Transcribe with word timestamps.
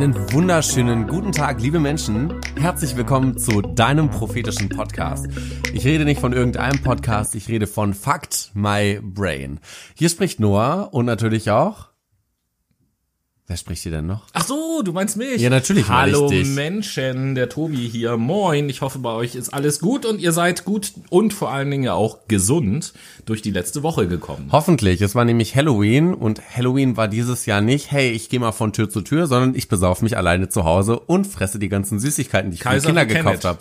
Einen 0.00 0.32
wunderschönen 0.32 1.06
guten 1.06 1.30
Tag, 1.30 1.60
liebe 1.60 1.78
Menschen. 1.78 2.40
Herzlich 2.58 2.96
willkommen 2.96 3.36
zu 3.36 3.60
deinem 3.60 4.08
prophetischen 4.08 4.70
Podcast. 4.70 5.28
Ich 5.74 5.84
rede 5.84 6.06
nicht 6.06 6.22
von 6.22 6.32
irgendeinem 6.32 6.82
Podcast, 6.82 7.34
ich 7.34 7.48
rede 7.48 7.66
von 7.66 7.92
Fact 7.92 8.50
My 8.54 8.98
Brain. 9.02 9.60
Hier 9.94 10.08
spricht 10.08 10.40
Noah 10.40 10.88
und 10.94 11.04
natürlich 11.04 11.50
auch 11.50 11.89
Wer 13.50 13.56
spricht 13.56 13.82
hier 13.82 13.90
denn 13.90 14.06
noch? 14.06 14.28
Ach 14.32 14.46
so, 14.46 14.80
du 14.82 14.92
meinst 14.92 15.16
mich? 15.16 15.42
Ja, 15.42 15.50
natürlich 15.50 15.88
Hallo. 15.88 16.30
Menschen, 16.30 17.34
der 17.34 17.48
Tobi 17.48 17.88
hier. 17.88 18.16
Moin. 18.16 18.68
Ich 18.68 18.80
hoffe, 18.80 19.00
bei 19.00 19.10
euch 19.10 19.34
ist 19.34 19.52
alles 19.52 19.80
gut 19.80 20.06
und 20.06 20.20
ihr 20.20 20.30
seid 20.30 20.64
gut 20.64 20.92
und 21.08 21.34
vor 21.34 21.50
allen 21.50 21.68
Dingen 21.68 21.88
auch 21.88 22.28
gesund 22.28 22.92
durch 23.26 23.42
die 23.42 23.50
letzte 23.50 23.82
Woche 23.82 24.06
gekommen. 24.06 24.50
Hoffentlich. 24.52 25.00
Es 25.00 25.16
war 25.16 25.24
nämlich 25.24 25.56
Halloween 25.56 26.14
und 26.14 26.40
Halloween 26.56 26.96
war 26.96 27.08
dieses 27.08 27.44
Jahr 27.44 27.60
nicht, 27.60 27.90
hey, 27.90 28.10
ich 28.12 28.28
gehe 28.28 28.38
mal 28.38 28.52
von 28.52 28.72
Tür 28.72 28.88
zu 28.88 29.00
Tür, 29.00 29.26
sondern 29.26 29.56
ich 29.56 29.66
besauf 29.66 30.00
mich 30.00 30.16
alleine 30.16 30.48
zu 30.48 30.62
Hause 30.62 31.00
und 31.00 31.26
fresse 31.26 31.58
die 31.58 31.68
ganzen 31.68 31.98
Süßigkeiten, 31.98 32.52
die 32.52 32.54
ich 32.54 32.62
für 32.62 32.78
Kinder 32.78 33.04
gekauft 33.04 33.44
habe. 33.44 33.58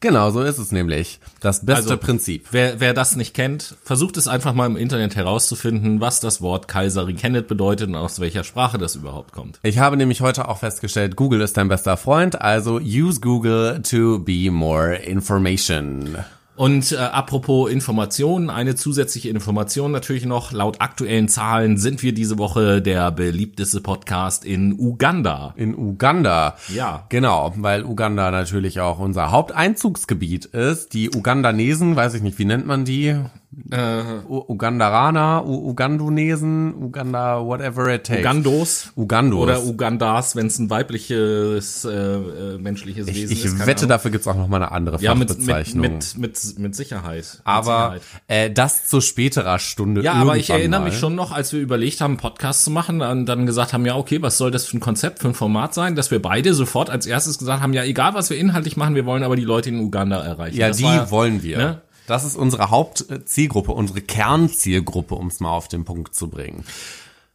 Genau, 0.00 0.30
so 0.30 0.40
ist 0.40 0.56
es 0.56 0.72
nämlich. 0.72 1.20
Das 1.40 1.64
beste 1.64 1.82
Also, 1.82 1.96
Prinzip. 1.98 2.46
Wer, 2.50 2.80
wer 2.80 2.94
das 2.94 3.16
nicht 3.16 3.34
kennt, 3.34 3.76
versucht 3.84 4.16
es 4.16 4.28
einfach 4.28 4.54
mal 4.54 4.64
im 4.64 4.76
Internet 4.76 5.14
herauszufinden, 5.14 6.00
was 6.00 6.20
das 6.20 6.40
Wort 6.40 6.68
Kaiseri 6.68 7.12
Kennet 7.12 7.48
bedeutet 7.48 7.88
und 7.88 7.96
aus 7.96 8.18
welcher 8.18 8.42
Sprache 8.42 8.78
das 8.78 8.96
überhaupt 8.96 9.32
kommt. 9.32 9.60
Ich 9.62 9.78
habe 9.78 9.98
nämlich 9.98 10.22
heute 10.22 10.48
auch 10.48 10.58
festgestellt, 10.58 11.16
Google 11.16 11.42
ist 11.42 11.58
dein 11.58 11.68
bester 11.68 11.98
Freund, 11.98 12.40
also 12.40 12.76
use 12.78 13.20
Google 13.20 13.82
to 13.82 14.18
be 14.20 14.50
more 14.50 14.94
information. 14.94 16.16
Und 16.60 16.92
äh, 16.92 16.96
apropos 16.96 17.70
Informationen, 17.70 18.50
eine 18.50 18.74
zusätzliche 18.74 19.30
Information 19.30 19.92
natürlich 19.92 20.26
noch. 20.26 20.52
Laut 20.52 20.82
aktuellen 20.82 21.26
Zahlen 21.26 21.78
sind 21.78 22.02
wir 22.02 22.12
diese 22.12 22.36
Woche 22.36 22.82
der 22.82 23.10
beliebteste 23.12 23.80
Podcast 23.80 24.44
in 24.44 24.78
Uganda. 24.78 25.54
In 25.56 25.74
Uganda. 25.74 26.56
Ja. 26.68 27.06
Genau, 27.08 27.54
weil 27.56 27.82
Uganda 27.82 28.30
natürlich 28.30 28.78
auch 28.78 28.98
unser 28.98 29.30
Haupteinzugsgebiet 29.30 30.44
ist. 30.44 30.92
Die 30.92 31.08
Ugandanesen, 31.08 31.96
weiß 31.96 32.12
ich 32.12 32.20
nicht, 32.20 32.38
wie 32.38 32.44
nennt 32.44 32.66
man 32.66 32.84
die? 32.84 33.16
U 33.52 34.44
Ugandaraner, 34.48 35.44
U 35.44 35.70
Ugandunesen, 35.70 36.72
Uganda, 36.72 37.44
whatever 37.44 37.92
it 37.92 38.04
takes. 38.04 38.20
Ugandos. 38.20 38.92
Ugandos. 38.96 39.40
Oder 39.40 39.64
Ugandas, 39.64 40.36
wenn 40.36 40.46
es 40.46 40.60
ein 40.60 40.70
weibliches 40.70 41.84
äh, 41.84 41.90
äh, 41.90 42.58
menschliches 42.58 43.08
ich 43.08 43.16
Wesen 43.16 43.32
ich 43.32 43.44
ist. 43.44 43.54
keine 43.56 43.66
wette, 43.66 43.78
Ahnung. 43.80 43.88
dafür 43.88 44.10
gibt's 44.12 44.28
auch 44.28 44.36
noch 44.36 44.46
mal 44.46 44.58
eine 44.58 44.70
andere 44.70 45.00
ja, 45.02 45.16
mit, 45.16 45.30
mit, 45.30 45.38
Fachbezeichnung. 45.38 45.82
mit, 45.82 46.16
mit, 46.16 46.58
mit 46.60 46.76
Sicherheit. 46.76 47.24
Mit 47.24 47.40
aber 47.42 47.94
Sicherheit. 47.98 48.02
äh, 48.28 48.52
das 48.52 48.86
zu 48.86 49.00
späterer 49.00 49.58
Stunde. 49.58 50.02
Ja, 50.02 50.12
aber 50.12 50.36
ich 50.36 50.50
erinnere 50.50 50.80
mal. 50.82 50.86
mich 50.90 50.98
schon 50.98 51.16
noch, 51.16 51.32
als 51.32 51.52
wir 51.52 51.58
überlegt 51.60 52.00
haben, 52.00 52.12
einen 52.12 52.18
Podcast 52.18 52.62
zu 52.62 52.70
machen, 52.70 53.02
und 53.02 53.26
dann 53.26 53.46
gesagt 53.46 53.72
haben, 53.72 53.84
ja, 53.84 53.96
okay, 53.96 54.22
was 54.22 54.38
soll 54.38 54.52
das 54.52 54.66
für 54.66 54.76
ein 54.76 54.80
Konzept, 54.80 55.18
für 55.18 55.26
ein 55.28 55.34
Format 55.34 55.74
sein, 55.74 55.96
dass 55.96 56.12
wir 56.12 56.22
beide 56.22 56.54
sofort 56.54 56.88
als 56.88 57.04
erstes 57.04 57.38
gesagt 57.38 57.62
haben, 57.64 57.72
ja, 57.72 57.82
egal 57.82 58.14
was 58.14 58.30
wir 58.30 58.36
inhaltlich 58.38 58.76
machen, 58.76 58.94
wir 58.94 59.06
wollen 59.06 59.24
aber 59.24 59.34
die 59.34 59.42
Leute 59.44 59.70
in 59.70 59.80
Uganda 59.80 60.22
erreichen. 60.22 60.56
Ja, 60.56 60.68
Das 60.68 60.76
die 60.76 60.84
war- 60.84 61.10
wollen 61.10 61.42
wir. 61.42 61.58
ne? 61.58 61.80
Das 62.10 62.24
ist 62.24 62.36
unsere 62.36 62.70
Hauptzielgruppe, 62.70 63.72
unsere 63.72 64.00
Kernzielgruppe, 64.00 65.14
um 65.14 65.28
es 65.28 65.40
mal 65.40 65.50
auf 65.50 65.68
den 65.68 65.84
Punkt 65.84 66.14
zu 66.14 66.28
bringen. 66.28 66.64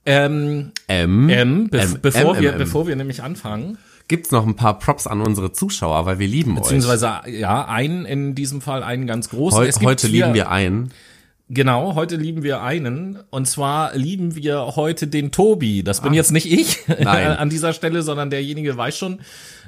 Ähm, 0.06 0.72
M. 0.88 1.30
M, 1.30 1.70
bef 1.70 1.94
M, 1.94 2.00
bevor 2.02 2.36
M, 2.36 2.44
wir, 2.44 2.52
bevor 2.52 2.86
wir 2.86 2.96
nämlich 2.96 3.24
anfangen, 3.24 3.78
Gibt's 4.08 4.30
noch 4.30 4.46
ein 4.46 4.56
paar 4.56 4.78
Props 4.78 5.08
an 5.08 5.22
unsere 5.22 5.52
Zuschauer, 5.52 6.06
weil 6.06 6.20
wir 6.20 6.28
lieben 6.28 6.52
euch. 6.58 6.64
beziehungsweise, 6.64 7.22
ja, 7.28 7.66
einen, 7.66 8.06
in 8.06 8.36
diesem 8.36 8.62
Fall 8.62 8.84
einen 8.84 9.08
ganz 9.08 9.30
großen. 9.30 9.60
Heu 9.60 9.66
Es 9.66 9.80
gibt 9.80 9.90
heute 9.90 10.08
lieben 10.08 10.36
wir 10.36 10.52
einen. 10.52 10.92
Genau, 11.50 11.96
heute 11.96 12.16
lieben 12.16 12.44
wir 12.44 12.62
einen. 12.62 13.18
Und 13.32 13.48
zwar 13.48 13.96
lieben 13.96 14.36
wir 14.36 14.76
heute 14.76 15.08
den 15.08 15.32
Tobi. 15.32 15.84
Das 15.84 16.02
bin 16.02 16.14
jetzt 16.14 16.32
nicht 16.32 16.52
ich 16.52 16.88
an 17.08 17.50
dieser 17.50 17.74
Stelle, 17.74 18.04
sondern 18.04 18.30
derjenige 18.30 18.78
weiß 18.78 18.96
schon, 18.96 19.22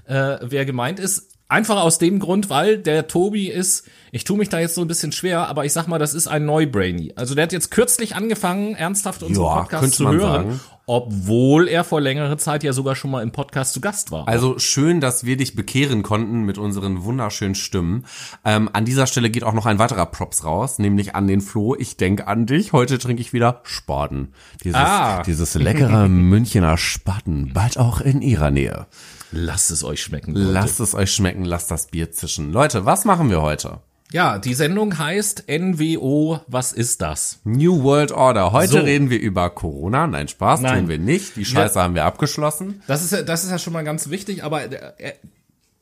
äh, 0.06 0.38
wer 0.42 0.66
gemeint 0.66 1.00
ist. 1.00 1.37
Einfach 1.50 1.82
aus 1.82 1.98
dem 1.98 2.20
Grund, 2.20 2.50
weil 2.50 2.78
der 2.78 3.08
Tobi 3.08 3.48
ist, 3.48 3.86
ich 4.12 4.26
tue 4.26 4.38
mich 4.38 4.50
da 4.50 4.60
jetzt 4.60 4.76
so 4.76 4.82
ein 4.82 4.88
bisschen 4.88 5.14
schwer, 5.14 5.48
aber 5.48 5.64
ich 5.64 5.72
sag 5.72 5.88
mal, 5.88 5.98
das 5.98 6.14
ist 6.14 6.28
ein 6.28 6.46
Neubrainy. 6.46 7.14
Also 7.16 7.36
der 7.36 7.44
hat 7.44 7.54
jetzt 7.54 7.72
kürzlich 7.72 8.16
angefangen, 8.16 8.76
ernsthaft 8.76 9.24
unseren 9.24 9.46
Ja, 9.46 9.62
Podcast 9.62 9.94
zu 9.94 10.10
hören, 10.12 10.20
sagen. 10.20 10.60
obwohl 10.88 11.70
er 11.70 11.86
vor 11.86 12.02
längerer 12.02 12.38
Zeit 12.38 12.64
ja 12.66 12.74
sogar 12.74 12.96
schon 12.98 13.12
mal 13.12 13.24
im 13.24 13.32
Podcast 13.32 13.72
zu 13.74 13.80
Gast 13.80 14.12
war. 14.12 14.28
Also 14.28 14.60
schön, 14.60 15.00
dass 15.00 15.24
wir 15.26 15.38
dich 15.38 15.56
bekehren 15.56 16.04
konnten 16.04 16.42
mit 16.44 16.58
unseren 16.58 17.04
wunderschönen 17.06 17.56
Stimmen. 17.56 18.06
Ähm, 18.44 18.70
an 18.74 18.84
dieser 18.84 19.08
Stelle 19.08 19.30
geht 19.30 19.46
auch 19.46 19.54
noch 19.54 19.66
ein 19.66 19.80
weiterer 19.80 20.06
Props 20.06 20.44
raus, 20.44 20.80
nämlich 20.80 21.16
an 21.16 21.28
den 21.28 21.40
Flo. 21.40 21.76
Ich 21.80 21.96
denk 21.96 22.28
an 22.28 22.46
dich. 22.46 22.74
Heute 22.74 22.98
trinke 23.00 23.22
ich 23.22 23.32
wieder 23.32 23.62
Spaten. 23.64 24.34
Dieses, 24.66 24.78
Ah. 24.80 25.22
dieses 25.24 25.54
leckere 25.56 26.08
Münchener 26.10 26.78
Spaten, 26.78 27.52
bald 27.54 27.78
auch 27.78 28.02
in 28.02 28.22
ihrer 28.22 28.52
Nähe. 28.52 28.86
Lasst 29.32 29.72
es 29.72 29.84
euch 29.84 30.02
schmecken. 30.02 30.34
Leute. 30.34 30.52
Lasst 30.52 30.80
es 30.80 30.96
euch 30.96 31.12
schmecken, 31.12 31.44
lasst 31.46 31.70
das 31.72 31.88
Bier 31.88 32.12
zischen. 32.12 32.52
Leute, 32.52 32.86
was 32.86 33.06
machen 33.06 33.30
wir 33.30 33.42
heute? 33.42 33.80
Ja, 34.12 34.38
die 34.40 34.54
Sendung 34.54 34.98
heißt 34.98 35.46
NWO, 35.50 36.40
was 36.48 36.72
ist 36.72 37.02
das? 37.02 37.40
New 37.44 37.84
World 37.84 38.14
Order. 38.14 38.54
Heute 38.54 38.72
So. 38.72 38.80
reden 38.80 39.10
wir 39.10 39.20
über 39.20 39.50
Corona. 39.50 40.08
Nein, 40.08 40.30
Spaß, 40.30 40.62
Nein. 40.62 40.80
tun 40.80 40.88
wir 40.90 40.98
nicht. 40.98 41.36
Die 41.36 41.44
Scheiße 41.44 41.82
haben 41.82 41.94
wir 41.94 42.06
abgeschlossen. 42.06 42.82
Das 42.88 43.04
ist 43.04 43.12
ja, 43.12 43.22
das 43.22 43.44
ist 43.44 43.52
ja 43.52 43.60
schon 43.60 43.74
mal 43.74 43.84
ganz 43.84 44.10
wichtig, 44.10 44.46
aber 44.46 44.64
äh, 44.72 45.14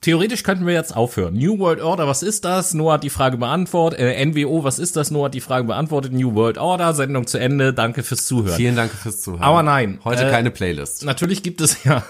theoretisch 0.06 0.44
könnten 0.44 0.68
wir 0.68 0.74
jetzt 0.74 0.96
aufhören. 0.96 1.34
New 1.34 1.58
World 1.58 1.82
Order, 1.82 2.08
was 2.08 2.22
ist 2.22 2.46
das? 2.46 2.76
Noah 2.76 2.94
hat 2.94 3.04
die 3.04 3.10
Frage 3.10 3.38
beantwortet. 3.38 4.00
Äh, 4.00 4.24
NWO, 4.24 4.64
was 4.64 4.78
ist 4.78 4.96
das? 4.96 5.10
Noah 5.10 5.26
hat 5.26 5.34
die 5.34 5.42
Frage 5.42 5.66
beantwortet. 5.66 6.14
New 6.14 6.36
World 6.36 6.60
Order, 6.60 6.94
Sendung 6.94 7.26
zu 7.26 7.40
Ende. 7.40 7.74
Danke 7.74 8.04
fürs 8.04 8.28
Zuhören. 8.28 8.56
Vielen 8.56 8.76
Dank 8.76 8.92
fürs 8.92 9.22
Zuhören. 9.22 9.42
Aber 9.42 9.64
nein, 9.64 10.00
Heute 10.04 10.28
äh, 10.28 10.32
keine 10.32 10.52
Playlist. 10.52 11.04
Natürlich 11.06 11.42
gibt 11.42 11.60
es 11.60 11.84
ja 11.84 12.04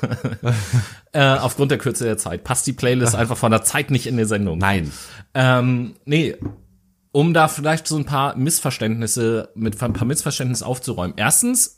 äh, 1.14 1.22
aufgrund 1.22 1.72
der 1.72 1.78
Kürze 1.78 2.04
der 2.04 2.18
Zeit 2.18 2.44
passt 2.44 2.68
die 2.68 2.74
Playlist 2.74 3.16
einfach 3.16 3.38
von 3.38 3.52
der 3.52 3.64
Zeit 3.64 3.92
nicht 3.92 4.08
in 4.08 4.18
die 4.18 4.26
Sendung. 4.26 4.58
Nein. 4.58 4.92
Ähm, 5.34 5.96
nee, 6.04 6.36
um 7.14 7.34
da 7.34 7.48
vielleicht 7.48 7.88
so 7.88 7.96
ein 7.96 8.04
paar 8.04 8.36
Missverständnisse, 8.36 9.52
mit 9.56 9.82
ein 9.82 9.94
paar 9.94 10.06
Missverständnisse 10.06 10.66
aufzuräumen. 10.66 11.14
Erstens, 11.16 11.75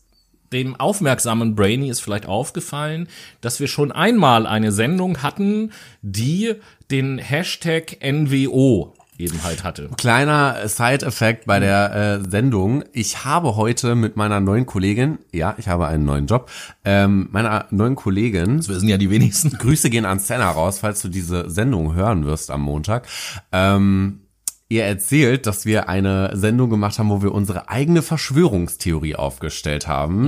dem 0.52 0.76
aufmerksamen 0.76 1.56
Brainy 1.56 1.90
ist 1.90 2.02
vielleicht 2.02 2.26
aufgefallen, 2.26 3.08
dass 3.42 3.60
wir 3.60 3.68
schon 3.68 3.92
einmal 3.92 4.48
eine 4.48 4.72
Sendung 4.72 5.22
hatten, 5.22 5.72
die 6.02 6.56
den 6.90 7.18
Hashtag 7.18 7.98
NWO 8.02 8.94
eben 9.18 9.44
halt 9.44 9.64
hatte. 9.64 9.90
Kleiner 9.98 10.68
Side-Effekt 10.68 11.46
bei 11.46 11.60
der 11.60 12.22
äh, 12.24 12.30
Sendung. 12.30 12.84
Ich 12.94 13.26
habe 13.26 13.56
heute 13.56 13.96
mit 13.96 14.16
meiner 14.16 14.40
neuen 14.40 14.66
Kollegin, 14.66 15.18
ja, 15.32 15.56
ich 15.58 15.68
habe 15.68 15.88
einen 15.88 16.06
neuen 16.06 16.28
Job, 16.28 16.50
ähm, 16.86 17.28
meiner 17.32 17.66
neuen 17.72 17.96
Kollegin, 17.96 18.68
Wir 18.68 18.80
sind 18.80 18.90
ja 18.90 18.98
die 18.98 19.10
wenigsten. 19.10 19.58
Grüße 19.58 19.90
gehen 19.90 20.06
an 20.06 20.20
Senna 20.20 20.50
raus, 20.52 20.80
falls 20.80 21.02
du 21.02 21.10
diese 21.10 21.50
Sendung 21.50 21.96
hören 21.96 22.26
wirst 22.26 22.52
am 22.52 22.62
Montag. 22.62 23.08
Ähm, 23.52 24.22
ihr 24.70 24.84
erzählt, 24.84 25.48
dass 25.48 25.66
wir 25.66 25.88
eine 25.88 26.32
Sendung 26.36 26.70
gemacht 26.70 27.00
haben, 27.00 27.10
wo 27.10 27.22
wir 27.22 27.34
unsere 27.34 27.70
eigene 27.70 28.02
Verschwörungstheorie 28.02 29.16
aufgestellt 29.16 29.88
haben 29.88 30.28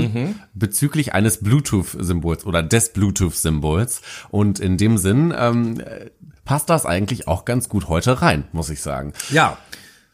bezüglich 0.54 1.14
eines 1.14 1.42
Bluetooth-Symbols 1.42 2.46
oder 2.46 2.64
des 2.64 2.94
Bluetooth-Symbols. 2.94 4.02
Und 4.30 4.60
in 4.60 4.78
dem 4.78 4.98
Sinn 4.98 5.34
ähm, 5.38 5.80
äh, 5.80 6.10
passt 6.46 6.70
das 6.70 6.86
eigentlich 6.86 7.28
auch 7.28 7.46
ganz 7.46 7.70
gut 7.70 7.90
heute 7.90 8.22
rein, 8.22 8.46
muss 8.54 8.70
ich 8.70 8.82
sagen. 8.82 9.14
Ja. 9.30 9.58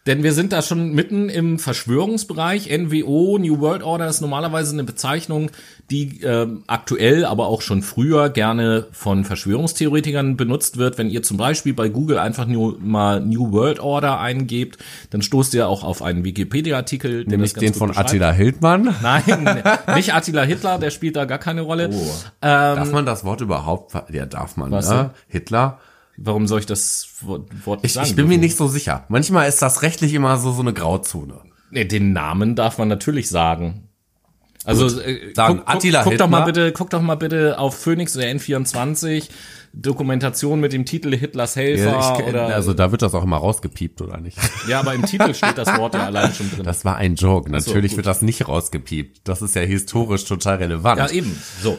Denn 0.08 0.22
wir 0.22 0.34
sind 0.34 0.54
da 0.54 0.62
schon 0.62 0.94
mitten 0.94 1.30
im 1.30 1.58
Verschwörungsbereich. 1.58 2.70
NWO, 2.70 3.40
New 3.40 3.60
World 3.60 3.82
Order, 3.82 4.08
ist 4.08 4.22
normalerweise 4.22 4.74
eine 4.74 4.84
Bezeichnung, 4.84 5.50
die 5.90 6.22
ähm, 6.22 6.63
aktuell, 6.68 7.25
aber 7.25 7.48
auch 7.48 7.63
schon 7.63 7.81
früher 7.81 8.30
gerne 8.30 8.86
von 8.92 9.25
Verschwörungstheoretikern 9.25 10.38
benutzt 10.38 10.78
wird. 10.78 11.00
Wenn 11.00 11.10
ihr 11.10 11.24
zum 11.24 11.38
Beispiel 11.38 11.74
bei 11.74 11.90
Google 11.90 12.19
einfach 12.19 12.46
nur 12.46 12.78
mal 12.80 13.19
New 13.19 13.52
World 13.52 13.80
Order 13.80 14.19
eingebt, 14.19 14.78
dann 15.10 15.24
stoßt 15.24 15.56
ihr 15.56 15.68
auch 15.68 15.84
auf 15.84 16.04
einen 16.04 16.24
Wikipedia-Artikel. 16.24 17.25
Nämlich 17.25 17.54
den 17.54 17.74
von 17.74 17.90
beschreibt. 17.90 18.10
Attila 18.10 18.31
Hildmann. 18.31 18.96
Nein, 19.01 19.63
nicht 19.96 20.13
Attila 20.13 20.44
Hitler, 20.44 20.78
der 20.78 20.92
spielt 20.92 21.16
da 21.16 21.25
gar 21.25 21.40
keine 21.40 21.62
Rolle. 21.62 21.90
Oh. 21.92 22.12
Ähm, 22.44 22.75
darf 22.75 22.92
man 22.92 23.08
das 23.08 23.25
Wort 23.25 23.42
überhaupt? 23.42 23.94
Ja, 24.12 24.28
darf 24.28 24.56
man. 24.56 24.69
Ne? 24.69 25.10
Hitler. 25.28 25.80
Warum 26.17 26.47
soll 26.47 26.59
ich 26.59 26.65
das 26.65 27.09
Wort 27.21 27.81
Ich, 27.83 27.94
sagen? 27.94 28.07
ich 28.07 28.15
bin 28.15 28.27
mir 28.27 28.38
nicht 28.38 28.57
so 28.57 28.67
sicher. 28.67 29.06
Manchmal 29.09 29.47
ist 29.47 29.62
das 29.62 29.81
rechtlich 29.81 30.13
immer 30.13 30.38
so 30.38 30.51
so 30.51 30.62
eine 30.62 30.73
Grauzone. 30.73 31.41
Nee, 31.71 31.85
den 31.85 32.13
Namen 32.13 32.56
darf 32.56 32.77
man 32.77 32.88
natürlich 32.88 33.29
sagen. 33.29 33.89
Also 34.65 35.00
äh, 35.00 35.33
Sagen, 35.33 35.59
guck, 35.59 35.69
Attila 35.69 36.03
guck, 36.03 36.13
guck 36.13 36.19
doch 36.19 36.29
mal 36.29 36.41
bitte, 36.41 36.71
guck 36.71 36.89
doch 36.89 37.01
mal 37.01 37.15
bitte 37.15 37.59
auf 37.59 37.75
Phoenix 37.77 38.17
oder 38.17 38.25
N24 38.25 39.29
Dokumentation 39.73 40.59
mit 40.59 40.73
dem 40.73 40.85
Titel 40.85 41.15
Hitlers 41.15 41.56
Helfer 41.56 41.83
Ja, 41.83 42.19
ich, 42.19 42.25
oder 42.25 42.47
also 42.47 42.73
da 42.73 42.91
wird 42.91 43.01
das 43.01 43.13
auch 43.13 43.23
immer 43.23 43.38
rausgepiept, 43.38 44.01
oder 44.01 44.19
nicht? 44.19 44.38
ja, 44.67 44.79
aber 44.79 44.94
im 44.94 45.06
Titel 45.06 45.33
steht 45.35 45.57
das 45.57 45.77
Wort 45.77 45.94
ja 45.94 46.06
allein 46.06 46.33
schon 46.33 46.50
drin. 46.50 46.63
Das 46.63 46.85
war 46.85 46.95
ein 46.95 47.15
Joke. 47.15 47.51
Natürlich 47.51 47.91
gut. 47.91 47.97
wird 47.97 48.07
das 48.07 48.21
nicht 48.21 48.47
rausgepiept. 48.47 49.27
Das 49.27 49.41
ist 49.41 49.56
ja 49.56 49.62
historisch 49.62 50.23
total 50.25 50.57
relevant. 50.57 50.97
ja, 50.97 51.09
eben. 51.09 51.39
So. 51.62 51.77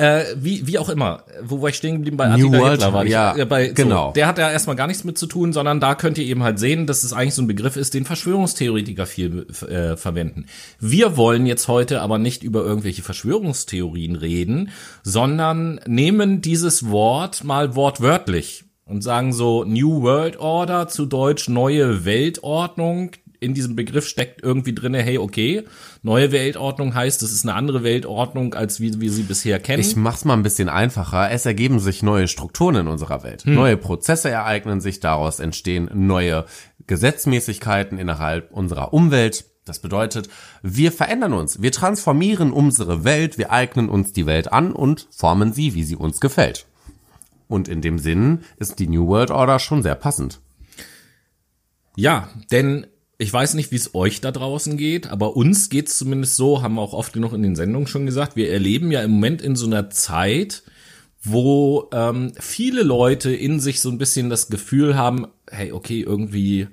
Äh, 0.00 0.26
wie, 0.36 0.64
wie 0.68 0.78
auch 0.78 0.88
immer, 0.90 1.24
wo 1.42 1.60
war 1.60 1.70
ich 1.70 1.74
stehen 1.74 1.96
geblieben? 1.96 2.16
Bei 2.16 2.28
New 2.28 2.46
Attila 2.46 2.60
World, 2.60 2.72
Hitler 2.74 2.92
war 2.92 3.04
ich. 3.04 3.10
ja, 3.10 3.36
äh, 3.36 3.44
bei, 3.44 3.66
genau. 3.68 4.06
So, 4.08 4.12
der 4.12 4.28
hat 4.28 4.38
ja 4.38 4.48
erstmal 4.48 4.76
gar 4.76 4.86
nichts 4.86 5.02
mit 5.02 5.18
zu 5.18 5.26
tun, 5.26 5.52
sondern 5.52 5.80
da 5.80 5.96
könnt 5.96 6.18
ihr 6.18 6.24
eben 6.24 6.44
halt 6.44 6.60
sehen, 6.60 6.86
dass 6.86 7.02
es 7.02 7.12
eigentlich 7.12 7.34
so 7.34 7.42
ein 7.42 7.48
Begriff 7.48 7.76
ist, 7.76 7.94
den 7.94 8.04
Verschwörungstheoretiker 8.04 9.06
viel 9.06 9.48
äh, 9.68 9.96
verwenden. 9.96 10.46
Wir 10.78 11.16
wollen 11.16 11.46
jetzt 11.46 11.66
heute 11.66 12.00
aber 12.00 12.18
nicht 12.18 12.44
über 12.44 12.62
irgendwelche 12.62 13.02
Verschwörungstheorien 13.02 14.14
reden, 14.14 14.70
sondern 15.02 15.80
nehmen 15.84 16.42
dieses 16.42 16.88
Wort 16.88 17.42
mal 17.42 17.74
wortwörtlich 17.74 18.66
und 18.84 19.02
sagen 19.02 19.32
so 19.32 19.64
New 19.64 20.02
World 20.02 20.38
Order 20.38 20.86
zu 20.86 21.06
Deutsch 21.06 21.48
neue 21.48 22.04
Weltordnung. 22.04 23.10
In 23.40 23.54
diesem 23.54 23.76
Begriff 23.76 24.06
steckt 24.06 24.42
irgendwie 24.42 24.74
drinne, 24.74 25.00
hey, 25.00 25.18
okay, 25.18 25.64
neue 26.02 26.32
Weltordnung 26.32 26.94
heißt, 26.94 27.22
es 27.22 27.32
ist 27.32 27.44
eine 27.44 27.54
andere 27.54 27.84
Weltordnung, 27.84 28.54
als 28.54 28.80
wie 28.80 29.00
wir 29.00 29.12
sie 29.12 29.22
bisher 29.22 29.60
kennen. 29.60 29.80
Ich 29.80 29.94
mach's 29.94 30.24
mal 30.24 30.34
ein 30.34 30.42
bisschen 30.42 30.68
einfacher. 30.68 31.30
Es 31.30 31.46
ergeben 31.46 31.78
sich 31.78 32.02
neue 32.02 32.26
Strukturen 32.26 32.76
in 32.76 32.88
unserer 32.88 33.22
Welt. 33.22 33.44
Neue 33.46 33.76
Prozesse 33.76 34.28
ereignen 34.28 34.80
sich, 34.80 34.98
daraus 35.00 35.38
entstehen 35.38 35.88
neue 35.94 36.46
Gesetzmäßigkeiten 36.88 37.98
innerhalb 37.98 38.50
unserer 38.50 38.92
Umwelt. 38.92 39.44
Das 39.64 39.78
bedeutet, 39.78 40.28
wir 40.62 40.90
verändern 40.90 41.34
uns, 41.34 41.60
wir 41.60 41.70
transformieren 41.70 42.52
unsere 42.52 43.04
Welt, 43.04 43.38
wir 43.38 43.52
eignen 43.52 43.88
uns 43.88 44.12
die 44.12 44.26
Welt 44.26 44.52
an 44.52 44.72
und 44.72 45.06
formen 45.10 45.52
sie, 45.52 45.74
wie 45.74 45.84
sie 45.84 45.96
uns 45.96 46.20
gefällt. 46.20 46.66
Und 47.48 47.68
in 47.68 47.82
dem 47.82 47.98
Sinn 47.98 48.40
ist 48.56 48.78
die 48.78 48.88
New 48.88 49.06
World 49.06 49.30
Order 49.30 49.58
schon 49.58 49.82
sehr 49.82 49.94
passend. 49.94 50.40
Ja, 51.96 52.28
denn 52.50 52.86
ich 53.18 53.32
weiß 53.32 53.54
nicht, 53.54 53.72
wie 53.72 53.76
es 53.76 53.94
euch 53.94 54.20
da 54.20 54.30
draußen 54.30 54.76
geht, 54.76 55.08
aber 55.08 55.36
uns 55.36 55.68
geht's 55.70 55.98
zumindest 55.98 56.36
so, 56.36 56.62
haben 56.62 56.74
wir 56.76 56.82
auch 56.82 56.92
oft 56.92 57.12
genug 57.12 57.32
in 57.32 57.42
den 57.42 57.56
Sendungen 57.56 57.88
schon 57.88 58.06
gesagt, 58.06 58.36
wir 58.36 58.50
erleben 58.52 58.92
ja 58.92 59.02
im 59.02 59.10
Moment 59.10 59.42
in 59.42 59.56
so 59.56 59.66
einer 59.66 59.90
Zeit, 59.90 60.62
wo 61.24 61.88
ähm, 61.92 62.32
viele 62.38 62.84
Leute 62.84 63.32
in 63.34 63.58
sich 63.58 63.80
so 63.80 63.90
ein 63.90 63.98
bisschen 63.98 64.30
das 64.30 64.48
Gefühl 64.50 64.96
haben, 64.96 65.26
hey, 65.50 65.72
okay, 65.72 66.00
irgendwie 66.00 66.68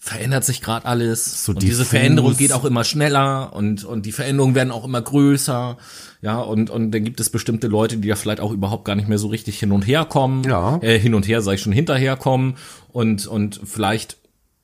verändert 0.00 0.44
sich 0.44 0.60
gerade 0.60 0.84
alles. 0.86 1.44
So 1.44 1.52
und 1.52 1.62
diese. 1.62 1.84
Veränderung 1.86 2.36
geht 2.36 2.52
auch 2.52 2.64
immer 2.66 2.84
schneller 2.84 3.52
und 3.54 3.84
und 3.84 4.04
die 4.06 4.12
Veränderungen 4.12 4.54
werden 4.54 4.70
auch 4.70 4.84
immer 4.84 5.00
größer, 5.02 5.76
ja 6.20 6.38
und 6.38 6.68
und 6.70 6.92
dann 6.92 7.02
gibt 7.02 7.18
es 7.18 7.30
bestimmte 7.30 7.66
Leute, 7.66 7.96
die 7.96 8.08
da 8.08 8.14
vielleicht 8.14 8.40
auch 8.40 8.52
überhaupt 8.52 8.84
gar 8.84 8.94
nicht 8.94 9.08
mehr 9.08 9.18
so 9.18 9.28
richtig 9.28 9.58
hin 9.58 9.72
und 9.72 9.86
her 9.86 10.04
kommen, 10.04 10.44
Ja. 10.44 10.78
äh, 10.82 10.98
hin 10.98 11.14
und 11.14 11.26
her 11.26 11.40
sage 11.40 11.56
ich 11.56 11.62
schon 11.62 11.72
hinterherkommen. 11.72 12.56
Und 12.92 13.26
und 13.26 13.58
vielleicht 13.64 14.17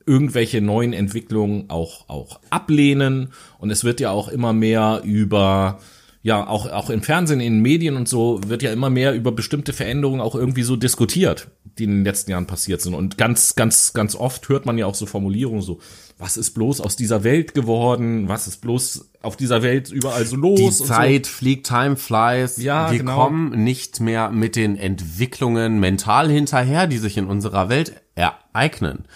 irgendwelche 0.06 0.60
neuen 0.60 0.92
Entwicklungen 0.92 1.64
auch 1.68 2.08
auch 2.08 2.40
ablehnen 2.50 3.28
und 3.58 3.70
es 3.70 3.84
wird 3.84 4.00
ja 4.00 4.10
auch 4.10 4.28
immer 4.28 4.52
mehr 4.52 5.02
über 5.04 5.78
ja 6.22 6.46
auch 6.46 6.70
auch 6.70 6.90
im 6.90 7.02
Fernsehen 7.02 7.40
in 7.40 7.54
den 7.54 7.62
Medien 7.62 7.96
und 7.96 8.08
so 8.08 8.40
wird 8.46 8.62
ja 8.62 8.72
immer 8.72 8.90
mehr 8.90 9.14
über 9.14 9.32
bestimmte 9.32 9.72
Veränderungen 9.72 10.20
auch 10.20 10.34
irgendwie 10.34 10.62
so 10.62 10.76
diskutiert, 10.76 11.48
die 11.78 11.84
in 11.84 11.90
den 11.90 12.04
letzten 12.04 12.30
Jahren 12.30 12.46
passiert 12.46 12.80
sind 12.80 12.94
und 12.94 13.18
ganz 13.18 13.54
ganz 13.56 13.92
ganz 13.92 14.14
oft 14.14 14.48
hört 14.48 14.66
man 14.66 14.78
ja 14.78 14.86
auch 14.86 14.94
so 14.94 15.06
Formulierungen 15.06 15.62
so 15.62 15.80
was 16.18 16.36
ist 16.36 16.52
bloß 16.52 16.80
aus 16.80 16.96
dieser 16.96 17.24
Welt 17.24 17.54
geworden, 17.54 18.28
was 18.28 18.46
ist 18.46 18.60
bloß 18.60 19.10
auf 19.22 19.36
dieser 19.36 19.62
Welt 19.62 19.90
überall 19.90 20.24
so 20.24 20.36
los 20.36 20.58
Die 20.58 20.64
und 20.64 20.72
so. 20.72 20.84
Zeit 20.84 21.26
fliegt, 21.26 21.66
time 21.66 21.96
flies. 21.96 22.56
Ja, 22.58 22.90
wir 22.90 22.98
genau. 22.98 23.16
kommen 23.16 23.64
nicht 23.64 24.00
mehr 24.00 24.30
mit 24.30 24.54
den 24.54 24.76
Entwicklungen 24.76 25.80
mental 25.80 26.30
hinterher, 26.30 26.86
die 26.86 26.98
sich 26.98 27.16
in 27.16 27.26
unserer 27.26 27.68
Welt 27.68 28.00
ereignen 28.14 29.06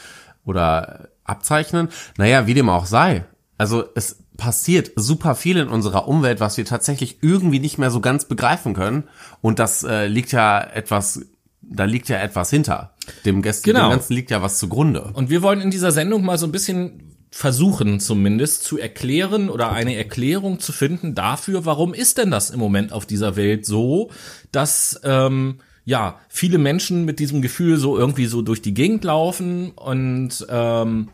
oder 0.48 1.08
abzeichnen. 1.24 1.88
Naja, 2.16 2.46
wie 2.46 2.54
dem 2.54 2.68
auch 2.68 2.86
sei. 2.86 3.24
Also 3.58 3.84
es 3.94 4.24
passiert 4.36 4.92
super 4.96 5.34
viel 5.34 5.56
in 5.58 5.68
unserer 5.68 6.08
Umwelt, 6.08 6.40
was 6.40 6.56
wir 6.56 6.64
tatsächlich 6.64 7.18
irgendwie 7.22 7.58
nicht 7.58 7.76
mehr 7.76 7.90
so 7.90 8.00
ganz 8.00 8.24
begreifen 8.26 8.72
können. 8.72 9.04
Und 9.40 9.58
das 9.58 9.82
äh, 9.82 10.06
liegt 10.06 10.32
ja 10.32 10.60
etwas, 10.60 11.20
da 11.60 11.84
liegt 11.84 12.08
ja 12.08 12.18
etwas 12.18 12.50
hinter. 12.50 12.94
Dem, 13.24 13.42
Gästen, 13.42 13.64
Genau. 13.70 13.88
dem 13.88 13.98
Ganzen 13.98 14.14
liegt 14.14 14.30
ja 14.30 14.40
was 14.40 14.58
zugrunde. 14.58 15.10
Und 15.12 15.28
wir 15.28 15.42
wollen 15.42 15.60
in 15.60 15.70
dieser 15.70 15.90
Sendung 15.90 16.24
mal 16.24 16.38
so 16.38 16.46
ein 16.46 16.52
bisschen 16.52 17.16
versuchen 17.30 18.00
zumindest 18.00 18.64
zu 18.64 18.78
erklären 18.78 19.50
oder 19.50 19.70
eine 19.72 19.96
Erklärung 19.96 20.60
zu 20.60 20.72
finden 20.72 21.14
dafür, 21.14 21.66
warum 21.66 21.92
ist 21.92 22.16
denn 22.16 22.30
das 22.30 22.50
im 22.50 22.58
Moment 22.58 22.92
auf 22.92 23.06
dieser 23.06 23.36
Welt 23.36 23.66
so, 23.66 24.10
dass 24.50 24.98
ähm, 25.04 25.60
ja 25.88 26.20
viele 26.28 26.58
Menschen 26.58 27.06
mit 27.06 27.18
diesem 27.18 27.40
Gefühl 27.40 27.78
so 27.78 27.96
irgendwie 27.96 28.26
so 28.26 28.42
durch 28.42 28.60
die 28.60 28.74
Gegend 28.74 29.04
laufen 29.04 29.70
und 29.70 30.46
ähm, 30.50 31.08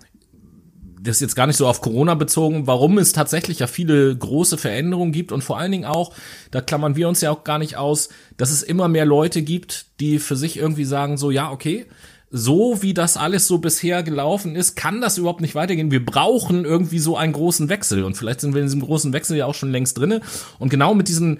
das 1.01 1.17
ist 1.17 1.21
jetzt 1.21 1.37
gar 1.37 1.47
nicht 1.47 1.59
so 1.59 1.69
auf 1.69 1.81
Corona 1.81 2.17
bezogen, 2.17 2.67
warum 2.67 2.99
es 2.99 3.13
tatsächlich 3.13 3.61
ja 3.61 3.69
viele 3.69 4.17
große 4.17 4.59
Veränderungen 4.59 5.13
gibt 5.13 5.31
und 5.31 5.45
vor 5.45 5.59
allen 5.59 5.71
Dingen 5.71 5.85
auch, 5.85 6.13
da 6.51 6.61
klammern 6.61 6.97
wir 6.97 7.09
uns 7.09 7.21
ja 7.21 7.31
auch 7.31 7.45
gar 7.45 7.61
nicht 7.61 7.77
aus, 7.77 8.09
dass 8.37 8.51
es 8.51 8.65
immer 8.65 8.89
mehr 8.89 9.05
Leute 9.05 9.43
gibt, 9.43 9.87
die 10.01 10.19
für 10.19 10.35
sich 10.35 10.57
irgendwie 10.57 10.85
sagen, 10.85 11.19
so 11.19 11.31
ja, 11.31 11.53
okay, 11.53 11.87
so 12.33 12.83
wie 12.83 12.95
das 12.95 13.17
alles 13.17 13.47
so 13.47 13.59
bisher 13.59 14.03
gelaufen 14.03 14.57
ist, 14.57 14.75
kann 14.75 15.01
das 15.01 15.19
überhaupt 15.19 15.41
nicht 15.41 15.55
weitergehen. 15.55 15.93
Wir 15.93 16.05
brauchen 16.05 16.65
irgendwie 16.65 16.99
so 16.99 17.17
einen 17.17 17.33
großen 17.33 17.69
Wechsel 17.69 18.03
und 18.03 18.17
vielleicht 18.17 18.41
sind 18.41 18.55
wir 18.55 18.61
in 18.61 18.67
diesem 18.67 18.81
großen 18.81 19.13
Wechsel 19.13 19.37
ja 19.37 19.47
auch 19.47 19.55
schon 19.55 19.71
längst 19.71 19.99
drinne 19.99 20.21
und 20.59 20.69
genau 20.69 20.95
mit 20.95 21.07
diesen 21.07 21.39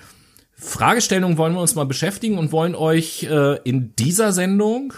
Fragestellungen 0.57 1.39
wollen 1.39 1.55
wir 1.55 1.61
uns 1.61 1.75
mal 1.75 1.87
beschäftigen 1.87 2.39
und 2.39 2.53
wollen 2.53 2.75
euch 2.75 3.25
äh, 3.25 3.59
in 3.65 3.95
dieser 3.97 4.33
Sendung 4.33 4.95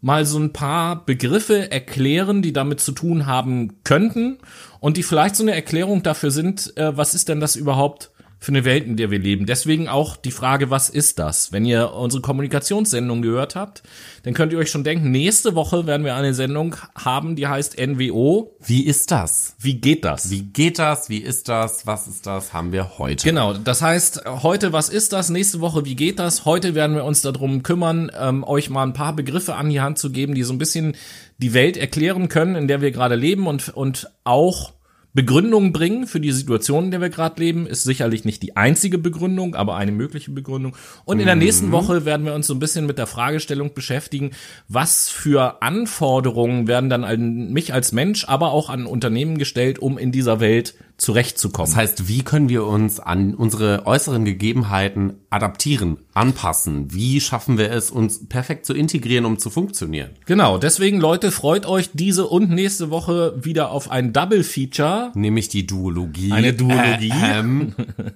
mal 0.00 0.24
so 0.24 0.38
ein 0.38 0.52
paar 0.52 1.04
Begriffe 1.04 1.70
erklären, 1.70 2.42
die 2.42 2.52
damit 2.52 2.80
zu 2.80 2.92
tun 2.92 3.26
haben 3.26 3.82
könnten 3.84 4.38
und 4.80 4.96
die 4.96 5.02
vielleicht 5.02 5.36
so 5.36 5.44
eine 5.44 5.54
Erklärung 5.54 6.02
dafür 6.02 6.30
sind, 6.30 6.76
äh, 6.76 6.96
was 6.96 7.14
ist 7.14 7.28
denn 7.28 7.40
das 7.40 7.56
überhaupt 7.56 8.10
für 8.40 8.52
eine 8.52 8.64
Welt, 8.64 8.86
in 8.86 8.96
der 8.96 9.10
wir 9.10 9.18
leben. 9.18 9.44
Deswegen 9.44 9.86
auch 9.86 10.16
die 10.16 10.30
Frage, 10.30 10.70
was 10.70 10.88
ist 10.88 11.18
das? 11.18 11.52
Wenn 11.52 11.66
ihr 11.66 11.92
unsere 11.92 12.22
Kommunikationssendung 12.22 13.20
gehört 13.20 13.54
habt, 13.54 13.82
dann 14.22 14.32
könnt 14.32 14.52
ihr 14.52 14.58
euch 14.58 14.70
schon 14.70 14.82
denken, 14.82 15.10
nächste 15.10 15.54
Woche 15.54 15.86
werden 15.86 16.04
wir 16.04 16.14
eine 16.14 16.32
Sendung 16.32 16.74
haben, 16.96 17.36
die 17.36 17.46
heißt 17.46 17.78
NWO. 17.78 18.56
Wie 18.64 18.86
ist 18.86 19.10
das? 19.10 19.54
Wie 19.58 19.74
geht 19.74 20.06
das? 20.06 20.30
Wie 20.30 20.42
geht 20.42 20.78
das? 20.78 21.10
Wie 21.10 21.18
ist 21.18 21.50
das? 21.50 21.86
Was 21.86 22.08
ist 22.08 22.26
das? 22.26 22.54
Haben 22.54 22.72
wir 22.72 22.98
heute. 22.98 23.28
Genau, 23.28 23.52
das 23.52 23.82
heißt, 23.82 24.24
heute, 24.24 24.72
was 24.72 24.88
ist 24.88 25.12
das? 25.12 25.28
Nächste 25.28 25.60
Woche, 25.60 25.84
wie 25.84 25.94
geht 25.94 26.18
das? 26.18 26.46
Heute 26.46 26.74
werden 26.74 26.96
wir 26.96 27.04
uns 27.04 27.20
darum 27.20 27.62
kümmern, 27.62 28.10
ähm, 28.18 28.42
euch 28.42 28.70
mal 28.70 28.84
ein 28.84 28.94
paar 28.94 29.14
Begriffe 29.14 29.54
an 29.54 29.68
die 29.68 29.82
Hand 29.82 29.98
zu 29.98 30.10
geben, 30.10 30.34
die 30.34 30.44
so 30.44 30.54
ein 30.54 30.58
bisschen 30.58 30.96
die 31.36 31.52
Welt 31.52 31.76
erklären 31.76 32.30
können, 32.30 32.54
in 32.54 32.68
der 32.68 32.80
wir 32.80 32.90
gerade 32.90 33.16
leben 33.16 33.46
und, 33.46 33.68
und 33.68 34.10
auch 34.24 34.72
Begründung 35.12 35.72
bringen 35.72 36.06
für 36.06 36.20
die 36.20 36.30
Situation, 36.30 36.84
in 36.84 36.90
der 36.92 37.00
wir 37.00 37.08
gerade 37.08 37.42
leben, 37.42 37.66
ist 37.66 37.82
sicherlich 37.82 38.24
nicht 38.24 38.42
die 38.42 38.56
einzige 38.56 38.96
Begründung, 38.96 39.56
aber 39.56 39.76
eine 39.76 39.90
mögliche 39.90 40.30
Begründung. 40.30 40.76
Und 41.04 41.18
in 41.18 41.26
der 41.26 41.34
nächsten 41.34 41.72
Woche 41.72 42.04
werden 42.04 42.24
wir 42.26 42.34
uns 42.34 42.46
so 42.46 42.54
ein 42.54 42.60
bisschen 42.60 42.86
mit 42.86 42.96
der 42.96 43.08
Fragestellung 43.08 43.74
beschäftigen, 43.74 44.30
was 44.68 45.08
für 45.08 45.62
Anforderungen 45.62 46.68
werden 46.68 46.90
dann 46.90 47.02
an 47.02 47.52
mich 47.52 47.74
als 47.74 47.90
Mensch, 47.90 48.24
aber 48.26 48.52
auch 48.52 48.70
an 48.70 48.86
Unternehmen 48.86 49.36
gestellt, 49.36 49.80
um 49.80 49.98
in 49.98 50.12
dieser 50.12 50.38
Welt 50.38 50.74
zurechtzukommen. 51.00 51.70
Das 51.70 51.76
heißt, 51.76 52.08
wie 52.08 52.22
können 52.22 52.48
wir 52.48 52.66
uns 52.66 53.00
an 53.00 53.34
unsere 53.34 53.86
äußeren 53.86 54.24
Gegebenheiten 54.24 55.14
adaptieren, 55.30 55.98
anpassen? 56.12 56.92
Wie 56.92 57.20
schaffen 57.20 57.58
wir 57.58 57.72
es, 57.72 57.90
uns 57.90 58.28
perfekt 58.28 58.66
zu 58.66 58.74
integrieren, 58.74 59.24
um 59.24 59.38
zu 59.38 59.50
funktionieren? 59.50 60.10
Genau, 60.26 60.58
deswegen 60.58 61.00
Leute, 61.00 61.30
freut 61.30 61.66
euch 61.66 61.90
diese 61.94 62.26
und 62.26 62.50
nächste 62.50 62.90
Woche 62.90 63.34
wieder 63.42 63.70
auf 63.70 63.90
ein 63.90 64.12
Double 64.12 64.44
Feature. 64.44 65.12
Nämlich 65.14 65.48
die 65.48 65.66
Duologie. 65.66 66.32
Eine 66.32 66.52
Duologie. 66.52 67.12
Ähm, 67.22 67.74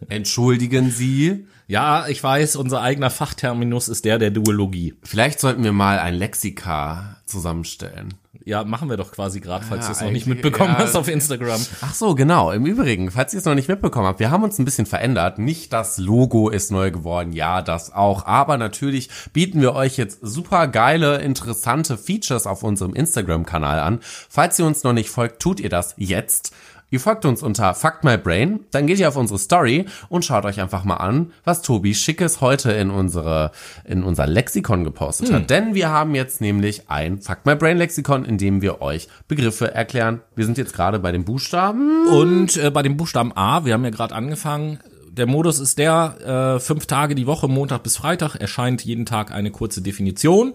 entschuldigen 0.09 0.91
Sie. 0.91 1.47
Ja, 1.67 2.07
ich 2.09 2.23
weiß, 2.23 2.57
unser 2.57 2.83
eigener 2.83 3.09
Fachterminus 3.09 3.89
ist 3.89 4.05
der 4.05 4.19
der 4.19 4.31
Duologie. 4.31 4.95
Vielleicht 5.03 5.41
sollten 5.41 5.65
wir 5.65 5.73
mal 5.73 5.99
ein 5.99 6.15
Lexika 6.15 7.17
zusammenstellen. 7.25 8.15
Ja, 8.47 8.63
machen 8.63 8.91
wir 8.91 8.99
doch 8.99 9.11
quasi 9.11 9.41
gerade, 9.41 9.65
falls 9.65 9.85
Ja, 9.85 9.87
du 9.87 9.93
es 9.93 10.01
noch 10.03 10.11
nicht 10.11 10.27
mitbekommen 10.27 10.75
ja. 10.75 10.79
hast 10.79 10.97
auf 10.97 11.09
Instagram. 11.09 11.65
Ach 11.81 11.95
so, 11.95 12.15
genau. 12.15 12.51
Im 12.51 12.67
Übrigen, 12.67 13.11
falls 13.11 13.33
ihr 13.33 13.39
es 13.39 13.47
noch 13.47 13.55
nicht 13.55 13.69
mitbekommen 13.69 14.07
habt, 14.07 14.21
wir 14.21 14.31
haben 14.31 14.45
uns 14.45 14.59
ein 14.59 14.67
bisschen 14.67 14.85
verändert. 14.85 15.39
Nicht 15.39 15.73
das 15.73 15.97
Logo 15.97 16.51
ist 16.51 16.71
neu 16.71 16.91
geworden, 16.91 17.33
ja, 17.33 17.63
das 17.63 17.95
auch. 17.95 18.27
Aber 18.27 18.59
natürlich 18.59 19.09
bieten 19.33 19.63
wir 19.63 19.75
euch 19.75 19.97
jetzt 19.97 20.19
super 20.21 20.69
geile, 20.69 21.23
interessante 21.23 21.97
Features 21.97 22.47
auf 22.47 22.63
unserem 22.63 22.95
Instagram-Kanal 22.95 23.81
an. 23.81 24.01
Falls 24.29 24.59
ihr 24.59 24.67
uns 24.67 24.85
noch 24.85 24.93
nicht 24.93 25.09
folgt, 25.09 25.41
tut 25.41 25.59
ihr 25.59 25.71
das 25.71 25.95
jetzt. 25.97 26.53
Ihr 26.95 27.01
folgt 27.01 27.25
uns 27.25 27.43
unter 27.43 27.75
Fuck 27.75 28.05
My 28.05 28.17
Brain, 28.17 28.61
dann 28.71 28.87
geht 28.87 29.01
ihr 29.01 29.09
auf 29.09 29.17
unsere 29.17 29.41
Story 29.41 29.87
und 30.11 30.25
schaut 30.25 30.45
euch 30.45 30.61
einfach 30.61 30.85
mal 30.85 30.99
an, 30.99 31.33
was 31.43 31.61
Tobi 31.61 31.93
Schickes 31.93 32.41
heute 32.41 32.71
in 32.71 32.91
unsere, 32.91 33.51
in 33.85 34.05
unser 34.05 34.29
Lexikon 34.29 34.85
gepostet 34.85 35.33
hat. 35.33 35.51
Denn 35.51 35.75
wir 35.75 35.89
haben 35.89 36.15
jetzt 36.15 36.41
nämlich 36.41 36.89
ein 36.89 37.21
Fuck 37.21 37.47
My 37.47 37.57
Brain 37.57 37.79
Lexikon, 37.79 38.25
in 38.25 38.39
dem 38.39 38.63
wir 38.63 38.81
euch 38.81 39.09
Begriffe 39.27 39.75
erklären. 39.75 40.21
Wir 40.37 40.45
sind 40.45 40.57
jetzt 40.57 40.73
gerade 40.73 41.01
bei 41.01 41.11
den 41.11 41.25
Buchstaben. 41.25 42.07
Und 42.07 42.59
äh, 42.59 42.71
bei 42.71 42.85
dem 42.85 42.97
Buchstaben 42.97 43.33
A, 43.37 43.65
wir 43.65 43.73
haben 43.73 43.83
ja 43.83 43.91
gerade 43.91 44.15
angefangen, 44.15 44.79
der 45.11 45.27
Modus 45.27 45.59
ist 45.59 45.79
der, 45.79 46.57
äh, 46.57 46.61
fünf 46.61 46.87
Tage 46.87 47.15
die 47.17 47.27
Woche, 47.27 47.49
Montag 47.49 47.83
bis 47.83 47.97
Freitag, 47.97 48.37
erscheint 48.37 48.85
jeden 48.85 49.07
Tag 49.07 49.33
eine 49.33 49.51
kurze 49.51 49.83
Definition. 49.83 50.55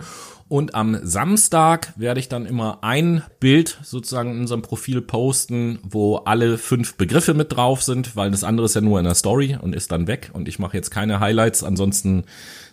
Und 0.50 0.74
am 0.74 0.98
Samstag 1.04 1.94
werde 1.96 2.20
ich 2.20 2.28
dann 2.28 2.48
immer 2.48 2.80
ein 2.82 3.22
Bild 3.40 3.78
sozusagen 3.84 4.32
in 4.32 4.40
unserem 4.40 4.64
Profil 4.64 5.00
posten, 5.00 5.78
wo 5.84 6.18
alle 6.18 6.58
fünf 6.58 6.96
Begriffe 6.96 7.36
mit 7.36 7.56
drauf 7.56 7.84
sind, 7.84 8.16
weil 8.16 8.32
das 8.32 8.44
andere 8.44 8.66
ist 8.66 8.74
ja 8.74 8.82
nur 8.82 8.98
in 8.98 9.06
der 9.06 9.14
Story 9.14 9.58
und 9.62 9.76
ist 9.76 9.92
dann 9.92 10.08
weg. 10.08 10.32
Und 10.34 10.48
ich 10.48 10.58
mache 10.58 10.76
jetzt 10.76 10.90
keine 10.90 11.20
Highlights, 11.20 11.64
ansonsten 11.64 12.24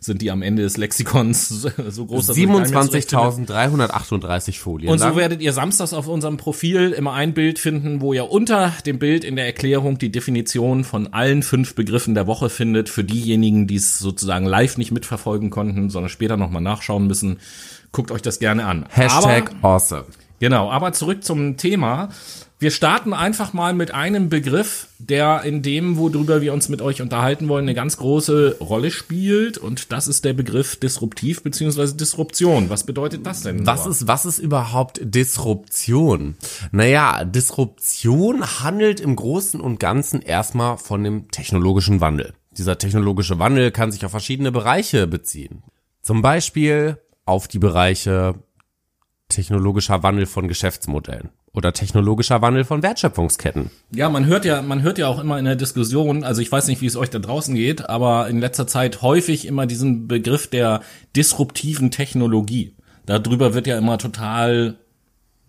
sind 0.07 0.23
die 0.23 0.31
am 0.31 0.41
Ende 0.43 0.63
des 0.63 0.79
Lexikons 0.79 1.49
so 1.89 2.07
groß, 2.07 2.27
dass 2.27 2.37
27.338 2.37 4.59
Folien. 4.59 4.91
Und 4.91 4.99
so 4.99 5.07
lang. 5.07 5.17
werdet 5.17 5.43
ihr 5.43 5.53
samstags 5.53 5.93
auf 5.93 6.09
unserem 6.09 6.39
Profil 6.39 6.93
immer 6.93 7.13
ein 7.13 7.35
Bild 7.35 7.59
finden, 7.59 8.01
wo 8.01 8.15
ihr 8.15 8.31
unter 8.31 8.73
dem 8.87 8.99
Bild 8.99 9.25
in 9.25 9.37
der 9.37 9.45
Erklärung 9.47 9.99
die 9.99 10.11
Definition 10.11 10.85
von 10.85 11.13
allen 11.13 11.43
fünf 11.43 11.75
Begriffen 11.75 12.15
der 12.15 12.27
Woche 12.27 12.49
findet, 12.49 12.89
für 12.89 13.05
diejenigen, 13.05 13.67
die 13.67 13.77
es 13.77 13.99
sozusagen 13.99 14.47
live 14.47 14.79
nicht 14.79 14.93
mitverfolgen 14.93 15.51
konnten, 15.51 15.91
sondern 15.91 16.09
später 16.09 16.39
nochmal 16.39 16.63
nachschauen 16.63 17.07
müssen 17.07 17.39
Guckt 17.97 18.11
euch 18.11 18.21
das 18.21 18.39
gerne 18.39 18.67
an. 18.67 18.85
Hashtag 18.91 19.53
aber, 19.63 19.69
awesome. 19.69 20.05
Genau, 20.39 20.71
aber 20.71 20.93
zurück 20.93 21.25
zum 21.25 21.57
Thema. 21.57 22.11
Wir 22.59 22.71
starten 22.71 23.13
einfach 23.13 23.53
mal 23.53 23.75
mit 23.75 23.93
einem 23.93 24.31
Begriff, 24.31 24.89
der 24.99 25.43
in 25.43 25.61
dem, 25.61 25.99
worüber 25.99 26.41
wir 26.41 26.55
uns 26.55 26.71
mit 26.71 26.81
euch 26.81 27.03
unterhalten 27.03 27.49
wollen, 27.49 27.65
eine 27.65 27.75
ganz 27.75 27.99
große 27.99 28.57
Rolle 28.61 28.91
spielt. 28.91 29.59
Und 29.59 29.93
das 29.93 30.09
ist 30.09 30.25
der 30.25 30.33
Begriff 30.33 30.77
disruptiv 30.77 31.43
bzw. 31.43 31.93
Disruption. 31.93 32.71
Was 32.71 32.85
bedeutet 32.85 33.27
das 33.27 33.43
denn? 33.43 33.67
Was 33.67 33.85
ist, 33.87 34.09
was 34.09 34.25
ist 34.25 34.39
überhaupt 34.39 35.01
Disruption? 35.03 36.37
Naja, 36.73 37.25
Disruption 37.25 38.43
handelt 38.63 39.01
im 39.01 39.17
Großen 39.17 39.61
und 39.61 39.79
Ganzen 39.79 40.23
erstmal 40.23 40.79
von 40.79 41.05
dem 41.05 41.31
technologischen 41.31 42.01
Wandel. 42.01 42.33
Dieser 42.57 42.79
technologische 42.79 43.39
Wandel 43.39 43.71
kann 43.71 43.93
sich 43.93 44.03
auf 44.07 44.13
verschiedene 44.13 44.51
Bereiche 44.51 45.07
beziehen. 45.07 45.63
Zum 46.01 46.23
Beispiel 46.23 46.97
auf 47.27 47.49
die 47.49 47.59
Bereiche 47.59 48.37
technologischer 49.29 50.03
Wandel 50.03 50.27
von 50.27 50.49
Geschäftsmodellen 50.49 51.31
oder 51.53 51.73
technologischer 51.73 52.43
Wandel 52.43 52.65
von 52.65 52.83
Wertschöpfungsketten. 52.83 53.71
Ja, 53.91 54.09
man 54.09 54.27
hört 54.27 54.45
ja, 54.45 54.63
man 54.63 54.83
hört 54.83 54.99
ja 54.99 55.09
auch 55.09 55.19
immer 55.19 55.39
in 55.39 55.45
der 55.45 55.57
Diskussion, 55.57 56.23
also 56.23 56.43
ich 56.43 56.53
weiß 56.53 56.69
nicht, 56.69 56.81
wie 56.83 56.87
es 56.87 56.97
euch 56.97 57.11
da 57.11 57.19
draußen 57.19 57.55
geht, 57.55 57.89
aber 57.89 58.29
in 58.29 58.39
letzter 58.39 58.67
Zeit 58.67 59.03
häufig 59.03 59.47
immer 59.47 59.67
diesen 59.67 60.07
Begriff 60.07 60.49
der 60.49 60.83
disruptiven 61.17 61.91
Technologie. 61.91 62.75
Darüber 63.07 63.55
wird 63.55 63.67
ja 63.67 63.79
immer 63.79 63.99
total 63.99 64.79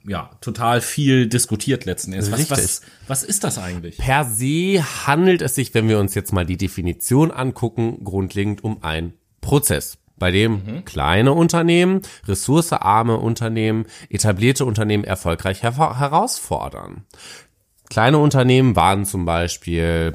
ja, 0.07 0.29
total 0.39 0.79
viel 0.79 1.27
diskutiert 1.27 1.83
letzten 1.83 2.13
Endes. 2.13 2.31
Was, 2.31 2.49
was, 2.49 2.81
was 3.07 3.23
ist 3.23 3.43
das 3.43 3.57
eigentlich? 3.57 3.97
Per 3.97 4.23
se 4.23 4.81
handelt 5.05 5.41
es 5.41 5.55
sich, 5.55 5.73
wenn 5.73 5.89
wir 5.89 5.99
uns 5.99 6.15
jetzt 6.15 6.31
mal 6.31 6.45
die 6.45 6.55
Definition 6.55 7.29
angucken, 7.29 8.03
grundlegend 8.05 8.63
um 8.63 8.83
ein 8.83 9.13
Prozess 9.41 9.97
bei 10.17 10.31
dem 10.31 10.51
mhm. 10.53 10.85
kleine 10.85 11.33
Unternehmen, 11.33 12.01
ressourcearme 12.27 13.17
Unternehmen, 13.17 13.85
etablierte 14.09 14.65
Unternehmen 14.65 15.03
erfolgreich 15.03 15.63
her 15.63 15.77
herausfordern. 15.77 17.03
Kleine 17.89 18.17
Unternehmen 18.17 18.75
waren 18.75 19.05
zum 19.05 19.25
Beispiel, 19.25 20.13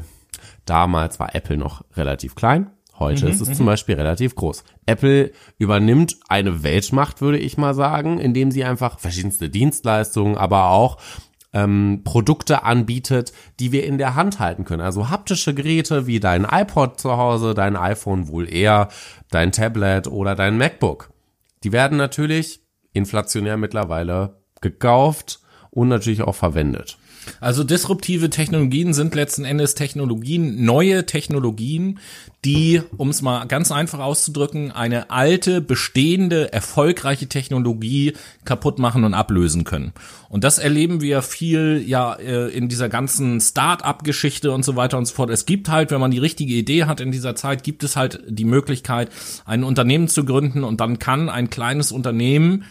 damals 0.66 1.18
war 1.18 1.34
Apple 1.34 1.56
noch 1.56 1.84
relativ 1.96 2.34
klein, 2.34 2.70
heute 2.98 3.26
mhm, 3.26 3.30
ist 3.32 3.40
es 3.40 3.48
mhm. 3.48 3.54
zum 3.54 3.66
Beispiel 3.66 3.94
relativ 3.94 4.34
groß. 4.34 4.64
Apple 4.86 5.32
übernimmt 5.58 6.16
eine 6.28 6.62
Weltmacht, 6.62 7.20
würde 7.20 7.38
ich 7.38 7.56
mal 7.56 7.74
sagen, 7.74 8.18
indem 8.18 8.50
sie 8.50 8.64
einfach 8.64 8.98
verschiedenste 8.98 9.48
Dienstleistungen, 9.48 10.36
aber 10.36 10.70
auch 10.70 10.98
ähm, 11.52 12.02
Produkte 12.04 12.64
anbietet, 12.64 13.32
die 13.60 13.72
wir 13.72 13.84
in 13.84 13.98
der 13.98 14.14
Hand 14.14 14.38
halten 14.38 14.64
können. 14.64 14.82
Also 14.82 15.10
haptische 15.10 15.54
Geräte 15.54 16.06
wie 16.06 16.20
dein 16.20 16.44
iPod 16.44 16.98
zu 16.98 17.16
Hause, 17.16 17.54
dein 17.54 17.76
iPhone 17.76 18.28
wohl 18.28 18.52
eher, 18.52 18.88
dein 19.30 19.52
Tablet 19.52 20.06
oder 20.06 20.34
dein 20.34 20.56
MacBook. 20.56 21.10
Die 21.64 21.72
werden 21.72 21.98
natürlich 21.98 22.60
inflationär 22.92 23.56
mittlerweile 23.56 24.42
gekauft 24.60 25.40
und 25.70 25.88
natürlich 25.88 26.22
auch 26.22 26.34
verwendet. 26.34 26.98
Also 27.40 27.64
disruptive 27.64 28.30
Technologien 28.30 28.94
sind 28.94 29.14
letzten 29.14 29.44
Endes 29.44 29.74
Technologien, 29.74 30.64
neue 30.64 31.06
Technologien, 31.06 31.98
die, 32.44 32.82
um 32.96 33.10
es 33.10 33.22
mal 33.22 33.44
ganz 33.46 33.70
einfach 33.70 34.00
auszudrücken, 34.00 34.72
eine 34.72 35.10
alte, 35.10 35.60
bestehende, 35.60 36.52
erfolgreiche 36.52 37.28
Technologie 37.28 38.14
kaputt 38.44 38.78
machen 38.78 39.04
und 39.04 39.14
ablösen 39.14 39.64
können. 39.64 39.92
Und 40.28 40.42
das 40.44 40.58
erleben 40.58 41.00
wir 41.00 41.22
viel 41.22 41.84
ja 41.86 42.14
äh, 42.14 42.48
in 42.48 42.68
dieser 42.68 42.88
ganzen 42.88 43.40
Start-up-Geschichte 43.40 44.50
und 44.50 44.64
so 44.64 44.74
weiter 44.74 44.98
und 44.98 45.06
so 45.06 45.14
fort. 45.14 45.30
Es 45.30 45.46
gibt 45.46 45.68
halt, 45.68 45.90
wenn 45.90 46.00
man 46.00 46.10
die 46.10 46.18
richtige 46.18 46.54
Idee 46.54 46.84
hat 46.84 47.00
in 47.00 47.12
dieser 47.12 47.36
Zeit, 47.36 47.62
gibt 47.62 47.84
es 47.84 47.96
halt 47.96 48.20
die 48.26 48.44
Möglichkeit, 48.44 49.10
ein 49.44 49.62
Unternehmen 49.62 50.08
zu 50.08 50.24
gründen 50.24 50.64
und 50.64 50.80
dann 50.80 50.98
kann 50.98 51.28
ein 51.28 51.50
kleines 51.50 51.92
Unternehmen 51.92 52.64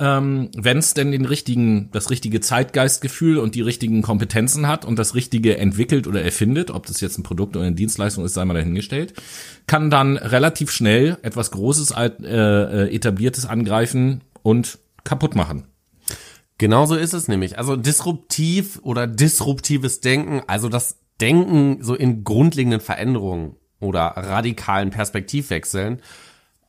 ähm, 0.00 0.50
wenn 0.56 0.78
es 0.78 0.94
denn 0.94 1.12
den 1.12 1.24
richtigen, 1.24 1.88
das 1.92 2.10
richtige 2.10 2.40
Zeitgeistgefühl 2.40 3.38
und 3.38 3.54
die 3.54 3.60
richtigen 3.60 4.02
Kompetenzen 4.02 4.66
hat 4.66 4.84
und 4.84 4.98
das 4.98 5.14
Richtige 5.14 5.56
entwickelt 5.58 6.08
oder 6.08 6.22
erfindet, 6.22 6.70
ob 6.72 6.86
das 6.86 7.00
jetzt 7.00 7.16
ein 7.16 7.22
Produkt 7.22 7.56
oder 7.56 7.64
eine 7.64 7.76
Dienstleistung 7.76 8.24
ist, 8.24 8.34
sei 8.34 8.44
mal 8.44 8.54
dahingestellt, 8.54 9.14
kann 9.66 9.90
dann 9.90 10.16
relativ 10.16 10.72
schnell 10.72 11.18
etwas 11.22 11.52
Großes, 11.52 11.92
äh, 11.92 12.06
äh, 12.06 12.94
etabliertes 12.94 13.46
angreifen 13.46 14.22
und 14.42 14.78
kaputt 15.04 15.36
machen. 15.36 15.66
Genauso 16.58 16.96
ist 16.96 17.12
es 17.12 17.28
nämlich. 17.28 17.58
Also 17.58 17.76
disruptiv 17.76 18.80
oder 18.82 19.06
disruptives 19.06 20.00
Denken, 20.00 20.42
also 20.48 20.68
das 20.68 20.98
Denken 21.20 21.82
so 21.82 21.94
in 21.94 22.24
grundlegenden 22.24 22.80
Veränderungen 22.80 23.56
oder 23.78 24.06
radikalen 24.16 24.90
Perspektivwechseln, 24.90 26.00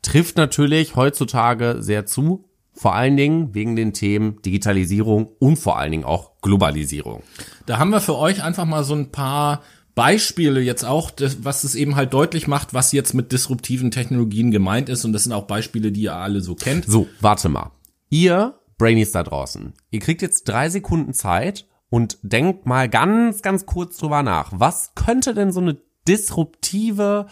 trifft 0.03 0.37
natürlich 0.37 0.95
heutzutage 0.95 1.77
sehr 1.79 2.05
zu 2.05 2.44
vor 2.75 2.93
allen 2.93 3.17
Dingen 3.17 3.53
wegen 3.53 3.75
den 3.75 3.93
Themen 3.93 4.41
Digitalisierung 4.41 5.29
und 5.39 5.57
vor 5.57 5.77
allen 5.77 5.91
Dingen 5.91 6.03
auch 6.03 6.41
Globalisierung. 6.41 7.23
Da 7.65 7.79
haben 7.79 7.89
wir 7.89 8.01
für 8.01 8.17
euch 8.17 8.43
einfach 8.43 8.65
mal 8.65 8.83
so 8.83 8.93
ein 8.93 9.11
paar 9.11 9.61
Beispiele 9.95 10.59
jetzt 10.59 10.83
auch, 10.83 11.11
was 11.39 11.63
es 11.63 11.73
eben 11.73 11.95
halt 11.95 12.13
deutlich 12.13 12.47
macht, 12.47 12.73
was 12.73 12.91
jetzt 12.91 13.13
mit 13.13 13.31
disruptiven 13.31 13.91
Technologien 13.91 14.51
gemeint 14.51 14.89
ist. 14.89 15.05
Und 15.05 15.13
das 15.13 15.23
sind 15.23 15.31
auch 15.31 15.47
Beispiele, 15.47 15.93
die 15.93 16.01
ihr 16.01 16.15
alle 16.15 16.41
so 16.41 16.53
kennt. 16.55 16.85
So, 16.85 17.07
warte 17.21 17.47
mal. 17.47 17.71
Ihr 18.09 18.59
Brainies 18.77 19.13
da 19.13 19.23
draußen, 19.23 19.73
ihr 19.89 19.99
kriegt 20.01 20.21
jetzt 20.21 20.43
drei 20.43 20.69
Sekunden 20.69 21.13
Zeit 21.13 21.65
und 21.89 22.17
denkt 22.23 22.65
mal 22.65 22.89
ganz, 22.89 23.41
ganz 23.41 23.65
kurz 23.65 23.97
drüber 23.97 24.21
nach. 24.21 24.51
Was 24.53 24.95
könnte 24.95 25.33
denn 25.33 25.53
so 25.53 25.61
eine 25.61 25.77
disruptive 26.07 27.27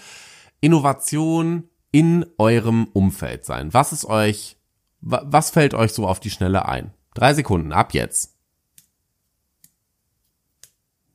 Innovation 0.62 1.66
in 1.92 2.26
eurem 2.38 2.88
Umfeld 2.94 3.44
sein? 3.44 3.74
Was 3.74 3.92
ist 3.92 4.06
euch 4.06 4.56
was 5.06 5.50
fällt 5.50 5.74
euch 5.74 5.94
so 5.94 6.08
auf 6.08 6.20
die 6.20 6.30
Schnelle 6.30 6.68
ein? 6.68 6.94
Drei 7.14 7.34
Sekunden, 7.34 7.72
ab 7.72 7.94
jetzt. 7.94 8.34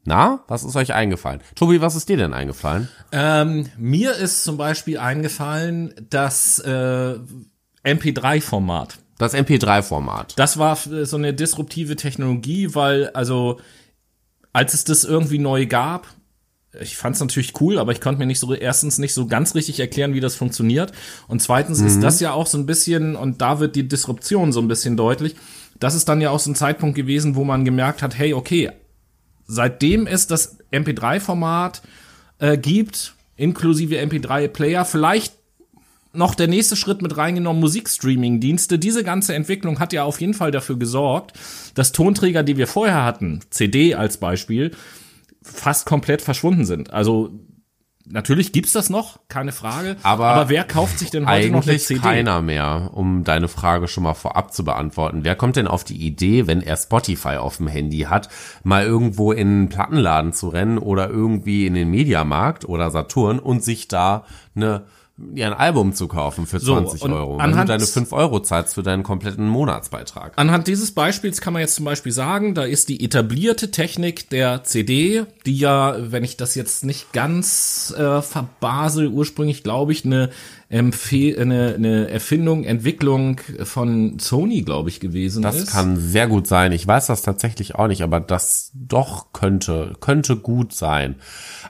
Na, 0.05 0.43
was 0.49 0.65
ist 0.65 0.77
euch 0.77 0.95
eingefallen? 0.95 1.41
Tobi, 1.55 1.81
was 1.81 1.95
ist 1.95 2.09
dir 2.09 2.17
denn 2.17 2.33
eingefallen? 2.33 2.89
Ähm, 3.13 3.67
mir 3.77 4.15
ist 4.15 4.43
zum 4.43 4.57
Beispiel 4.57 4.99
eingefallen 4.99 5.95
das 6.09 6.59
äh, 6.61 7.19
MP3-Format. 7.85 8.99
Das 9.19 9.35
MP3-Format. 9.35 10.39
Das 10.39 10.59
war 10.59 10.77
so 10.77 11.17
eine 11.17 11.35
disruptive 11.35 11.97
Technologie, 11.97 12.75
weil 12.75 13.11
also 13.11 13.61
als 14.53 14.75
es 14.75 14.85
das 14.85 15.05
irgendwie 15.05 15.39
neu 15.39 15.67
gab, 15.67 16.07
ich 16.81 16.97
fand 16.97 17.15
es 17.15 17.21
natürlich 17.21 17.61
cool, 17.61 17.79
aber 17.79 17.93
ich 17.93 18.01
konnte 18.01 18.19
mir 18.19 18.27
nicht 18.27 18.39
so 18.39 18.55
erstens 18.55 18.99
nicht 18.99 19.15
so 19.15 19.27
ganz 19.27 19.55
richtig 19.55 19.81
erklären, 19.81 20.15
wie 20.15 20.21
das 20.21 20.35
funktioniert. 20.35 20.93
Und 21.27 21.41
zweitens 21.43 21.81
mhm. 21.81 21.87
ist 21.87 22.03
das 22.03 22.21
ja 22.21 22.33
auch 22.33 22.47
so 22.47 22.59
ein 22.59 22.67
bisschen, 22.67 23.17
und 23.17 23.41
da 23.41 23.61
wird 23.61 23.77
die 23.77 23.89
Disruption 23.89 24.53
so 24.53 24.61
ein 24.61 24.69
bisschen 24.69 24.97
deutlich, 24.97 25.37
das 25.79 25.95
ist 25.95 26.09
dann 26.09 26.21
ja 26.21 26.31
auch 26.31 26.41
so 26.41 26.51
ein 26.51 26.57
Zeitpunkt 26.57 26.97
gewesen, 26.97 27.37
wo 27.37 27.45
man 27.45 27.65
gemerkt 27.65 28.03
hat, 28.03 28.19
hey, 28.19 28.35
okay, 28.35 28.71
seitdem 29.47 30.07
es 30.07 30.27
das 30.27 30.59
MP3-Format 30.73 31.83
äh, 32.39 32.59
gibt, 32.59 33.15
inklusive 33.37 33.97
MP3-Player, 33.97 34.85
vielleicht 34.85 35.35
noch 36.13 36.35
der 36.35 36.49
nächste 36.49 36.75
Schritt 36.75 37.03
mit 37.03 37.17
reingenommen, 37.17 37.61
Musikstreaming-Dienste. 37.61 38.79
Diese 38.79 39.05
ganze 39.05 39.35
Entwicklung 39.35 39.79
hat 39.79 39.93
ja 39.93 40.05
auf 40.05 40.21
jeden 40.21 40.35
Fall 40.35 40.51
dafür 40.51 40.79
gesorgt, 40.79 41.39
dass 41.75 41.93
Tonträger, 41.93 42.43
die 42.43 42.57
wir 42.57 42.67
vorher 42.67 43.05
hatten, 43.05 43.41
CD 43.51 43.95
als 43.95 44.17
Beispiel, 44.17 44.73
fast 45.53 45.87
komplett 45.87 46.23
verschwunden 46.23 46.65
sind. 46.65 46.93
Also 46.93 47.31
natürlich 48.11 48.53
gibt's 48.53 48.73
das 48.73 48.91
noch, 48.91 49.21
keine 49.29 49.53
Frage. 49.53 49.97
Aber, 50.03 50.29
aber 50.29 50.49
wer 50.49 50.65
kauft 50.65 50.99
sich 50.99 51.11
denn 51.11 51.29
heute 51.29 51.51
noch 51.51 51.67
eine 51.67 51.79
CD? 51.79 52.01
keiner 52.01 52.43
mehr, 52.43 52.91
um 52.93 53.25
deine 53.25 53.49
Frage 53.49 53.89
schon 53.89 54.05
mal 54.05 54.15
vorab 54.15 54.53
zu 54.53 54.65
beantworten. 54.65 55.25
Wer 55.25 55.37
kommt 55.37 55.57
denn 55.57 55.69
auf 55.69 55.85
die 55.85 55.97
Idee, 55.97 56.47
wenn 56.47 56.63
er 56.63 56.77
Spotify 56.77 57.37
auf 57.37 57.59
dem 57.59 57.69
Handy 57.69 58.01
hat, 58.01 58.29
mal 58.63 58.85
irgendwo 58.85 59.33
in 59.33 59.49
einen 59.49 59.69
Plattenladen 59.69 60.33
zu 60.33 60.49
rennen 60.49 60.79
oder 60.79 61.09
irgendwie 61.09 61.67
in 61.67 61.75
den 61.75 61.91
Mediamarkt 61.91 62.65
oder 62.69 62.91
Saturn 62.91 63.39
und 63.39 63.63
sich 63.63 63.89
da 63.89 64.25
eine 64.55 64.85
dir 65.21 65.47
ein 65.49 65.53
Album 65.53 65.95
zu 65.95 66.07
kaufen 66.07 66.47
für 66.47 66.61
So, 66.61 66.75
20 66.75 67.03
und 67.03 67.13
Euro. 67.13 67.35
Du 67.39 67.41
anhand- 67.43 67.69
deine 67.69 67.85
5 67.85 68.13
Euro 68.13 68.41
zahlst 68.41 68.75
für 68.75 68.85
deinen 68.85 69.03
kompletten 69.03 69.49
Monatsbeitrag. 69.49 70.33
Anhand 70.37 70.69
dieses 70.69 70.93
Beispiels 70.93 71.41
kann 71.41 71.53
man 71.53 71.61
jetzt 71.61 71.75
zum 71.75 71.85
Beispiel 71.85 72.13
sagen, 72.13 72.55
da 72.55 72.63
ist 72.63 72.89
die 72.89 73.05
etablierte 73.05 73.71
Technik 73.73 74.31
der 74.31 74.63
CD, 74.63 75.25
die 75.45 75.59
ja, 75.59 75.97
wenn 76.13 76.23
ich 76.23 76.37
das 76.37 76.55
jetzt 76.55 76.85
nicht 76.85 77.13
ganz 77.13 77.93
äh, 77.99 78.23
verbase, 78.23 79.09
ursprünglich 79.11 79.65
glaube 79.65 79.91
ich 79.93 80.05
eine, 80.05 80.31
Empfehl 80.71 81.41
eine, 81.41 81.75
eine 81.77 82.09
Erfindung, 82.11 82.63
Entwicklung 82.65 83.41
von 83.65 84.19
Sony, 84.19 84.63
glaube 84.63 84.91
ich, 84.91 85.01
gewesen 85.01 85.43
Das 85.43 85.57
ist. 85.57 85.73
kann 85.73 85.97
sehr 85.97 86.29
gut 86.29 86.47
sein. 86.47 86.73
Ich 86.73 86.87
weiß 86.87 87.07
das 87.07 87.23
tatsächlich 87.23 87.75
auch 87.75 87.87
nicht, 87.89 88.03
aber 88.03 88.21
das 88.21 88.71
doch 88.75 89.33
könnte, 89.33 89.95
könnte 90.01 90.37
gut 90.37 90.75
sein. 90.75 91.17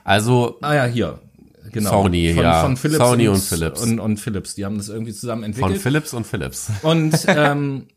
Also, 0.03 0.57
ah 0.61 0.75
ja, 0.75 0.85
hier. 0.85 1.19
Genau. 1.71 2.03
Sony, 2.03 2.33
von, 2.33 2.43
ja. 2.43 2.61
Von 2.61 2.77
Philips 2.77 2.97
Sony 2.97 3.27
und, 3.27 3.35
und 3.35 3.41
Philips. 3.41 3.81
Und, 3.81 3.99
und 3.99 4.17
Philips, 4.17 4.55
die 4.55 4.65
haben 4.65 4.77
das 4.77 4.89
irgendwie 4.89 5.13
zusammen 5.13 5.43
von 5.43 5.51
entwickelt. 5.51 5.81
Philips 5.81 6.13
und 6.13 6.25
Philips. 6.25 6.71
Und 6.83 7.15
ähm, 7.27 7.87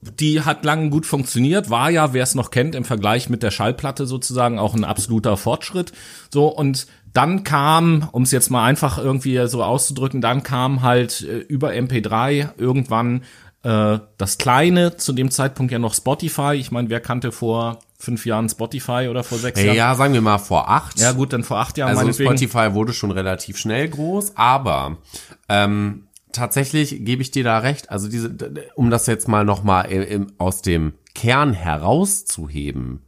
die 0.00 0.42
hat 0.42 0.64
lange 0.64 0.90
gut 0.90 1.06
funktioniert, 1.06 1.70
war 1.70 1.90
ja, 1.90 2.12
wer 2.12 2.22
es 2.22 2.34
noch 2.34 2.50
kennt, 2.50 2.74
im 2.74 2.84
Vergleich 2.84 3.28
mit 3.28 3.42
der 3.42 3.50
Schallplatte 3.50 4.06
sozusagen 4.06 4.58
auch 4.58 4.74
ein 4.74 4.84
absoluter 4.84 5.36
Fortschritt. 5.36 5.92
So 6.32 6.48
und 6.48 6.86
dann 7.12 7.42
kam, 7.42 8.08
um 8.12 8.22
es 8.22 8.30
jetzt 8.30 8.50
mal 8.50 8.64
einfach 8.64 8.98
irgendwie 8.98 9.46
so 9.48 9.64
auszudrücken, 9.64 10.20
dann 10.20 10.42
kam 10.42 10.82
halt 10.82 11.22
äh, 11.22 11.38
über 11.38 11.70
MP3 11.70 12.50
irgendwann 12.58 13.22
äh, 13.62 13.98
das 14.18 14.38
kleine, 14.38 14.96
zu 14.96 15.12
dem 15.12 15.30
Zeitpunkt 15.30 15.72
ja 15.72 15.78
noch 15.78 15.94
Spotify. 15.94 16.54
Ich 16.54 16.70
meine, 16.70 16.90
wer 16.90 17.00
kannte 17.00 17.32
vor 17.32 17.80
fünf 17.98 18.24
Jahren 18.26 18.48
Spotify 18.48 19.08
oder 19.10 19.24
vor 19.24 19.38
sechs 19.38 19.60
Ja, 19.60 19.72
Jahren? 19.72 19.96
sagen 19.96 20.14
wir 20.14 20.20
mal 20.20 20.38
vor 20.38 20.68
acht. 20.70 21.00
Ja 21.00 21.12
gut, 21.12 21.32
dann 21.32 21.42
vor 21.42 21.58
acht 21.58 21.76
Jahren 21.78 21.96
Also. 21.96 22.12
Spotify 22.12 22.72
wurde 22.74 22.92
schon 22.92 23.10
relativ 23.10 23.58
schnell 23.58 23.88
groß, 23.88 24.36
aber 24.36 24.98
ähm, 25.48 26.06
tatsächlich 26.32 27.04
gebe 27.04 27.22
ich 27.22 27.30
dir 27.32 27.42
da 27.44 27.58
recht. 27.58 27.90
Also 27.90 28.08
diese, 28.08 28.34
um 28.76 28.90
das 28.90 29.06
jetzt 29.06 29.26
mal 29.26 29.44
noch 29.44 29.64
mal 29.64 29.82
im, 29.82 30.28
aus 30.38 30.62
dem 30.62 30.92
Kern 31.14 31.52
herauszuheben, 31.52 33.02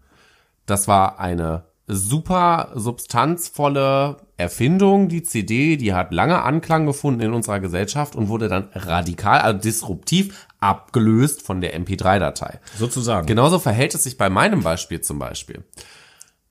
das 0.66 0.88
war 0.88 1.20
eine 1.20 1.64
super 1.86 2.70
substanzvolle 2.74 4.16
Erfindung, 4.36 5.08
die 5.08 5.22
CD, 5.22 5.76
die 5.76 5.92
hat 5.94 6.12
lange 6.12 6.42
Anklang 6.42 6.86
gefunden 6.86 7.20
in 7.20 7.32
unserer 7.32 7.60
Gesellschaft 7.60 8.16
und 8.16 8.28
wurde 8.28 8.48
dann 8.48 8.68
radikal, 8.74 9.40
also 9.40 9.58
disruptiv 9.60 10.46
abgelöst 10.60 11.42
von 11.42 11.60
der 11.60 11.78
MP3-Datei. 11.78 12.60
sozusagen. 12.78 13.26
Genauso 13.26 13.58
verhält 13.58 13.94
es 13.94 14.04
sich 14.04 14.16
bei 14.18 14.28
meinem 14.30 14.62
Beispiel 14.62 15.00
zum 15.00 15.18
Beispiel. 15.18 15.64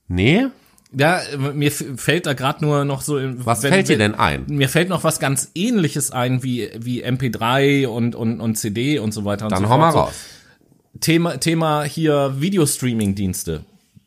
Nee, 0.08 0.46
Ja, 0.92 1.20
mir 1.38 1.70
fällt 1.70 2.26
da 2.26 2.32
gerade 2.32 2.64
nur 2.64 2.84
noch 2.84 3.02
so. 3.02 3.18
was 3.44 3.60
fällt 3.60 3.88
dir 3.88 3.98
denn 3.98 4.16
ein? 4.16 4.46
Mir 4.48 4.68
fällt 4.68 4.88
noch 4.88 5.04
was 5.04 5.20
ganz 5.20 5.52
ähnliches 5.54 6.10
ein 6.10 6.42
wie, 6.42 6.68
wie 6.76 7.04
MP3 7.04 7.86
und, 7.86 8.16
und, 8.16 8.40
und 8.40 8.56
CD 8.56 8.98
und 8.98 9.12
so 9.12 9.24
weiter 9.24 9.44
und 9.46 9.52
Dann 9.52 9.62
so 9.62 9.68
hau 9.68 9.78
mal 9.78 9.90
raus. 9.90 10.12
Thema, 10.98 11.36
Thema 11.38 11.84
hier 11.84 12.34
Videostreaming-Dienste. 12.40 13.64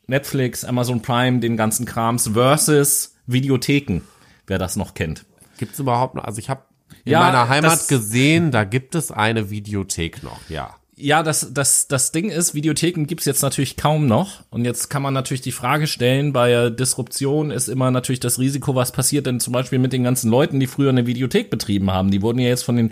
Netflix, 0.07 0.65
Amazon 0.65 1.01
Prime, 1.01 1.39
den 1.39 1.55
ganzen 1.55 1.85
Krams 1.85 2.31
versus 2.33 3.15
Videotheken, 3.25 4.01
wer 4.47 4.59
das 4.59 4.75
noch 4.75 4.93
kennt. 4.93 5.23
Gibt's 5.57 5.79
überhaupt 5.79 6.15
noch? 6.15 6.25
Also 6.25 6.39
ich 6.39 6.49
habe 6.49 6.63
in 7.05 7.11
Ja, 7.13 7.19
meiner 7.19 7.49
Heimat 7.49 7.71
das- 7.73 7.87
gesehen, 7.87 8.51
da 8.51 8.63
gibt 8.63 8.95
es 8.95 9.11
eine 9.11 9.49
Videothek 9.49 10.23
noch, 10.23 10.39
ja. 10.49 10.75
Ja, 10.95 11.23
das, 11.23 11.53
das, 11.53 11.87
das 11.87 12.11
Ding 12.11 12.29
ist, 12.29 12.53
Videotheken 12.53 13.05
gibt's 13.07 13.25
jetzt 13.25 13.41
natürlich 13.41 13.77
kaum 13.77 14.05
noch. 14.05 14.41
Und 14.51 14.63
jetzt 14.63 14.89
kann 14.91 15.01
man 15.01 15.11
natürlich 15.13 15.41
die 15.41 15.51
Frage 15.51 15.87
stellen, 15.87 16.33
bei 16.33 16.69
Disruption 16.69 17.49
ist 17.49 17.67
immer 17.67 17.89
natürlich 17.89 18.19
das 18.19 18.37
Risiko, 18.37 18.75
was 18.75 18.91
passiert 18.91 19.25
denn 19.25 19.39
zum 19.39 19.53
Beispiel 19.53 19.79
mit 19.79 19.91
den 19.91 20.03
ganzen 20.03 20.29
Leuten, 20.29 20.59
die 20.59 20.67
früher 20.67 20.89
eine 20.91 21.07
Videothek 21.07 21.49
betrieben 21.49 21.89
haben. 21.89 22.11
Die 22.11 22.21
wurden 22.21 22.37
ja 22.37 22.47
jetzt 22.47 22.63
von 22.63 22.75
den 22.77 22.91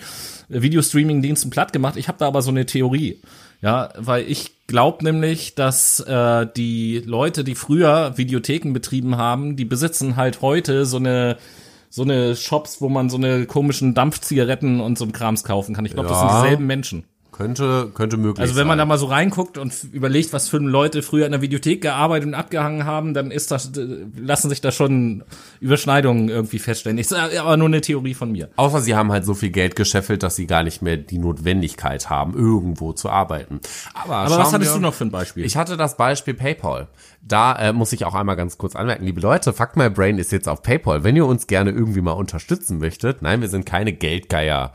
äh, 0.50 0.62
Videostreaming-Diensten 0.64 1.52
platt 1.52 1.74
gemacht. 1.74 1.96
Ich 1.96 2.08
habe 2.08 2.18
da 2.18 2.26
aber 2.28 2.42
so 2.42 2.50
eine 2.50 2.66
Theorie. 2.66 3.20
Ja, 3.62 3.90
weil 3.96 4.26
ich 4.28 4.52
glaube 4.66 5.04
nämlich, 5.04 5.54
dass 5.54 6.00
äh, 6.00 6.48
die 6.58 7.04
Leute, 7.06 7.44
die 7.44 7.54
früher 7.54 8.18
Videotheken 8.18 8.74
betrieben 8.74 9.18
haben, 9.18 9.56
die 9.56 9.66
besitzen 9.66 10.16
halt 10.16 10.42
heute 10.42 10.86
so 10.88 10.98
eine 10.98 11.38
so 11.92 12.04
eine 12.04 12.36
Shops, 12.38 12.82
wo 12.82 12.88
man 12.90 13.10
so 13.10 13.18
eine 13.18 13.46
komischen 13.46 13.94
Dampfzigaretten 13.94 14.80
und 14.80 14.98
so 14.98 15.04
ein 15.06 15.12
Krams 15.12 15.44
kaufen 15.44 15.76
kann. 15.76 15.86
Ich 15.86 15.94
glaube, 15.94 16.08
das 16.10 16.20
sind 16.20 16.30
Ja. 16.30 16.42
dieselben 16.42 16.66
Menschen. 16.66 17.04
Könnte, 17.42 17.92
könnte 17.94 18.18
möglich 18.18 18.40
Also 18.40 18.56
wenn 18.56 18.68
man 18.68 18.78
da 18.78 18.86
mal 18.86 18.98
so 18.98 19.08
reinguckt 19.08 19.58
und 19.58 19.74
überlegt, 19.92 20.32
was 20.34 20.48
für 20.48 20.58
Leute 20.58 21.02
früher 21.02 21.26
in 21.26 21.32
der 21.32 21.42
Videothek 21.42 21.82
gearbeitet 21.82 22.28
und 22.28 22.34
abgehangen 22.36 22.86
haben, 22.86 23.14
dann 23.14 23.32
ist 23.32 23.50
das, 23.52 23.72
lassen 24.16 24.50
sich 24.50 24.62
da 24.62 24.72
schon 24.72 25.24
Überschneidungen 25.60 26.30
irgendwie 26.30 26.60
feststellen. 26.60 27.02
Sage 27.04 27.42
aber 27.42 27.58
nur 27.58 27.68
eine 27.68 27.82
Theorie 27.82 28.14
von 28.14 28.32
mir. 28.32 28.50
Außer 28.56 28.80
sie 28.82 28.96
haben 28.96 29.12
halt 29.12 29.26
so 29.26 29.34
viel 29.34 29.50
Geld 29.50 29.76
gescheffelt, 29.76 30.24
dass 30.24 30.36
sie 30.36 30.46
gar 30.48 30.64
nicht 30.64 30.82
mehr 30.82 30.98
die 30.98 31.18
Notwendigkeit 31.18 32.10
haben, 32.10 32.36
irgendwo 32.36 32.94
zu 32.94 33.10
arbeiten. 33.10 33.60
Aber, 33.94 34.18
Aber 34.18 34.38
was 34.38 34.54
hattest 34.54 34.72
wir- 34.72 34.76
du 34.76 34.82
noch 34.82 34.94
für 34.94 35.06
ein 35.06 35.12
Beispiel? 35.12 35.44
Ich 35.46 35.58
hatte 35.58 35.78
das 35.78 35.98
Beispiel 35.98 36.34
PayPal. 36.34 36.88
Da 37.22 37.56
äh, 37.58 37.74
muss 37.74 37.94
ich 37.94 38.06
auch 38.06 38.16
einmal 38.16 38.36
ganz 38.36 38.58
kurz 38.58 38.76
anmerken, 38.76 39.06
liebe 39.06 39.22
Leute, 39.22 39.54
Fuck 39.54 39.78
My 39.78 39.90
Brain 39.90 40.18
ist 40.18 40.32
jetzt 40.32 40.48
auf 40.50 40.62
PayPal. 40.64 41.04
Wenn 41.04 41.16
ihr 41.16 41.26
uns 41.26 41.48
gerne 41.48 41.72
irgendwie 41.72 42.02
mal 42.02 42.14
unterstützen 42.14 42.80
möchtet, 42.80 43.22
nein, 43.22 43.42
wir 43.42 43.50
sind 43.50 43.66
keine 43.66 43.94
Geldgeier, 43.94 44.74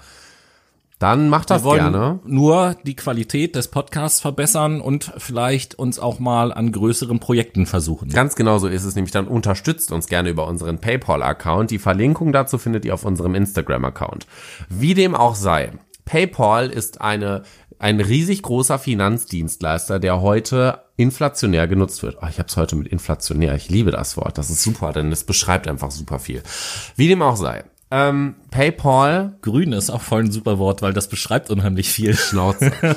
dann 0.98 1.28
macht 1.28 1.50
das 1.50 1.62
wir 1.62 1.70
wollen 1.70 1.92
gerne. 1.92 2.20
nur 2.24 2.74
die 2.84 2.96
Qualität 2.96 3.54
des 3.54 3.68
Podcasts 3.68 4.20
verbessern 4.20 4.80
und 4.80 5.12
vielleicht 5.18 5.74
uns 5.74 5.98
auch 5.98 6.18
mal 6.18 6.52
an 6.52 6.72
größeren 6.72 7.20
Projekten 7.20 7.66
versuchen. 7.66 8.08
Ganz 8.08 8.34
genau 8.34 8.58
so 8.58 8.66
ist 8.66 8.84
es 8.84 8.94
nämlich. 8.94 9.12
Dann 9.12 9.28
unterstützt 9.28 9.92
uns 9.92 10.06
gerne 10.06 10.30
über 10.30 10.46
unseren 10.46 10.78
PayPal-Account. 10.78 11.70
Die 11.70 11.78
Verlinkung 11.78 12.32
dazu 12.32 12.56
findet 12.56 12.86
ihr 12.86 12.94
auf 12.94 13.04
unserem 13.04 13.34
Instagram-Account. 13.34 14.26
Wie 14.70 14.94
dem 14.94 15.14
auch 15.14 15.34
sei, 15.34 15.72
PayPal 16.06 16.70
ist 16.70 17.02
eine, 17.02 17.42
ein 17.78 18.00
riesig 18.00 18.42
großer 18.42 18.78
Finanzdienstleister, 18.78 19.98
der 19.98 20.22
heute 20.22 20.82
inflationär 20.96 21.68
genutzt 21.68 22.02
wird. 22.02 22.16
Oh, 22.22 22.26
ich 22.30 22.38
habe 22.38 22.48
es 22.48 22.56
heute 22.56 22.74
mit 22.74 22.88
inflationär. 22.88 23.54
Ich 23.54 23.68
liebe 23.68 23.90
das 23.90 24.16
Wort. 24.16 24.38
Das 24.38 24.48
ist 24.48 24.62
super, 24.62 24.92
denn 24.92 25.12
es 25.12 25.24
beschreibt 25.24 25.68
einfach 25.68 25.90
super 25.90 26.18
viel. 26.18 26.42
Wie 26.96 27.08
dem 27.08 27.20
auch 27.20 27.36
sei. 27.36 27.64
Ähm, 27.90 28.36
PayPal 28.56 29.36
Grün 29.42 29.72
ist 29.72 29.90
auch 29.90 30.00
voll 30.00 30.22
ein 30.22 30.32
super 30.32 30.58
Wort, 30.58 30.80
weil 30.80 30.94
das 30.94 31.08
beschreibt 31.08 31.50
unheimlich 31.50 31.90
viel. 31.90 32.14
Schnauze. 32.16 32.72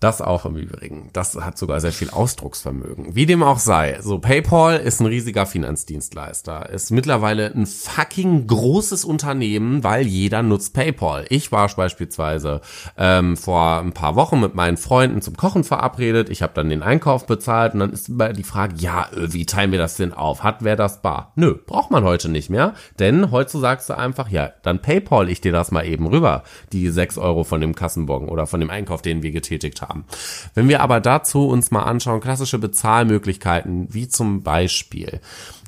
Das 0.00 0.22
auch 0.22 0.46
im 0.46 0.56
Übrigen. 0.56 1.10
Das 1.12 1.36
hat 1.36 1.58
sogar 1.58 1.78
sehr 1.80 1.92
viel 1.92 2.08
Ausdrucksvermögen. 2.08 3.14
Wie 3.14 3.26
dem 3.26 3.42
auch 3.42 3.58
sei. 3.58 3.98
So, 4.00 4.18
PayPal 4.18 4.78
ist 4.78 5.00
ein 5.00 5.06
riesiger 5.06 5.44
Finanzdienstleister. 5.44 6.70
Ist 6.70 6.90
mittlerweile 6.90 7.52
ein 7.54 7.66
fucking 7.66 8.46
großes 8.46 9.04
Unternehmen, 9.04 9.84
weil 9.84 10.06
jeder 10.06 10.42
nutzt 10.42 10.72
PayPal. 10.72 11.26
Ich 11.28 11.52
war 11.52 11.68
beispielsweise 11.68 12.62
ähm, 12.96 13.36
vor 13.36 13.80
ein 13.80 13.92
paar 13.92 14.16
Wochen 14.16 14.40
mit 14.40 14.54
meinen 14.54 14.78
Freunden 14.78 15.20
zum 15.20 15.36
Kochen 15.36 15.64
verabredet. 15.64 16.30
Ich 16.30 16.40
habe 16.40 16.54
dann 16.54 16.70
den 16.70 16.82
Einkauf 16.82 17.26
bezahlt 17.26 17.74
und 17.74 17.80
dann 17.80 17.92
ist 17.92 18.08
immer 18.08 18.32
die 18.32 18.42
Frage, 18.42 18.76
ja, 18.78 19.06
wie 19.14 19.44
teilen 19.44 19.70
wir 19.70 19.78
das 19.78 19.98
denn 19.98 20.14
auf? 20.14 20.42
Hat 20.42 20.64
wer 20.64 20.76
das 20.76 21.02
bar? 21.02 21.32
Nö, 21.36 21.56
braucht 21.66 21.90
man 21.90 22.04
heute 22.04 22.30
nicht 22.30 22.48
mehr. 22.48 22.72
Denn 22.98 23.30
heute 23.30 23.58
sagst 23.58 23.90
du 23.90 23.98
einfach, 23.98 24.30
ja, 24.30 24.50
dann 24.62 24.69
PayPal 24.78 25.28
ich 25.28 25.40
dir 25.40 25.52
das 25.52 25.70
mal 25.70 25.86
eben 25.86 26.06
rüber, 26.06 26.44
die 26.72 26.88
sechs 26.88 27.18
Euro 27.18 27.44
von 27.44 27.60
dem 27.60 27.74
Kassenbon 27.74 28.28
oder 28.28 28.46
von 28.46 28.60
dem 28.60 28.70
Einkauf, 28.70 29.02
den 29.02 29.22
wir 29.22 29.32
getätigt 29.32 29.82
haben. 29.82 30.04
Wenn 30.54 30.68
wir 30.68 30.80
aber 30.80 31.00
dazu 31.00 31.48
uns 31.48 31.70
mal 31.70 31.82
anschauen, 31.82 32.20
klassische 32.20 32.58
Bezahlmöglichkeiten, 32.58 33.92
wie 33.92 34.08
zum 34.08 34.42
Beispiel 34.42 35.20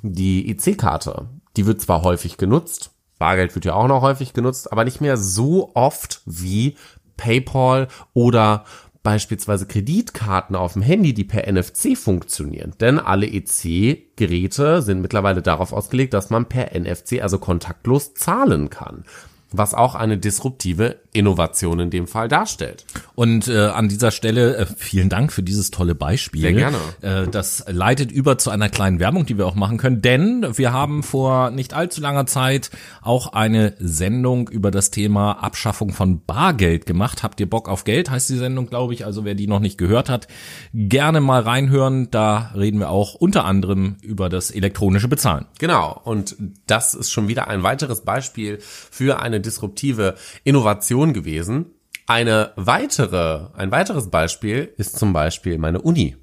die 0.03 0.51
IC-Karte, 0.51 1.27
die 1.57 1.67
wird 1.67 1.81
zwar 1.81 2.03
häufig 2.03 2.37
genutzt, 2.37 2.91
Bargeld 3.19 3.55
wird 3.55 3.65
ja 3.65 3.75
auch 3.75 3.87
noch 3.87 4.03
häufig 4.03 4.33
genutzt, 4.33 4.73
aber 4.73 4.85
nicht 4.85 5.01
mehr 5.01 5.17
so 5.17 5.71
oft 5.75 6.23
wie 6.27 6.77
PayPal 7.17 7.89
oder 8.15 8.65
beispielsweise 9.03 9.67
Kreditkarten 9.67 10.57
auf 10.57 10.75
dem 10.75 10.83
Handy, 10.83 11.13
die 11.15 11.25
per 11.25 11.51
NFC 11.51 11.97
funktionieren. 11.97 12.73
Denn 12.81 12.99
alle 12.99 13.27
EC-Geräte 13.27 14.83
sind 14.83 15.01
mittlerweile 15.01 15.43
darauf 15.43 15.73
ausgelegt, 15.73 16.15
dass 16.15 16.31
man 16.31 16.47
per 16.47 16.79
NFC, 16.79 17.21
also 17.21 17.39
kontaktlos, 17.39 18.15
zahlen 18.15 18.71
kann. 18.71 19.05
Was 19.51 19.75
auch 19.75 19.95
eine 19.95 20.19
disruptive 20.19 21.02
Innovation 21.13 21.79
in 21.79 21.91
dem 21.91 22.07
Fall 22.07 22.29
darstellt. 22.29 22.87
Und 23.15 23.47
äh, 23.47 23.67
an 23.67 23.89
dieser 23.89 24.11
Stelle 24.11 24.57
äh, 24.57 24.67
vielen 24.77 25.11
Dank 25.11 25.33
für 25.33 25.43
dieses 25.43 25.71
tolle 25.71 25.95
Beispiel. 25.95 26.41
Sehr 26.41 26.53
gerne. 26.55 26.79
Äh, 27.03 27.29
das 27.29 27.65
leitet 27.69 28.11
über 28.11 28.39
zu 28.39 28.49
einer 28.51 28.71
kleinen 28.71 28.99
Werbung, 28.99 29.27
die 29.27 29.37
wir 29.37 29.47
auch 29.47 29.55
machen 29.55 29.77
können, 29.77 30.01
denn 30.01 30.47
wir 30.57 30.73
haben 30.73 31.03
vor 31.03 31.51
nicht 31.51 31.75
allzu 31.75 32.01
langer 32.01 32.27
Zeit 32.27 32.71
auch 33.03 33.35
eine 33.35 33.75
Sendung 33.79 34.49
über 34.49 34.71
das 34.71 34.91
Thema 34.91 35.33
Abschaffung 35.33 35.93
von 35.93 36.25
Bargeld 36.25 36.87
gemacht. 36.87 37.23
Habt 37.23 37.41
ihr 37.41 37.49
Bock 37.49 37.69
auf 37.69 37.85
Geld? 37.85 38.09
Heißt 38.09 38.31
die 38.31 38.39
Sendung, 38.39 38.69
glaube 38.69 38.95
ich. 38.95 39.05
Also 39.05 39.27
wer 39.27 39.35
die 39.35 39.47
noch 39.47 39.61
nicht 39.61 39.77
gehört 39.77 40.09
hat, 40.09 40.29
gerne 40.73 41.21
mal 41.21 41.43
reinhören. 41.43 42.11
Da 42.11 42.53
reden 42.57 42.79
wir 42.79 42.89
auch 42.89 43.15
unter 43.15 43.45
anderem 43.45 43.97
über 44.01 44.31
das 44.31 44.51
elektronische 44.51 45.09
Bezahlen. 45.09 45.45
Genau, 45.59 46.01
und 46.05 46.37
das 46.67 46.95
ist 46.95 47.11
schon 47.11 47.29
wieder 47.29 47.49
ein 47.49 47.63
weiteres 47.63 48.01
Beispiel 48.01 48.59
für 48.61 49.21
eine 49.21 49.41
disruptive 49.41 50.15
Innovation 50.45 51.02
gewesen. 51.11 51.67
Eine 52.07 52.53
weitere, 52.57 53.49
ein 53.55 53.71
weiteres 53.73 54.11
Beispiel 54.11 54.73
ist 54.77 54.99
zum 54.99 55.13
Beispiel 55.13 55.59
meine 55.59 55.81
Uni. 55.81 56.17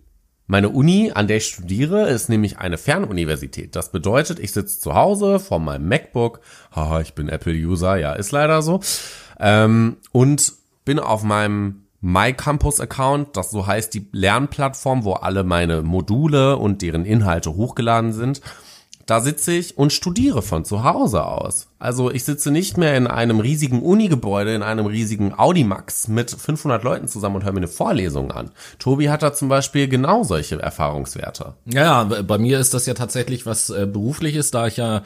Meine 0.47 0.69
Uni, 0.69 1.11
an 1.13 1.27
der 1.27 1.37
ich 1.37 1.45
studiere, 1.45 2.09
ist 2.09 2.27
nämlich 2.27 2.57
eine 2.57 2.79
Fernuniversität. 2.79 3.75
Das 3.75 3.91
bedeutet, 3.91 4.39
ich 4.39 4.51
sitze 4.51 4.79
zu 4.79 4.95
Hause 4.95 5.39
vor 5.39 5.59
meinem 5.59 5.87
MacBook. 5.87 6.39
Haha, 6.71 7.01
ich 7.01 7.13
bin 7.13 7.29
Apple-User, 7.29 7.97
ja, 7.97 8.13
ist 8.13 8.31
leider 8.31 8.63
so. 8.63 8.79
Ähm, 9.39 9.97
und 10.11 10.53
bin 10.85 10.97
auf 10.97 11.21
meinem 11.21 11.83
MyCampus-Account, 12.01 13.37
das 13.37 13.51
so 13.51 13.67
heißt 13.67 13.93
die 13.93 14.07
Lernplattform, 14.11 15.03
wo 15.03 15.13
alle 15.13 15.43
meine 15.43 15.83
Module 15.83 16.57
und 16.57 16.81
deren 16.81 17.05
Inhalte 17.05 17.53
hochgeladen 17.53 18.13
sind. 18.13 18.41
Da 19.09 19.21
sitze 19.21 19.53
ich 19.53 19.75
und 19.75 19.91
studiere 19.91 20.43
von 20.43 20.65
zu 20.65 20.83
Hause 20.83 21.25
aus. 21.25 21.69
Also 21.79 22.11
ich 22.11 22.25
sitze 22.25 22.51
nicht 22.51 22.77
mehr 22.77 22.95
in 22.95 23.07
einem 23.07 23.39
riesigen 23.39 23.81
Uni-Gebäude, 23.81 24.53
in 24.53 24.61
einem 24.61 24.85
riesigen 24.85 25.33
Audimax 25.35 26.07
mit 26.09 26.29
500 26.29 26.83
Leuten 26.83 27.07
zusammen 27.07 27.37
und 27.37 27.43
höre 27.43 27.53
mir 27.53 27.57
eine 27.57 27.67
Vorlesung 27.67 28.31
an. 28.31 28.51
Tobi 28.77 29.09
hat 29.09 29.23
da 29.23 29.33
zum 29.33 29.49
Beispiel 29.49 29.87
genau 29.87 30.21
solche 30.23 30.61
Erfahrungswerte. 30.61 31.55
Ja, 31.65 32.03
bei 32.03 32.37
mir 32.37 32.59
ist 32.59 32.75
das 32.75 32.85
ja 32.85 32.93
tatsächlich 32.93 33.47
was 33.47 33.71
äh, 33.71 33.87
berufliches, 33.87 34.51
da 34.51 34.67
ich 34.67 34.77
ja 34.77 35.01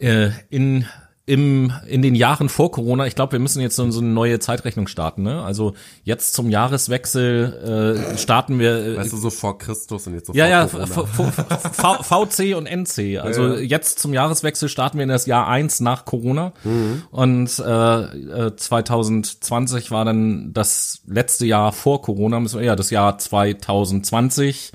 äh, 0.00 0.30
in 0.50 0.86
im, 1.28 1.74
in 1.86 2.00
den 2.00 2.14
Jahren 2.14 2.48
vor 2.48 2.72
Corona, 2.72 3.06
ich 3.06 3.14
glaube, 3.14 3.32
wir 3.32 3.38
müssen 3.38 3.60
jetzt 3.60 3.76
so, 3.76 3.90
so 3.90 4.00
eine 4.00 4.08
neue 4.08 4.38
Zeitrechnung 4.38 4.86
starten. 4.86 5.22
Ne? 5.22 5.42
Also 5.42 5.74
jetzt 6.02 6.32
zum 6.32 6.48
Jahreswechsel 6.48 8.06
äh, 8.14 8.16
starten 8.16 8.58
wir. 8.58 8.78
Äh, 8.78 8.96
weißt 8.96 9.12
du, 9.12 9.18
so 9.18 9.28
vor 9.28 9.58
Christus 9.58 10.06
und 10.06 10.14
jetzt 10.14 10.28
so 10.28 10.32
ja, 10.32 10.46
ja, 10.46 10.66
VC 10.66 12.56
und 12.56 12.64
NC. 12.64 13.20
Also 13.20 13.46
ja, 13.46 13.54
ja. 13.56 13.60
jetzt 13.60 13.98
zum 13.98 14.14
Jahreswechsel 14.14 14.70
starten 14.70 14.96
wir 14.96 15.02
in 15.02 15.10
das 15.10 15.26
Jahr 15.26 15.46
eins 15.48 15.80
nach 15.80 16.06
Corona. 16.06 16.54
Mhm. 16.64 17.02
Und 17.10 17.58
äh, 17.58 18.56
2020 18.56 19.90
war 19.90 20.06
dann 20.06 20.54
das 20.54 21.02
letzte 21.06 21.44
Jahr 21.44 21.72
vor 21.72 22.00
Corona, 22.00 22.42
ja, 22.62 22.74
das 22.74 22.88
Jahr 22.88 23.18
2020 23.18 24.72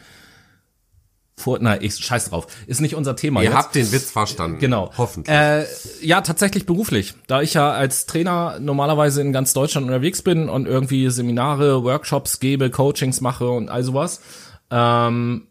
vor, 1.36 1.58
na, 1.60 1.82
ich 1.82 1.96
scheiß 1.96 2.30
drauf. 2.30 2.48
Ist 2.68 2.82
nicht 2.82 2.96
unser 2.96 3.16
Thema. 3.16 3.42
Ihr 3.42 3.50
jetzt. 3.50 3.58
habt 3.58 3.76
den 3.76 3.92
Witz 3.92 4.12
verstanden. 4.12 4.60
Genau. 4.60 4.92
Hoffentlich. 4.98 5.36
Äh, 5.36 5.66
ja, 6.02 6.22
tatsächlich 6.22 6.66
beruflich. 6.66 7.16
Da 7.28 7.42
ich 7.42 7.56
ja 7.56 7.72
als 7.72 8.06
Trainer 8.06 8.60
normalerweise 8.60 9.22
in 9.22 9.34
ganz 9.34 9.54
Deutschland 9.54 9.88
unterwegs 9.88 10.22
bin 10.22 10.48
und 10.48 10.68
irgendwie 10.68 11.10
Seminare, 11.10 11.84
Workshops 11.84 12.40
gebe, 12.40 12.70
Coachings 12.70 13.20
mache 13.22 13.50
und 13.50 13.70
all 13.70 13.84
sowas, 13.84 14.22
ähm, 14.70 15.48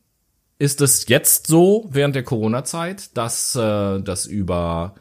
ist 0.59 0.81
es 0.81 1.09
jetzt 1.09 1.49
so 1.49 1.89
während 1.91 2.15
der 2.15 2.23
Corona-Zeit, 2.23 3.17
dass 3.17 3.57
äh, 3.57 4.01
das 4.01 4.27
über 4.27 4.95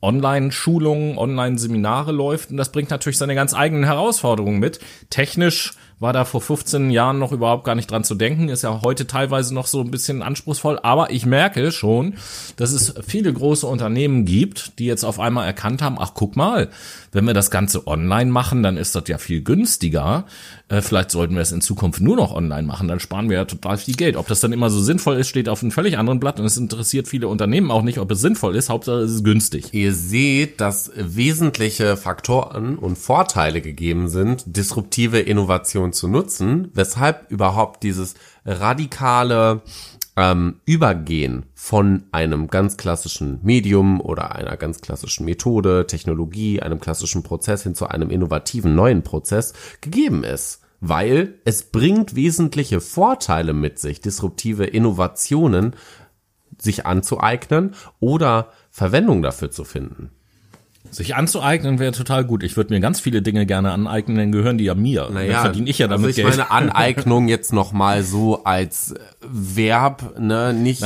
Online-Schulungen, 0.00 1.18
Online-Seminare 1.18 2.12
läuft 2.12 2.50
und 2.50 2.56
das 2.56 2.72
bringt 2.72 2.90
natürlich 2.90 3.18
seine 3.18 3.34
ganz 3.34 3.54
eigenen 3.54 3.84
Herausforderungen 3.84 4.58
mit. 4.58 4.80
Technisch 5.10 5.74
war 6.00 6.12
da 6.12 6.24
vor 6.24 6.40
15 6.40 6.90
Jahren 6.90 7.18
noch 7.18 7.32
überhaupt 7.32 7.64
gar 7.64 7.74
nicht 7.74 7.90
dran 7.90 8.04
zu 8.04 8.14
denken, 8.14 8.48
ist 8.48 8.62
ja 8.62 8.82
heute 8.82 9.06
teilweise 9.06 9.54
noch 9.54 9.66
so 9.66 9.80
ein 9.80 9.90
bisschen 9.90 10.22
anspruchsvoll, 10.22 10.78
aber 10.82 11.10
ich 11.10 11.26
merke 11.26 11.72
schon, 11.72 12.14
dass 12.56 12.72
es 12.72 12.94
viele 13.06 13.32
große 13.32 13.66
Unternehmen 13.66 14.24
gibt, 14.24 14.78
die 14.78 14.86
jetzt 14.86 15.04
auf 15.04 15.20
einmal 15.20 15.46
erkannt 15.46 15.82
haben, 15.82 15.96
ach 15.98 16.12
guck 16.14 16.36
mal, 16.36 16.70
wenn 17.12 17.26
wir 17.26 17.34
das 17.34 17.50
Ganze 17.50 17.86
online 17.86 18.30
machen, 18.30 18.62
dann 18.62 18.76
ist 18.76 18.94
das 18.94 19.04
ja 19.08 19.18
viel 19.18 19.42
günstiger. 19.42 20.26
Äh, 20.74 20.82
vielleicht 20.82 21.10
sollten 21.10 21.34
wir 21.34 21.42
es 21.42 21.52
in 21.52 21.60
Zukunft 21.60 22.00
nur 22.00 22.16
noch 22.16 22.34
online 22.34 22.66
machen, 22.66 22.88
dann 22.88 23.00
sparen 23.00 23.28
wir 23.28 23.36
ja 23.36 23.44
total 23.44 23.76
viel 23.76 23.94
Geld. 23.94 24.16
Ob 24.16 24.26
das 24.26 24.40
dann 24.40 24.52
immer 24.52 24.70
so 24.70 24.80
sinnvoll 24.80 25.16
ist, 25.16 25.28
steht 25.28 25.48
auf 25.48 25.62
einem 25.62 25.70
völlig 25.70 25.98
anderen 25.98 26.20
Blatt 26.20 26.40
und 26.40 26.46
es 26.46 26.56
interessiert 26.56 27.06
viele 27.08 27.28
Unternehmen 27.28 27.70
auch 27.70 27.82
nicht, 27.82 27.98
ob 27.98 28.10
es 28.10 28.20
sinnvoll 28.20 28.56
ist, 28.56 28.68
Hauptsache 28.68 28.98
es 28.98 29.12
ist 29.12 29.24
günstig. 29.24 29.72
Ihr 29.72 29.94
seht, 29.94 30.60
dass 30.60 30.90
wesentliche 30.96 31.96
Faktoren 31.96 32.76
und 32.76 32.98
Vorteile 32.98 33.60
gegeben 33.60 34.08
sind, 34.08 34.44
disruptive 34.46 35.20
Innovation 35.20 35.92
zu 35.92 36.08
nutzen, 36.08 36.70
weshalb 36.74 37.30
überhaupt 37.30 37.82
dieses 37.82 38.14
radikale 38.44 39.62
ähm, 40.16 40.60
Übergehen 40.64 41.46
von 41.54 42.04
einem 42.12 42.48
ganz 42.48 42.76
klassischen 42.76 43.40
Medium 43.42 44.00
oder 44.00 44.34
einer 44.34 44.56
ganz 44.56 44.80
klassischen 44.80 45.24
Methode, 45.24 45.86
Technologie, 45.86 46.60
einem 46.60 46.80
klassischen 46.80 47.22
Prozess 47.22 47.62
hin 47.62 47.74
zu 47.74 47.88
einem 47.88 48.10
innovativen 48.10 48.74
neuen 48.74 49.02
Prozess 49.02 49.54
gegeben 49.80 50.24
ist. 50.24 50.63
Weil 50.86 51.40
es 51.46 51.70
bringt 51.70 52.14
wesentliche 52.14 52.82
Vorteile 52.82 53.54
mit 53.54 53.78
sich, 53.78 54.02
disruptive 54.02 54.66
Innovationen 54.66 55.76
sich 56.58 56.84
anzueignen 56.84 57.74
oder 58.00 58.50
Verwendung 58.70 59.22
dafür 59.22 59.50
zu 59.50 59.64
finden. 59.64 60.10
Sich 60.90 61.16
anzueignen 61.16 61.78
wäre 61.78 61.92
total 61.92 62.24
gut. 62.24 62.42
Ich 62.42 62.56
würde 62.56 62.72
mir 62.72 62.78
ganz 62.78 63.00
viele 63.00 63.22
Dinge 63.22 63.46
gerne 63.46 63.72
aneignen, 63.72 64.16
dann 64.16 64.32
gehören 64.32 64.58
die 64.58 64.64
ja 64.64 64.74
mir. 64.74 65.08
Naja, 65.10 65.32
dann 65.32 65.42
verdiene 65.42 65.70
ich 65.70 65.78
ja 65.78 65.88
damit 65.88 66.06
also 66.06 66.08
ich 66.10 66.16
Geld. 66.16 66.28
meine 66.28 66.50
Aneignung 66.50 67.26
jetzt 67.26 67.52
noch 67.52 67.72
mal 67.72 68.04
so 68.04 68.44
als 68.44 68.94
Verb, 69.20 70.18
ne, 70.20 70.52
nicht, 70.52 70.82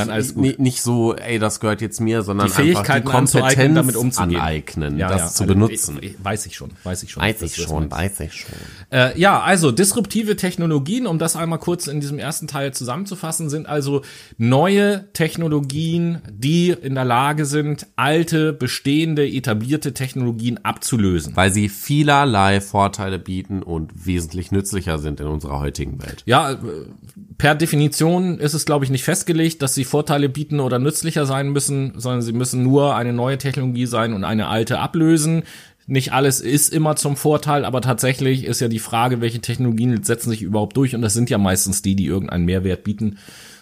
nicht, 0.57 0.81
so, 0.81 1.15
ey, 1.15 1.37
das 1.37 1.59
gehört 1.59 1.81
jetzt 1.81 1.99
mir, 1.99 2.23
sondern 2.23 2.47
die 2.47 2.53
Fähigkeit, 2.53 3.03
die 3.03 3.11
Kompetenz 3.11 3.75
damit 3.75 3.95
umzugehen. 3.97 4.39
aneignen, 4.39 4.97
ja, 4.97 5.09
das 5.09 5.21
ja, 5.21 5.27
zu 5.27 5.43
also, 5.43 5.53
benutzen. 5.53 5.99
Weiß 6.23 6.45
ich 6.45 6.55
schon, 6.55 6.71
weiß 6.83 7.03
ich 7.03 7.11
schon. 7.11 7.21
Weiß 7.21 7.41
ich 7.41 7.55
schon, 7.55 7.91
weiß 7.91 8.19
ich 8.21 8.33
schon. 8.33 8.55
Äh, 8.91 9.19
ja, 9.19 9.41
also 9.41 9.71
disruptive 9.71 10.37
Technologien, 10.37 11.07
um 11.07 11.19
das 11.19 11.35
einmal 11.35 11.59
kurz 11.59 11.87
in 11.87 11.99
diesem 11.99 12.19
ersten 12.19 12.47
Teil 12.47 12.73
zusammenzufassen, 12.73 13.49
sind 13.49 13.67
also 13.67 14.01
neue 14.37 15.11
Technologien, 15.13 16.21
die 16.31 16.69
in 16.69 16.95
der 16.95 17.05
Lage 17.05 17.45
sind, 17.45 17.85
alte, 17.95 18.53
bestehende, 18.53 19.27
etablierte 19.27 19.88
Technologien 19.93 20.63
abzulösen. 20.63 21.35
Weil 21.35 21.51
sie 21.51 21.69
vielerlei 21.69 22.61
Vorteile 22.61 23.19
bieten 23.19 23.63
und 23.63 24.05
wesentlich 24.05 24.51
nützlicher 24.51 24.97
sind 24.97 25.19
in 25.19 25.27
unserer 25.27 25.59
heutigen 25.59 26.01
Welt. 26.01 26.23
Ja, 26.25 26.57
per 27.37 27.55
Definition 27.55 28.37
ist 28.39 28.53
es, 28.53 28.65
glaube 28.65 28.85
ich, 28.85 28.91
nicht 28.91 29.03
festgelegt, 29.03 29.61
dass 29.61 29.75
sie 29.75 29.83
Vorteile 29.83 30.29
bieten 30.29 30.59
oder 30.59 30.79
nützlicher 30.79 31.25
sein 31.25 31.49
müssen, 31.49 31.93
sondern 31.97 32.21
sie 32.21 32.33
müssen 32.33 32.63
nur 32.63 32.95
eine 32.95 33.13
neue 33.13 33.37
Technologie 33.37 33.85
sein 33.85 34.13
und 34.13 34.23
eine 34.23 34.47
alte 34.47 34.79
ablösen. 34.79 35.43
Nicht 35.89 36.13
alles 36.13 36.39
ist 36.39 36.71
immer 36.71 36.95
zum 36.95 37.15
Vorteil, 37.15 37.65
aber 37.65 37.81
tatsächlich 37.81 38.43
ist 38.43 38.61
ja 38.61 38.67
die 38.67 38.77
Frage, 38.77 39.21
welche 39.21 39.39
Technologien 39.41 40.03
setzen 40.03 40.29
sich 40.29 40.43
überhaupt 40.43 40.77
durch 40.77 40.93
und 40.93 41.01
das 41.01 41.15
sind 41.15 41.31
ja 41.31 41.39
meistens 41.39 41.81
die, 41.81 41.95
die 41.95 42.05
irgendeinen 42.05 42.45
Mehrwert 42.45 42.83
bieten. 42.83 43.17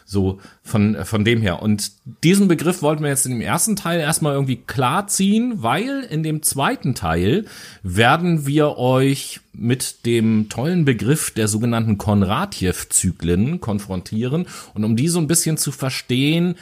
So 0.06 0.40
von, 0.62 0.98
von 1.06 1.24
dem 1.24 1.42
her. 1.42 1.62
Und 1.62 1.92
diesen 2.26 2.50
Begriff 2.50 2.82
wollten 2.82 3.04
wir 3.04 3.10
jetzt 3.10 3.26
in 3.26 3.32
dem 3.32 3.42
ersten 3.42 3.78
Teil 3.78 4.02
erstmal 4.02 4.34
irgendwie 4.34 4.58
klar 4.58 5.08
ziehen, 5.08 5.64
weil 5.64 6.06
in 6.10 6.22
dem 6.22 6.44
zweiten 6.44 6.96
Teil 6.96 7.46
werden 7.82 8.46
wir 8.46 8.78
euch 8.78 9.40
mit 9.54 10.06
dem 10.06 10.50
tollen 10.50 10.84
Begriff 10.84 11.32
der 11.32 11.48
sogenannten 11.48 11.98
Konratjew-Zyklen 11.98 13.62
konfrontieren. 13.62 14.48
Und 14.74 14.84
um 14.84 14.98
die 14.98 15.08
so 15.08 15.20
ein 15.20 15.28
bisschen 15.28 15.56
zu 15.58 15.72
verstehen, 15.72 16.56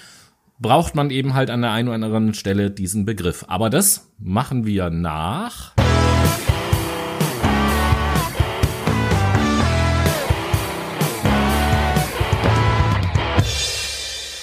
braucht 0.59 0.95
man 0.95 1.09
eben 1.09 1.33
halt 1.33 1.49
an 1.49 1.61
der 1.61 1.71
einen 1.71 1.87
oder 1.89 1.95
anderen 1.95 2.33
Stelle 2.33 2.71
diesen 2.71 3.05
Begriff. 3.05 3.45
Aber 3.47 3.69
das 3.69 4.11
machen 4.17 4.65
wir 4.65 4.89
nach. 4.89 5.73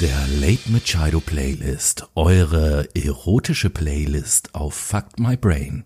Der 0.01 0.27
Late 0.41 0.69
Machado 0.71 1.21
Playlist, 1.21 2.09
eure 2.17 2.89
erotische 2.97 3.71
Playlist 3.71 4.53
auf 4.55 4.75
Fuck 4.75 5.19
My 5.19 5.37
Brain. 5.37 5.85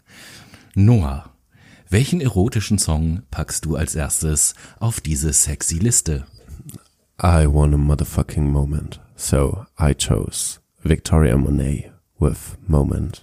Noah, 0.75 1.31
welchen 1.91 2.23
erotischen 2.23 2.79
Song 2.79 3.23
packst 3.31 3.67
du 3.67 3.77
als 3.77 3.95
erstes 3.95 4.55
auf 4.81 5.03
diese 5.03 5.35
sexy 5.35 5.77
Liste? 5.77 6.27
I 7.23 7.47
want 7.47 7.75
a 7.75 7.77
motherfucking 7.77 8.51
moment, 8.51 9.01
so 9.16 9.66
I 9.79 9.94
chose 9.94 10.61
Victoria 10.83 11.37
Monet 11.37 11.90
with 12.18 12.57
Moment. 12.66 13.22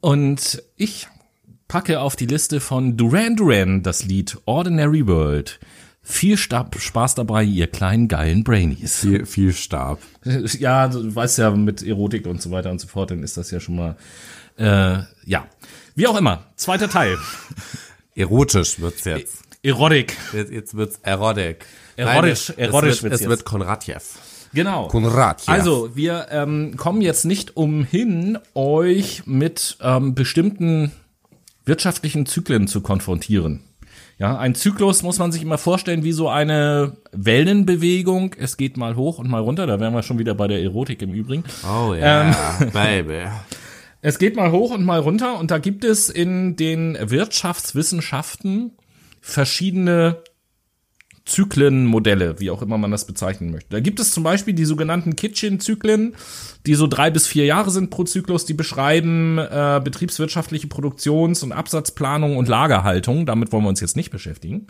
Und 0.00 0.62
ich 0.76 1.08
packe 1.68 2.00
auf 2.00 2.16
die 2.16 2.26
Liste 2.26 2.60
von 2.60 2.96
Duran 2.96 3.36
Duran 3.36 3.82
das 3.82 4.04
Lied 4.04 4.38
Ordinary 4.44 5.06
World. 5.06 5.60
Viel 6.02 6.36
Stab, 6.38 6.80
Spaß 6.80 7.14
dabei, 7.14 7.44
ihr 7.44 7.66
kleinen 7.66 8.08
geilen 8.08 8.42
Brainies. 8.42 9.00
Viel, 9.00 9.26
viel 9.26 9.52
Stab. 9.52 10.00
Ja, 10.24 10.88
du 10.88 11.14
weißt 11.14 11.38
ja, 11.38 11.50
mit 11.50 11.82
Erotik 11.82 12.26
und 12.26 12.42
so 12.42 12.50
weiter 12.50 12.70
und 12.70 12.80
so 12.80 12.88
fort, 12.88 13.10
dann 13.10 13.22
ist 13.22 13.36
das 13.36 13.50
ja 13.50 13.60
schon 13.60 13.76
mal, 13.76 13.96
äh, 14.58 15.02
ja. 15.24 15.46
Wie 15.94 16.06
auch 16.06 16.16
immer, 16.16 16.46
zweiter 16.56 16.88
Teil. 16.88 17.18
Erotisch 18.14 18.80
wird's 18.80 19.04
jetzt. 19.04 19.42
Erotik. 19.62 20.16
Jetzt, 20.32 20.50
jetzt 20.50 20.74
wird's 20.74 20.98
Erotik. 21.02 21.66
Erotisch, 22.00 22.48
Nein, 22.48 22.58
erotisch 22.58 22.90
es 22.90 23.02
wird, 23.02 23.12
es 23.12 23.28
wird 23.28 23.44
Konradjew. 23.44 24.00
Genau. 24.52 24.88
Konradjew. 24.88 25.52
Also, 25.52 25.94
wir 25.94 26.26
ähm, 26.30 26.76
kommen 26.76 27.02
jetzt 27.02 27.24
nicht 27.24 27.56
umhin, 27.56 28.38
euch 28.54 29.22
mit 29.26 29.76
ähm, 29.80 30.14
bestimmten 30.14 30.92
wirtschaftlichen 31.64 32.26
Zyklen 32.26 32.66
zu 32.66 32.80
konfrontieren. 32.80 33.60
Ja, 34.18 34.36
ein 34.36 34.54
Zyklus 34.54 35.02
muss 35.02 35.18
man 35.18 35.32
sich 35.32 35.42
immer 35.42 35.56
vorstellen 35.56 36.04
wie 36.04 36.12
so 36.12 36.28
eine 36.28 36.96
Wellenbewegung. 37.12 38.34
Es 38.38 38.56
geht 38.56 38.76
mal 38.76 38.96
hoch 38.96 39.18
und 39.18 39.30
mal 39.30 39.40
runter. 39.40 39.66
Da 39.66 39.80
wären 39.80 39.94
wir 39.94 40.02
schon 40.02 40.18
wieder 40.18 40.34
bei 40.34 40.46
der 40.46 40.62
Erotik 40.62 41.00
im 41.00 41.12
Übrigen. 41.12 41.44
Oh 41.64 41.94
ja, 41.94 42.30
ähm, 42.60 42.70
baby. 42.72 43.22
Es 44.02 44.18
geht 44.18 44.34
mal 44.34 44.50
hoch 44.50 44.70
und 44.70 44.82
mal 44.82 45.00
runter 45.00 45.38
und 45.38 45.50
da 45.50 45.58
gibt 45.58 45.84
es 45.84 46.08
in 46.08 46.56
den 46.56 46.96
Wirtschaftswissenschaften 46.98 48.72
verschiedene 49.20 50.22
Zyklenmodelle, 51.26 52.40
wie 52.40 52.50
auch 52.50 52.62
immer 52.62 52.78
man 52.78 52.90
das 52.90 53.06
bezeichnen 53.06 53.50
möchte. 53.50 53.70
Da 53.70 53.80
gibt 53.80 54.00
es 54.00 54.12
zum 54.12 54.22
Beispiel 54.22 54.54
die 54.54 54.64
sogenannten 54.64 55.16
Kitchen-Zyklen, 55.16 56.14
die 56.66 56.74
so 56.74 56.86
drei 56.86 57.10
bis 57.10 57.26
vier 57.26 57.44
Jahre 57.44 57.70
sind 57.70 57.90
pro 57.90 58.04
Zyklus, 58.04 58.46
die 58.46 58.54
beschreiben 58.54 59.38
äh, 59.38 59.80
betriebswirtschaftliche 59.82 60.66
Produktions- 60.66 61.42
und 61.42 61.52
Absatzplanung 61.52 62.36
und 62.36 62.48
Lagerhaltung. 62.48 63.26
Damit 63.26 63.52
wollen 63.52 63.64
wir 63.64 63.68
uns 63.68 63.80
jetzt 63.80 63.96
nicht 63.96 64.10
beschäftigen. 64.10 64.66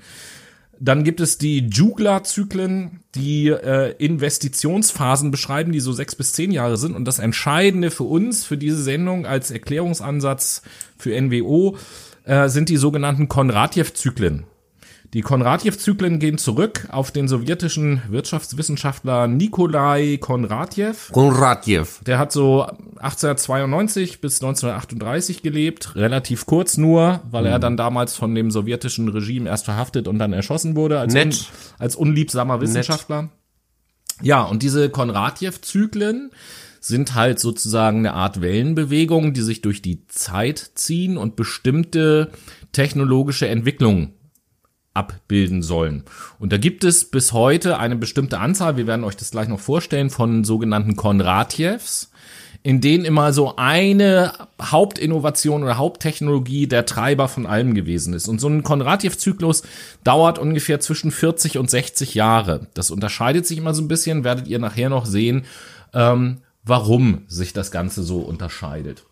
Dann 0.82 1.04
gibt 1.04 1.20
es 1.20 1.36
die 1.36 1.58
Jugler-Zyklen, 1.58 3.00
die 3.14 3.48
äh, 3.48 3.94
Investitionsphasen 3.98 5.30
beschreiben, 5.30 5.72
die 5.72 5.80
so 5.80 5.92
sechs 5.92 6.14
bis 6.14 6.32
zehn 6.32 6.52
Jahre 6.52 6.78
sind. 6.78 6.96
Und 6.96 7.04
das 7.04 7.18
Entscheidende 7.18 7.90
für 7.90 8.04
uns, 8.04 8.44
für 8.44 8.56
diese 8.56 8.82
Sendung 8.82 9.26
als 9.26 9.50
Erklärungsansatz 9.50 10.62
für 10.96 11.20
NWO, 11.20 11.76
äh, 12.24 12.48
sind 12.48 12.70
die 12.70 12.78
sogenannten 12.78 13.28
Konratjew-Zyklen. 13.28 14.44
Die 15.12 15.22
Konratjew-Zyklen 15.22 16.20
gehen 16.20 16.38
zurück 16.38 16.86
auf 16.92 17.10
den 17.10 17.26
sowjetischen 17.26 18.00
Wirtschaftswissenschaftler 18.10 19.26
Nikolai 19.26 20.18
Konratjew. 20.20 20.94
Konratjew. 21.10 21.86
Der 22.06 22.20
hat 22.20 22.30
so 22.30 22.62
1892 22.62 24.20
bis 24.20 24.40
1938 24.40 25.42
gelebt, 25.42 25.96
relativ 25.96 26.46
kurz 26.46 26.76
nur, 26.76 27.22
weil 27.28 27.46
er 27.46 27.58
dann 27.58 27.76
damals 27.76 28.14
von 28.14 28.36
dem 28.36 28.52
sowjetischen 28.52 29.08
Regime 29.08 29.50
erst 29.50 29.64
verhaftet 29.64 30.06
und 30.06 30.20
dann 30.20 30.32
erschossen 30.32 30.76
wurde 30.76 31.00
als, 31.00 31.12
Nett. 31.12 31.26
un, 31.26 31.34
als 31.80 31.96
unliebsamer 31.96 32.60
Wissenschaftler. 32.60 33.30
Ja, 34.22 34.42
und 34.42 34.62
diese 34.62 34.90
Konratjew-Zyklen 34.90 36.30
sind 36.78 37.16
halt 37.16 37.40
sozusagen 37.40 37.98
eine 37.98 38.14
Art 38.14 38.40
Wellenbewegung, 38.40 39.32
die 39.34 39.42
sich 39.42 39.60
durch 39.60 39.82
die 39.82 40.06
Zeit 40.06 40.70
ziehen 40.76 41.16
und 41.16 41.34
bestimmte 41.34 42.30
technologische 42.70 43.48
Entwicklungen 43.48 44.14
abbilden 44.94 45.62
sollen. 45.62 46.04
Und 46.38 46.52
da 46.52 46.56
gibt 46.56 46.84
es 46.84 47.10
bis 47.10 47.32
heute 47.32 47.78
eine 47.78 47.96
bestimmte 47.96 48.38
Anzahl, 48.38 48.76
wir 48.76 48.86
werden 48.86 49.04
euch 49.04 49.16
das 49.16 49.30
gleich 49.30 49.48
noch 49.48 49.60
vorstellen, 49.60 50.10
von 50.10 50.44
sogenannten 50.44 50.96
Konratjews, 50.96 52.10
in 52.62 52.80
denen 52.80 53.04
immer 53.04 53.32
so 53.32 53.56
eine 53.56 54.32
Hauptinnovation 54.60 55.62
oder 55.62 55.78
Haupttechnologie 55.78 56.66
der 56.66 56.84
Treiber 56.84 57.28
von 57.28 57.46
allem 57.46 57.74
gewesen 57.74 58.12
ist. 58.12 58.28
Und 58.28 58.40
so 58.40 58.48
ein 58.48 58.62
Konratjew-Zyklus 58.62 59.62
dauert 60.04 60.38
ungefähr 60.38 60.80
zwischen 60.80 61.10
40 61.10 61.56
und 61.56 61.70
60 61.70 62.14
Jahre. 62.14 62.66
Das 62.74 62.90
unterscheidet 62.90 63.46
sich 63.46 63.58
immer 63.58 63.72
so 63.72 63.82
ein 63.82 63.88
bisschen, 63.88 64.24
werdet 64.24 64.46
ihr 64.46 64.58
nachher 64.58 64.90
noch 64.90 65.06
sehen, 65.06 65.44
ähm, 65.94 66.42
warum 66.62 67.22
sich 67.28 67.54
das 67.54 67.70
Ganze 67.70 68.02
so 68.02 68.18
unterscheidet. 68.18 69.04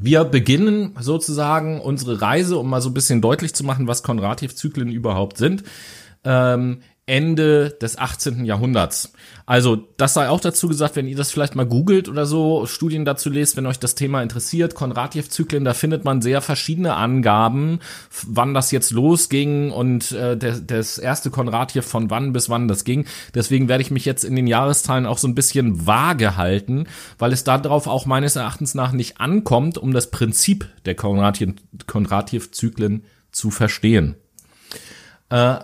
Wir 0.00 0.24
beginnen 0.24 0.94
sozusagen 1.00 1.80
unsere 1.80 2.20
Reise, 2.20 2.56
um 2.58 2.70
mal 2.70 2.80
so 2.80 2.90
ein 2.90 2.94
bisschen 2.94 3.20
deutlich 3.20 3.52
zu 3.54 3.64
machen, 3.64 3.88
was 3.88 4.04
Konratjew-Zyklen 4.04 4.90
überhaupt 4.90 5.38
sind. 5.38 5.64
Ähm, 6.24 6.82
Ende 7.06 7.70
des 7.70 7.98
18. 7.98 8.44
Jahrhunderts. 8.44 9.12
Also, 9.48 9.76
das 9.96 10.12
sei 10.12 10.28
auch 10.28 10.40
dazu 10.40 10.68
gesagt, 10.68 10.94
wenn 10.94 11.08
ihr 11.08 11.16
das 11.16 11.30
vielleicht 11.30 11.54
mal 11.54 11.64
googelt 11.64 12.10
oder 12.10 12.26
so, 12.26 12.66
Studien 12.66 13.06
dazu 13.06 13.30
lest, 13.30 13.56
wenn 13.56 13.64
euch 13.64 13.78
das 13.78 13.94
Thema 13.94 14.22
interessiert, 14.22 14.74
Konratjew-Zyklen, 14.74 15.64
da 15.64 15.72
findet 15.72 16.04
man 16.04 16.20
sehr 16.20 16.42
verschiedene 16.42 16.96
Angaben, 16.96 17.80
wann 18.26 18.52
das 18.52 18.72
jetzt 18.72 18.90
losging 18.90 19.70
und 19.70 20.12
äh, 20.12 20.36
der, 20.36 20.60
das 20.60 20.98
erste 20.98 21.30
Konratjew 21.30 21.80
von 21.80 22.10
wann 22.10 22.34
bis 22.34 22.50
wann 22.50 22.68
das 22.68 22.84
ging. 22.84 23.06
Deswegen 23.34 23.68
werde 23.68 23.80
ich 23.80 23.90
mich 23.90 24.04
jetzt 24.04 24.22
in 24.22 24.36
den 24.36 24.46
Jahreszahlen 24.46 25.06
auch 25.06 25.16
so 25.16 25.26
ein 25.26 25.34
bisschen 25.34 25.86
vage 25.86 26.36
halten, 26.36 26.86
weil 27.18 27.32
es 27.32 27.42
darauf 27.42 27.86
auch 27.86 28.04
meines 28.04 28.36
Erachtens 28.36 28.74
nach 28.74 28.92
nicht 28.92 29.18
ankommt, 29.18 29.78
um 29.78 29.94
das 29.94 30.10
Prinzip 30.10 30.68
der 30.84 30.94
Konratjew-Zyklen 30.94 33.04
zu 33.32 33.50
verstehen. 33.50 34.16
Äh, 35.30 35.60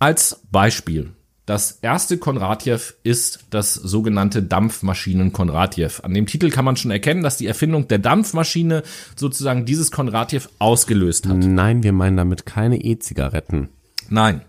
als 0.00 0.42
Beispiel. 0.50 1.12
Das 1.46 1.78
erste 1.82 2.18
Konratjew 2.18 2.78
ist 3.02 3.46
das 3.50 3.74
sogenannte 3.74 4.42
Dampfmaschinen 4.42 5.32
Konratjew. 5.32 5.90
An 6.02 6.14
dem 6.14 6.26
Titel 6.26 6.50
kann 6.50 6.64
man 6.64 6.76
schon 6.76 6.90
erkennen, 6.90 7.22
dass 7.22 7.38
die 7.38 7.46
Erfindung 7.46 7.88
der 7.88 7.98
Dampfmaschine 7.98 8.82
sozusagen 9.16 9.64
dieses 9.64 9.90
Konratjew 9.90 10.42
ausgelöst 10.58 11.26
hat. 11.26 11.38
Nein, 11.38 11.82
wir 11.82 11.92
meinen 11.92 12.16
damit 12.16 12.46
keine 12.46 12.80
E-Zigaretten. 12.80 13.68
Nein. 14.08 14.42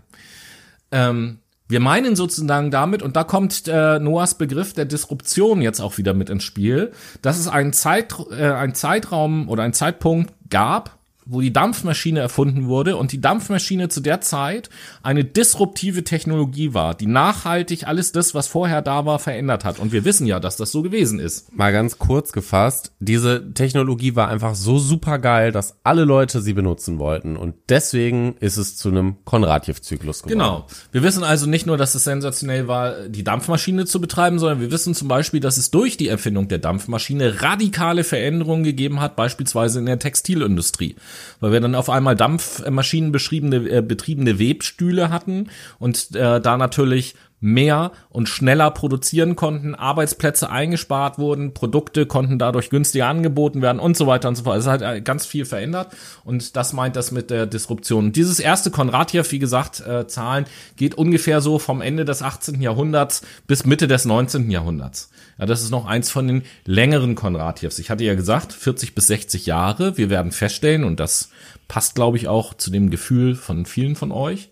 Ähm, 0.92 1.40
wir 1.72 1.80
meinen 1.80 2.18
sozusagen 2.18 2.70
damit, 2.70 3.02
und 3.02 3.16
da 3.16 3.24
kommt 3.24 3.64
äh, 3.68 3.98
Noahs 3.98 4.36
Begriff 4.36 4.74
der 4.74 4.84
Disruption 4.84 5.62
jetzt 5.62 5.80
auch 5.80 5.98
wieder 5.98 6.14
mit 6.14 6.30
ins 6.30 6.44
Spiel, 6.44 6.92
dass 7.22 7.40
es 7.40 7.48
einen, 7.48 7.72
Zeit, 7.72 8.14
äh, 8.30 8.52
einen 8.52 8.76
Zeitraum 8.76 9.48
oder 9.48 9.64
einen 9.64 9.74
Zeitpunkt 9.74 10.34
gab, 10.50 11.00
wo 11.26 11.42
die 11.42 11.54
Dampfmaschine 11.54 12.20
erfunden 12.20 12.68
wurde 12.68 12.98
und 12.98 13.12
die 13.12 13.22
Dampfmaschine 13.22 13.90
zu 13.90 14.02
der 14.02 14.22
Zeit 14.22 14.70
eine 15.04 15.24
disruptive 15.24 16.04
Technologie 16.04 16.74
war, 16.74 16.96
die 16.96 17.06
nachhaltig 17.06 17.88
alles 17.88 18.12
das, 18.12 18.34
was 18.34 18.48
vorher 18.48 18.82
da 18.82 19.06
war, 19.06 19.20
verändert 19.20 19.66
hat. 19.66 19.80
Und 19.80 19.92
wir 19.92 20.06
wissen 20.06 20.26
ja, 20.26 20.40
dass 20.40 20.58
das 20.58 20.72
so 20.72 20.82
gewesen 20.82 21.20
ist. 21.20 21.56
Mal 21.56 21.72
ganz 21.72 22.00
kurz 22.00 22.32
gefasst, 22.32 22.92
diese 23.00 23.54
Technologie 23.54 24.16
war 24.16 24.30
einfach 24.30 24.56
so 24.56 24.80
super 24.80 25.20
geil, 25.20 25.52
dass 25.52 25.78
alle 25.84 26.06
Leute 26.06 26.42
sie 26.42 26.54
benutzen 26.54 27.00
wollten. 27.00 27.38
Und 27.38 27.56
deswegen 27.70 28.36
ist 28.40 28.58
es 28.58 28.78
zu 28.78 28.90
einem 28.90 29.18
Konratjew-Zyklus 29.26 30.24
geworden. 30.24 30.40
Genau. 30.40 30.68
Wir 30.92 31.04
wissen 31.04 31.24
also 31.24 31.48
nicht 31.48 31.66
nur, 31.66 31.78
dass 31.78 31.96
es 31.96 32.04
sensationell 32.04 32.68
war, 32.68 33.08
die 33.08 33.24
Dampfmaschine 33.24 33.86
zu 33.86 34.02
betreiben, 34.02 34.40
sondern 34.40 34.60
wir 34.60 34.72
wissen 34.72 34.96
zum 34.96 35.08
Beispiel, 35.08 35.40
dass 35.40 35.58
es 35.58 35.72
durch 35.72 35.98
die 35.98 36.08
Erfindung 36.08 36.48
der 36.48 36.58
Dampfmaschine 36.58 37.42
radikale 37.42 38.04
Veränderungen 38.04 38.64
gegeben 38.64 39.00
hat, 39.02 39.16
beispielsweise 39.16 39.80
in 39.80 39.86
der 39.86 40.00
Textilindustrie. 40.00 40.96
Weil 41.40 41.52
wir 41.52 41.60
dann 41.60 41.76
auf 41.76 41.90
einmal 41.90 42.16
Dampfmaschinen 42.16 43.14
äh, 43.14 43.82
betriebene 43.82 44.40
Webstühle 44.40 45.10
hatten 45.10 45.50
und 45.80 46.16
äh, 46.16 46.42
da 46.42 46.58
natürlich 46.58 47.16
mehr 47.42 47.92
und 48.10 48.30
schneller 48.30 48.72
produzieren 48.72 49.36
konnten, 49.36 49.76
Arbeitsplätze 49.76 50.50
eingespart 50.50 51.18
wurden, 51.18 51.54
Produkte 51.54 52.06
konnten 52.06 52.38
dadurch 52.38 52.70
günstiger 52.70 53.08
angeboten 53.08 53.62
werden 53.62 53.80
und 53.80 53.98
so 53.98 54.08
weiter 54.08 54.30
und 54.30 54.36
so 54.36 54.44
fort. 54.44 54.60
Es 54.60 54.68
hat 54.68 54.82
äh, 54.84 55.02
ganz 55.02 55.26
viel 55.26 55.46
verändert 55.46 55.92
und 56.24 56.56
das 56.56 56.72
meint 56.72 56.96
das 56.96 57.12
mit 57.12 57.32
der 57.32 57.48
Disruption. 57.48 58.14
Dieses 58.14 58.40
erste 58.40 58.72
Konratjew, 58.72 59.24
wie 59.30 59.40
gesagt, 59.40 59.82
äh, 59.82 60.08
Zahlen 60.08 60.46
geht 60.78 60.96
ungefähr 60.96 61.42
so 61.42 61.60
vom 61.60 61.82
Ende 61.82 62.06
des 62.06 62.22
18. 62.22 62.62
Jahrhunderts 62.62 63.24
bis 63.48 63.66
Mitte 63.66 63.88
des 63.88 64.06
19. 64.06 64.52
Jahrhunderts. 64.52 65.10
Ja, 65.42 65.48
das 65.48 65.64
ist 65.64 65.72
noch 65.72 65.88
eins 65.88 66.12
von 66.12 66.28
den 66.28 66.44
längeren 66.66 67.16
Konratjews. 67.16 67.80
Ich 67.80 67.90
hatte 67.90 68.04
ja 68.04 68.14
gesagt, 68.14 68.54
40 68.54 68.94
bis 68.94 69.08
60 69.08 69.48
Jahre. 69.48 69.98
Wir 69.98 70.12
werden 70.12 70.32
feststellen, 70.32 70.84
und 70.84 71.00
das 71.00 71.32
passt, 71.68 71.96
glaube 71.96 72.18
ich, 72.18 72.28
auch 72.28 72.54
zu 72.54 72.70
dem 72.70 72.92
Gefühl 72.92 73.34
von 73.34 73.66
vielen 73.66 73.96
von 73.96 74.12
euch, 74.12 74.52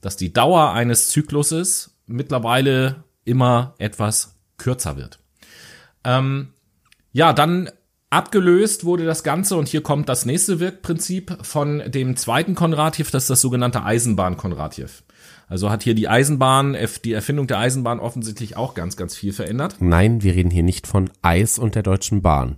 dass 0.00 0.16
die 0.16 0.32
Dauer 0.32 0.70
eines 0.74 1.08
Zykluses 1.08 1.98
mittlerweile 2.06 3.02
immer 3.24 3.74
etwas 3.78 4.36
kürzer 4.58 4.96
wird. 4.96 5.18
Ähm, 6.04 6.50
ja, 7.10 7.32
dann 7.32 7.70
abgelöst 8.08 8.84
wurde 8.84 9.04
das 9.04 9.24
Ganze 9.24 9.56
und 9.56 9.66
hier 9.66 9.82
kommt 9.82 10.08
das 10.08 10.24
nächste 10.24 10.60
Wirkprinzip 10.60 11.36
von 11.42 11.82
dem 11.90 12.14
zweiten 12.14 12.54
Konratjew, 12.54 13.06
das 13.10 13.24
ist 13.24 13.30
das 13.30 13.40
sogenannte 13.40 13.82
Eisenbahn-Konratjew. 13.82 14.90
Also 15.52 15.68
hat 15.68 15.82
hier 15.82 15.94
die 15.94 16.08
Eisenbahn, 16.08 16.74
die 17.04 17.12
Erfindung 17.12 17.46
der 17.46 17.58
Eisenbahn 17.58 18.00
offensichtlich 18.00 18.56
auch 18.56 18.72
ganz, 18.72 18.96
ganz 18.96 19.14
viel 19.14 19.34
verändert. 19.34 19.76
Nein, 19.80 20.22
wir 20.22 20.34
reden 20.34 20.50
hier 20.50 20.62
nicht 20.62 20.86
von 20.86 21.10
Eis 21.20 21.58
und 21.58 21.74
der 21.74 21.82
Deutschen 21.82 22.22
Bahn. 22.22 22.56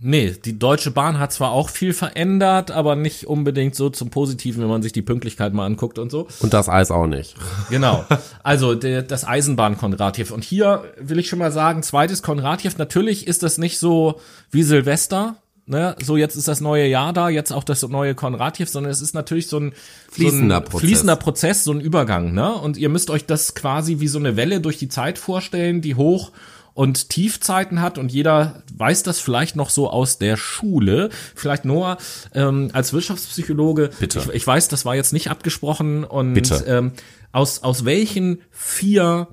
Nee, 0.00 0.34
die 0.44 0.58
Deutsche 0.58 0.90
Bahn 0.90 1.20
hat 1.20 1.32
zwar 1.32 1.52
auch 1.52 1.68
viel 1.68 1.92
verändert, 1.92 2.72
aber 2.72 2.96
nicht 2.96 3.28
unbedingt 3.28 3.76
so 3.76 3.88
zum 3.88 4.10
Positiven, 4.10 4.62
wenn 4.62 4.68
man 4.68 4.82
sich 4.82 4.90
die 4.90 5.00
Pünktlichkeit 5.00 5.54
mal 5.54 5.64
anguckt 5.64 6.00
und 6.00 6.10
so. 6.10 6.26
Und 6.40 6.54
das 6.54 6.68
Eis 6.68 6.90
auch 6.90 7.06
nicht. 7.06 7.36
Genau. 7.70 8.04
Also 8.42 8.74
der, 8.74 9.02
das 9.02 9.24
Eisenbahn 9.24 9.78
Konratjew. 9.78 10.34
Und 10.34 10.42
hier 10.42 10.92
will 10.98 11.20
ich 11.20 11.28
schon 11.28 11.38
mal 11.38 11.52
sagen, 11.52 11.84
zweites 11.84 12.24
Konratjew, 12.24 12.72
natürlich 12.78 13.28
ist 13.28 13.44
das 13.44 13.58
nicht 13.58 13.78
so 13.78 14.20
wie 14.50 14.64
Silvester. 14.64 15.36
Ne, 15.64 15.94
so 16.02 16.16
jetzt 16.16 16.34
ist 16.34 16.48
das 16.48 16.60
neue 16.60 16.88
Jahr 16.88 17.12
da, 17.12 17.28
jetzt 17.28 17.52
auch 17.52 17.62
das 17.62 17.82
neue 17.82 18.16
Konratjew, 18.16 18.66
sondern 18.66 18.90
es 18.90 19.00
ist 19.00 19.14
natürlich 19.14 19.46
so 19.46 19.58
ein 19.58 19.72
Fließender 20.10 20.56
so 20.56 20.60
ein 20.60 20.64
Prozess. 20.64 20.80
fließender 20.80 21.16
Prozess, 21.16 21.64
so 21.64 21.72
ein 21.72 21.80
Übergang, 21.80 22.34
ne? 22.34 22.52
Und 22.52 22.76
ihr 22.76 22.88
müsst 22.88 23.10
euch 23.10 23.26
das 23.26 23.54
quasi 23.54 24.00
wie 24.00 24.08
so 24.08 24.18
eine 24.18 24.36
Welle 24.36 24.60
durch 24.60 24.78
die 24.78 24.88
Zeit 24.88 25.18
vorstellen, 25.18 25.80
die 25.80 25.94
hoch 25.94 26.32
und 26.74 27.10
Tiefzeiten 27.10 27.80
hat 27.80 27.96
und 27.96 28.10
jeder 28.10 28.64
weiß 28.76 29.04
das 29.04 29.20
vielleicht 29.20 29.54
noch 29.54 29.70
so 29.70 29.88
aus 29.88 30.18
der 30.18 30.36
Schule. 30.36 31.10
Vielleicht 31.36 31.64
Noah 31.64 31.98
ähm, 32.34 32.70
als 32.72 32.92
Wirtschaftspsychologe. 32.92 33.90
Bitte. 34.00 34.18
Ich, 34.18 34.28
ich 34.34 34.46
weiß, 34.46 34.66
das 34.66 34.84
war 34.84 34.96
jetzt 34.96 35.12
nicht 35.12 35.30
abgesprochen 35.30 36.02
und 36.02 36.34
Bitte. 36.34 36.64
Ähm, 36.66 36.92
aus 37.30 37.62
aus 37.62 37.84
welchen 37.84 38.42
vier 38.50 39.28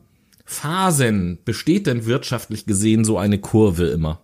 Phasen 0.46 1.40
besteht 1.44 1.88
denn 1.88 2.06
wirtschaftlich 2.06 2.66
gesehen 2.66 3.04
so 3.04 3.18
eine 3.18 3.40
Kurve 3.40 3.88
immer? 3.88 4.22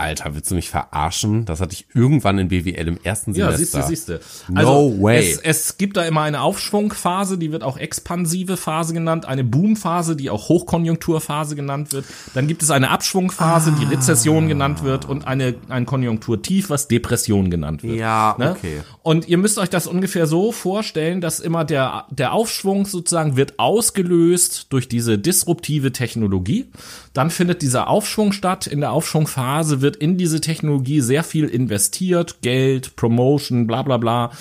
Alter, 0.00 0.34
willst 0.34 0.50
du 0.50 0.54
mich 0.54 0.70
verarschen? 0.70 1.44
Das 1.44 1.60
hatte 1.60 1.74
ich 1.74 1.86
irgendwann 1.94 2.38
in 2.38 2.48
BWL 2.48 2.88
im 2.88 2.98
ersten 3.02 3.34
Ja, 3.34 3.52
Semester. 3.52 3.82
siehst 3.82 4.08
du, 4.08 4.16
siehst 4.18 4.48
du. 4.50 4.56
Also, 4.56 4.90
No 4.90 5.02
way. 5.02 5.18
Es, 5.32 5.38
es 5.40 5.76
gibt 5.78 5.96
da 5.96 6.02
immer 6.04 6.22
eine 6.22 6.40
Aufschwungphase, 6.40 7.38
die 7.38 7.52
wird 7.52 7.62
auch 7.62 7.76
expansive 7.76 8.56
Phase 8.56 8.94
genannt, 8.94 9.26
eine 9.26 9.44
Boomphase, 9.44 10.16
die 10.16 10.30
auch 10.30 10.48
Hochkonjunkturphase 10.48 11.54
genannt 11.56 11.92
wird. 11.92 12.04
Dann 12.34 12.46
gibt 12.46 12.62
es 12.62 12.70
eine 12.70 12.90
Abschwungphase, 12.90 13.72
die 13.78 13.84
Rezession 13.84 14.48
genannt 14.48 14.82
wird 14.82 15.04
und 15.04 15.26
eine, 15.26 15.54
ein 15.68 15.86
Konjunkturtief, 15.86 16.70
was 16.70 16.88
Depression 16.88 17.50
genannt 17.50 17.82
wird. 17.82 17.96
Ja, 17.96 18.34
Ne? 18.38 18.52
okay. 18.52 18.80
Und 19.02 19.28
ihr 19.28 19.38
müsst 19.38 19.56
euch 19.58 19.70
das 19.70 19.86
ungefähr 19.86 20.26
so 20.26 20.52
vorstellen, 20.52 21.22
dass 21.22 21.40
immer 21.40 21.64
der, 21.64 22.04
der 22.10 22.34
Aufschwung 22.34 22.84
sozusagen 22.84 23.34
wird 23.36 23.58
ausgelöst 23.58 24.66
durch 24.70 24.88
diese 24.88 25.18
disruptive 25.18 25.90
Technologie. 25.92 26.66
Dann 27.14 27.30
findet 27.30 27.62
dieser 27.62 27.88
Aufschwung 27.88 28.32
statt. 28.32 28.66
In 28.66 28.80
der 28.80 28.92
Aufschwungphase 28.92 29.80
wird 29.80 29.96
in 29.96 30.18
diese 30.18 30.42
Technologie 30.42 31.00
sehr 31.00 31.24
viel 31.24 31.46
investiert, 31.46 32.42
Geld, 32.42 32.94
Promotion, 32.96 33.66
bla 33.66 33.82
bla 33.82 33.96
bla 33.96 34.32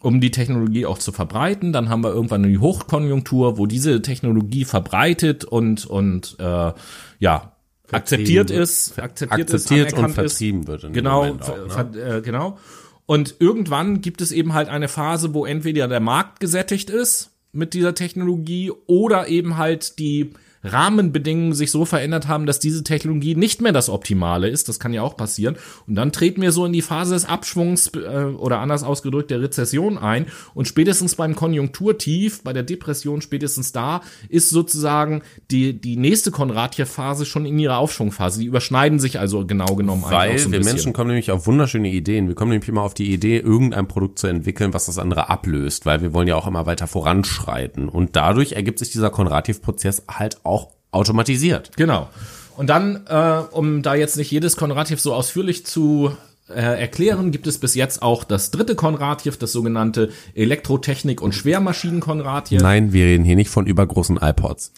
um 0.00 0.20
die 0.20 0.32
Technologie 0.32 0.84
auch 0.84 0.98
zu 0.98 1.12
verbreiten. 1.12 1.72
Dann 1.72 1.88
haben 1.88 2.02
wir 2.02 2.10
irgendwann 2.12 2.42
die 2.42 2.58
Hochkonjunktur, 2.58 3.56
wo 3.56 3.66
diese 3.66 4.02
Technologie 4.02 4.64
verbreitet 4.64 5.44
und 5.44 5.86
und 5.86 6.36
äh, 6.40 6.72
ja 7.20 7.52
akzeptiert 7.92 8.50
wird. 8.50 8.58
ist, 8.62 8.98
akzeptiert, 8.98 9.42
Akzeptiert 9.42 9.86
ist, 9.88 9.92
und 9.92 9.98
anerkannt 10.00 10.26
ist. 10.26 10.32
vertrieben 10.32 10.66
wird. 10.66 10.92
Genau, 10.92 11.24
Moment 11.24 11.42
auch, 11.42 11.56
ne? 11.56 11.70
ver- 11.70 12.16
äh, 12.16 12.20
genau. 12.20 12.58
Und 13.06 13.36
irgendwann 13.38 14.00
gibt 14.00 14.20
es 14.20 14.32
eben 14.32 14.54
halt 14.54 14.68
eine 14.68 14.88
Phase, 14.88 15.34
wo 15.34 15.44
entweder 15.44 15.88
der 15.88 16.00
Markt 16.00 16.40
gesättigt 16.40 16.90
ist 16.90 17.30
mit 17.52 17.74
dieser 17.74 17.94
Technologie 17.94 18.72
oder 18.86 19.28
eben 19.28 19.56
halt 19.58 19.98
die 19.98 20.32
Rahmenbedingungen 20.64 21.54
sich 21.54 21.70
so 21.70 21.84
verändert 21.84 22.28
haben, 22.28 22.46
dass 22.46 22.60
diese 22.60 22.84
Technologie 22.84 23.34
nicht 23.34 23.60
mehr 23.60 23.72
das 23.72 23.88
Optimale 23.88 24.48
ist. 24.48 24.68
Das 24.68 24.78
kann 24.78 24.92
ja 24.92 25.02
auch 25.02 25.16
passieren. 25.16 25.56
Und 25.86 25.94
dann 25.96 26.12
treten 26.12 26.40
wir 26.42 26.52
so 26.52 26.64
in 26.64 26.72
die 26.72 26.82
Phase 26.82 27.14
des 27.14 27.24
Abschwungs 27.24 27.92
äh, 27.94 28.24
oder 28.24 28.60
anders 28.60 28.84
ausgedrückt 28.84 29.30
der 29.30 29.40
Rezession 29.40 29.98
ein. 29.98 30.26
Und 30.54 30.68
spätestens 30.68 31.16
beim 31.16 31.34
Konjunkturtief, 31.34 32.42
bei 32.42 32.52
der 32.52 32.62
Depression, 32.62 33.22
spätestens 33.22 33.72
da 33.72 34.02
ist 34.28 34.50
sozusagen 34.50 35.22
die, 35.50 35.78
die 35.78 35.96
nächste 35.96 36.30
Konradjew-Phase 36.30 37.26
schon 37.26 37.46
in 37.46 37.58
ihrer 37.58 37.78
Aufschwungphase. 37.78 38.40
Die 38.40 38.46
überschneiden 38.46 38.98
sich 38.98 39.18
also 39.18 39.44
genau 39.46 39.74
genommen 39.74 40.04
Weil 40.06 40.38
so 40.38 40.50
wir 40.52 40.58
bisschen. 40.58 40.74
Menschen 40.74 40.92
kommen 40.92 41.08
nämlich 41.08 41.30
auf 41.30 41.46
wunderschöne 41.46 41.90
Ideen. 41.90 42.28
Wir 42.28 42.34
kommen 42.34 42.50
nämlich 42.52 42.68
immer 42.68 42.82
auf 42.82 42.94
die 42.94 43.12
Idee, 43.12 43.38
irgendein 43.38 43.88
Produkt 43.88 44.18
zu 44.18 44.28
entwickeln, 44.28 44.72
was 44.74 44.86
das 44.86 44.98
andere 44.98 45.28
ablöst, 45.28 45.86
weil 45.86 46.02
wir 46.02 46.12
wollen 46.14 46.28
ja 46.28 46.36
auch 46.36 46.46
immer 46.46 46.66
weiter 46.66 46.86
voranschreiten. 46.86 47.88
Und 47.88 48.16
dadurch 48.16 48.52
ergibt 48.52 48.78
sich 48.78 48.90
dieser 48.90 49.10
Konradjew-Prozess 49.10 50.04
halt 50.08 50.44
auch 50.44 50.51
automatisiert. 50.90 51.70
Genau. 51.76 52.08
Und 52.56 52.68
dann, 52.68 53.06
äh, 53.08 53.42
um 53.50 53.82
da 53.82 53.94
jetzt 53.94 54.16
nicht 54.16 54.30
jedes 54.30 54.56
Konradjew 54.56 54.98
so 54.98 55.14
ausführlich 55.14 55.64
zu 55.64 56.12
äh, 56.48 56.80
erklären, 56.80 57.30
gibt 57.30 57.46
es 57.46 57.58
bis 57.58 57.74
jetzt 57.74 58.02
auch 58.02 58.24
das 58.24 58.50
dritte 58.50 58.74
Konradjew, 58.74 59.32
das 59.38 59.52
sogenannte 59.52 60.10
Elektrotechnik- 60.34 61.20
und 61.20 61.34
Schwermaschinen-Konradjew. 61.34 62.60
Nein, 62.60 62.92
wir 62.92 63.06
reden 63.06 63.24
hier 63.24 63.36
nicht 63.36 63.50
von 63.50 63.66
übergroßen 63.66 64.18
iPods. 64.20 64.72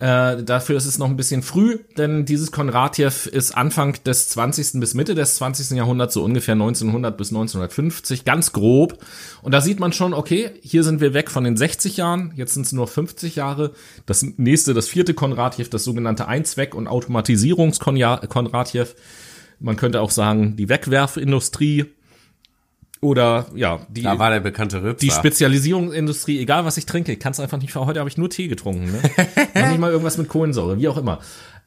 Äh, 0.00 0.42
dafür 0.44 0.78
ist 0.78 0.86
es 0.86 0.96
noch 0.96 1.08
ein 1.08 1.18
bisschen 1.18 1.42
früh, 1.42 1.80
denn 1.98 2.24
dieses 2.24 2.52
Konradjew 2.52 3.28
ist 3.30 3.54
Anfang 3.54 4.02
des 4.04 4.30
20. 4.30 4.80
bis 4.80 4.94
Mitte 4.94 5.14
des 5.14 5.34
20. 5.34 5.76
Jahrhunderts, 5.76 6.14
so 6.14 6.24
ungefähr 6.24 6.54
1900 6.54 7.18
bis 7.18 7.28
1950, 7.28 8.24
ganz 8.24 8.52
grob. 8.52 8.96
Und 9.42 9.52
da 9.52 9.60
sieht 9.60 9.78
man 9.78 9.92
schon, 9.92 10.14
okay, 10.14 10.52
hier 10.62 10.84
sind 10.84 11.02
wir 11.02 11.12
weg 11.12 11.30
von 11.30 11.44
den 11.44 11.58
60 11.58 11.98
Jahren, 11.98 12.32
jetzt 12.34 12.54
sind 12.54 12.64
es 12.64 12.72
nur 12.72 12.86
50 12.86 13.36
Jahre. 13.36 13.72
Das 14.06 14.22
nächste, 14.22 14.72
das 14.72 14.88
vierte 14.88 15.12
Konradjew, 15.12 15.66
das 15.68 15.84
sogenannte 15.84 16.26
Einzweck- 16.26 16.74
und 16.74 16.88
Automatisierungs-Konradjew. 16.88 18.86
Man 19.58 19.76
könnte 19.76 20.00
auch 20.00 20.10
sagen, 20.10 20.56
die 20.56 20.70
Wegwerfindustrie 20.70 21.92
oder 23.00 23.46
ja, 23.54 23.80
die, 23.88 24.02
Da 24.02 24.18
war 24.18 24.30
der 24.30 24.40
bekannte 24.40 24.94
die 24.94 25.10
Spezialisierungsindustrie, 25.10 26.38
egal 26.38 26.66
was 26.66 26.76
ich 26.76 26.84
trinke, 26.84 27.12
ich 27.12 27.18
kann 27.18 27.32
es 27.32 27.40
einfach 27.40 27.58
nicht. 27.58 27.74
Heute 27.74 27.98
habe 27.98 28.10
ich 28.10 28.18
nur 28.18 28.28
Tee 28.28 28.48
getrunken. 28.48 28.92
Ne? 28.92 29.00
Nicht 29.70 29.78
mal 29.78 29.90
irgendwas 29.90 30.18
mit 30.18 30.28
Kohlensäure, 30.28 30.78
wie 30.78 30.88
auch 30.88 30.98
immer. 30.98 31.20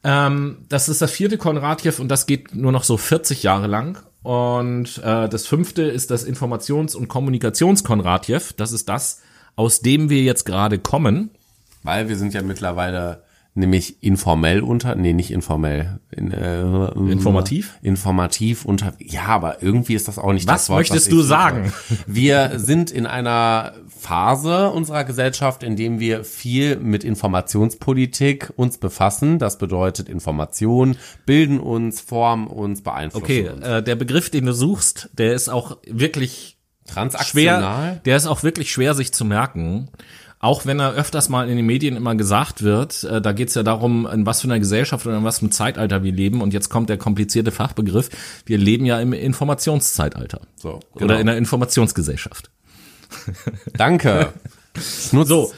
Ähm, 0.04 0.58
das 0.70 0.90
ist 0.90 1.02
das 1.02 1.12
vierte 1.12 1.38
Konradjew 1.38 1.94
und 2.00 2.10
das 2.10 2.28
geht 2.28 2.54
nur 2.54 2.72
noch 2.72 2.84
so 2.84 2.98
40 2.98 3.42
Jahre 3.42 3.68
lang. 3.68 3.98
Und 4.22 5.00
äh, 5.04 5.28
das 5.28 5.48
fünfte 5.48 5.82
ist 5.84 6.12
das 6.12 6.26
Informations- 6.26 6.96
und 6.96 7.08
Kommunikationskonradjew. 7.08 8.42
Das 8.58 8.72
ist 8.72 8.88
das, 8.88 9.22
aus 9.56 9.82
dem 9.82 10.10
wir 10.10 10.22
jetzt 10.22 10.46
gerade 10.46 10.78
kommen. 10.78 11.32
Weil 11.82 12.10
wir 12.10 12.16
sind 12.16 12.34
ja 12.34 12.44
mittlerweile 12.44 13.24
nämlich 13.56 14.02
informell 14.02 14.62
unter, 14.62 14.96
nee, 14.96 15.14
nicht 15.14 15.30
informell, 15.32 16.00
in, 16.10 16.32
äh, 16.32 16.62
Informativ? 17.12 17.78
Informativ 17.84 18.66
unter, 18.66 18.94
ja, 19.00 19.26
aber 19.28 19.62
irgendwie 19.62 19.94
ist 19.94 20.08
das 20.08 20.18
auch 20.18 20.34
nicht 20.34 20.48
Was 20.48 20.62
das 20.64 20.70
Wort, 20.70 20.80
möchtest 20.80 21.08
ich 21.08 21.12
du 21.14 21.18
suche. 21.20 21.28
sagen? 21.28 21.74
Wir 22.08 22.54
sind 22.56 22.90
in 22.92 23.06
einer 23.06 23.74
Phase 23.88 24.72
unserer 24.72 25.04
Gesellschaft, 25.04 25.62
in 25.64 25.76
dem 25.76 26.00
wir 26.00 26.24
viel 26.24 26.78
mit 26.78 27.04
Informationspolitik 27.04 28.52
uns 28.56 28.78
befassen. 28.78 29.40
Das 29.40 29.58
bedeutet 29.58 30.10
Information, 30.10 30.98
bilden 31.26 31.60
uns, 31.60 32.02
formen 32.02 32.48
uns, 32.48 32.82
beeinflussen 32.82 33.24
Okay, 33.24 33.50
uns. 33.50 33.64
äh, 33.66 33.84
der 33.84 33.96
Begriff, 33.96 34.30
den 34.30 34.46
du 34.46 34.54
suchst, 34.54 35.10
der 35.14 35.34
ist 35.34 35.50
auch 35.50 35.78
wirklich 35.88 36.58
Transaktional. 36.88 37.62
schwer, 37.94 38.02
der 38.06 38.18
ist 38.18 38.26
auch 38.26 38.44
wirklich 38.44 38.72
schwer 38.72 38.94
sich 38.94 39.14
zu 39.14 39.24
merken. 39.26 39.90
Auch 40.44 40.66
wenn 40.66 40.82
er 40.82 40.94
öfters 40.94 41.30
mal 41.30 41.50
in 41.50 41.56
den 41.56 41.66
Medien 41.66 41.96
immer 41.96 42.16
gesagt 42.16 42.64
wird, 42.64 43.06
äh, 43.06 43.22
da 43.22 43.32
geht 43.32 43.48
es 43.48 43.56
ja 43.56 43.64
darum, 43.64 44.06
in 44.06 44.26
was 44.26 44.42
für 44.42 44.48
einer 44.48 44.60
Gesellschaft 44.60 45.06
oder 45.08 45.18
in 45.18 45.24
was 45.24 45.40
für 45.40 45.44
einem 45.44 45.54
Zeitalter 45.54 46.04
wir 46.04 46.12
leben. 46.12 46.42
Und 46.42 46.54
jetzt 46.54 46.68
kommt 46.68 46.90
der 46.90 46.98
komplizierte 46.98 47.52
Fachbegriff. 47.52 48.10
Wir 48.46 48.58
leben 48.58 48.86
ja 48.86 49.00
im 49.00 49.14
Informationszeitalter. 49.14 50.42
So, 50.58 50.82
Oder 50.96 51.08
genau. 51.08 51.20
in 51.22 51.28
der 51.28 51.38
Informationsgesellschaft. 51.38 52.52
Danke. 53.78 54.34
So, 54.76 55.22
also- 55.22 55.54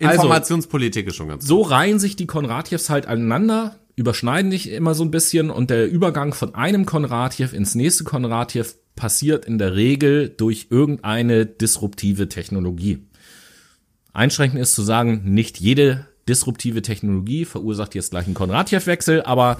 Informationspolitik 0.00 1.06
ist 1.06 1.14
schon 1.14 1.28
ganz 1.28 1.46
So 1.46 1.62
reihen 1.62 2.00
sich 2.00 2.16
die 2.16 2.26
Konradjews 2.26 2.90
halt 2.90 3.06
aneinander, 3.06 3.76
überschneiden 3.94 4.50
sich 4.50 4.68
immer 4.68 4.96
so 4.96 5.04
ein 5.04 5.12
bisschen 5.12 5.50
und 5.50 5.70
der 5.70 5.88
Übergang 5.88 6.34
von 6.34 6.56
einem 6.56 6.86
Konradjew 6.86 7.50
ins 7.52 7.76
nächste 7.76 8.02
Konradjew 8.02 8.64
passiert 8.96 9.44
in 9.44 9.58
der 9.58 9.76
Regel 9.76 10.28
durch 10.28 10.66
irgendeine 10.70 11.46
disruptive 11.46 12.28
Technologie. 12.28 13.06
Einschränkend 14.14 14.60
ist 14.60 14.74
zu 14.74 14.82
sagen, 14.82 15.22
nicht 15.24 15.60
jede 15.60 16.06
disruptive 16.28 16.80
Technologie 16.80 17.44
verursacht 17.44 17.94
jetzt 17.94 18.10
gleich 18.10 18.26
einen 18.26 18.34
Konradjew-Wechsel, 18.34 19.22
aber 19.22 19.58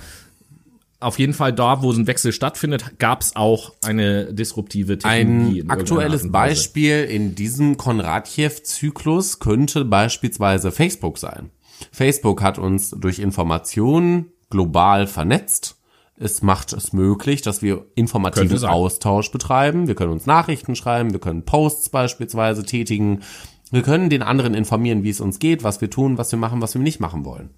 auf 1.01 1.19
jeden 1.19 1.35
Fall 1.35 1.53
da, 1.53 1.83
wo 1.83 1.93
so 1.93 2.01
ein 2.01 2.07
Wechsel 2.07 2.33
stattfindet, 2.33 2.99
gab 2.99 3.21
es 3.21 3.37
auch 3.37 3.75
eine 3.83 4.33
disruptive 4.33 4.97
Technologie. 4.97 5.59
in 5.59 5.71
Ein 5.71 5.79
aktuelles. 5.79 6.31
Beispiel 6.31 7.05
in 7.05 7.35
diesem 7.35 7.77
Konradjew-Zyklus 7.77 9.39
könnte 9.39 9.85
beispielsweise 9.85 10.73
Facebook 10.73 11.19
sein. 11.19 11.51
Facebook 11.93 12.41
hat 12.41 12.59
uns 12.59 12.91
durch 12.91 13.19
Informationen 13.19 14.33
global 14.49 15.07
vernetzt. 15.07 15.77
Es 16.17 16.43
macht 16.43 16.73
es 16.73 16.93
möglich, 16.93 17.43
dass 17.43 17.61
wir 17.61 17.87
informativen. 17.97 18.65
Austausch 18.65 19.31
betreiben. 19.31 19.89
Wir 19.89 19.97
können 19.97 20.13
uns 20.13 20.27
Nachrichten 20.27 20.77
schreiben, 20.77 21.13
wir 21.13 21.19
können 21.19 21.45
Posts 21.45 21.89
beispielsweise 21.89 22.65
tätigen. 22.65 23.23
Wir 23.71 23.83
können 23.83 24.11
den 24.11 24.23
anderen 24.23 24.55
informieren, 24.55 25.03
wie 25.03 25.11
es 25.11 25.21
uns 25.21 25.39
geht, 25.39 25.65
was 25.65 25.81
wir 25.81 25.91
tun, 25.91 26.19
was 26.19 26.31
wir 26.31 26.39
machen, 26.39 26.61
was 26.61 26.75
wir 26.75 26.83
nicht 26.83 27.01
machen 27.01 27.25
wollen. 27.25 27.51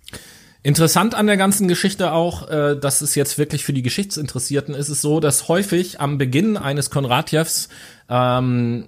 Interessant 0.63 1.15
an 1.15 1.27
der 1.27 1.37
ganzen 1.37 1.69
Geschichte 1.69 2.13
auch, 2.13 2.49
äh, 2.49 2.77
das 2.77 3.01
ist 3.01 3.15
jetzt 3.15 3.39
wirklich 3.39 3.65
für 3.65 3.73
die 3.73 3.83
Geschichtsinteressierten, 3.83 4.75
ist 4.75 4.89
es 4.89 5.01
so, 5.01 5.21
dass 5.21 5.49
häufig 5.49 6.01
am 6.01 6.19
Beginn 6.19 6.57
eines 6.57 6.91
Konradjews 6.91 7.69
ähm, 8.09 8.87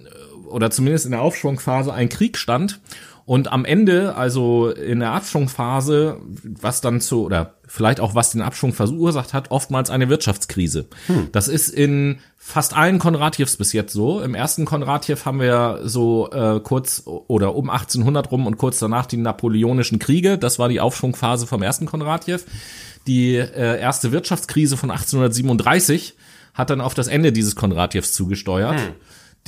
oder 0.49 0.71
zumindest 0.71 1.05
in 1.05 1.11
der 1.11 1.21
Aufschwungphase 1.21 1.93
ein 1.93 2.09
Krieg 2.09 2.37
stand 2.37 2.81
und 3.29 3.51
am 3.51 3.63
Ende, 3.63 4.15
also 4.15 4.71
in 4.71 5.01
der 5.01 5.11
Abschwungphase, 5.11 6.17
was 6.43 6.81
dann 6.81 6.99
zu, 6.99 7.25
oder 7.25 7.53
vielleicht 7.67 7.99
auch 7.99 8.15
was 8.15 8.31
den 8.31 8.41
Abschwung 8.41 8.73
verursacht 8.73 9.35
hat, 9.35 9.51
oftmals 9.51 9.91
eine 9.91 10.09
Wirtschaftskrise. 10.09 10.87
Das 11.31 11.47
ist 11.47 11.69
in 11.69 12.17
fast 12.39 12.75
allen 12.75 12.97
Konradjews 12.97 13.55
bis 13.57 13.71
jetzt 13.71 13.93
so. 13.93 14.19
Im 14.19 14.33
ersten 14.33 14.65
Konradjew 14.65 15.17
haben 15.25 15.39
wir 15.39 15.81
so 15.83 16.31
äh, 16.31 16.59
kurz 16.61 17.03
oder 17.05 17.53
um 17.53 17.69
1800 17.69 18.31
rum 18.31 18.47
und 18.47 18.57
kurz 18.57 18.79
danach 18.79 19.05
die 19.05 19.17
napoleonischen 19.17 19.99
Kriege. 19.99 20.39
Das 20.39 20.57
war 20.57 20.67
die 20.67 20.79
Aufschwungphase 20.79 21.45
vom 21.45 21.61
ersten 21.61 21.85
Konradjew. 21.85 22.39
Die 23.05 23.35
äh, 23.35 23.79
erste 23.79 24.11
Wirtschaftskrise 24.11 24.75
von 24.75 24.89
1837 24.89 26.15
hat 26.55 26.71
dann 26.71 26.81
auf 26.81 26.95
das 26.95 27.07
Ende 27.07 27.31
dieses 27.31 27.55
Konradjews 27.55 28.11
zugesteuert. 28.11 28.79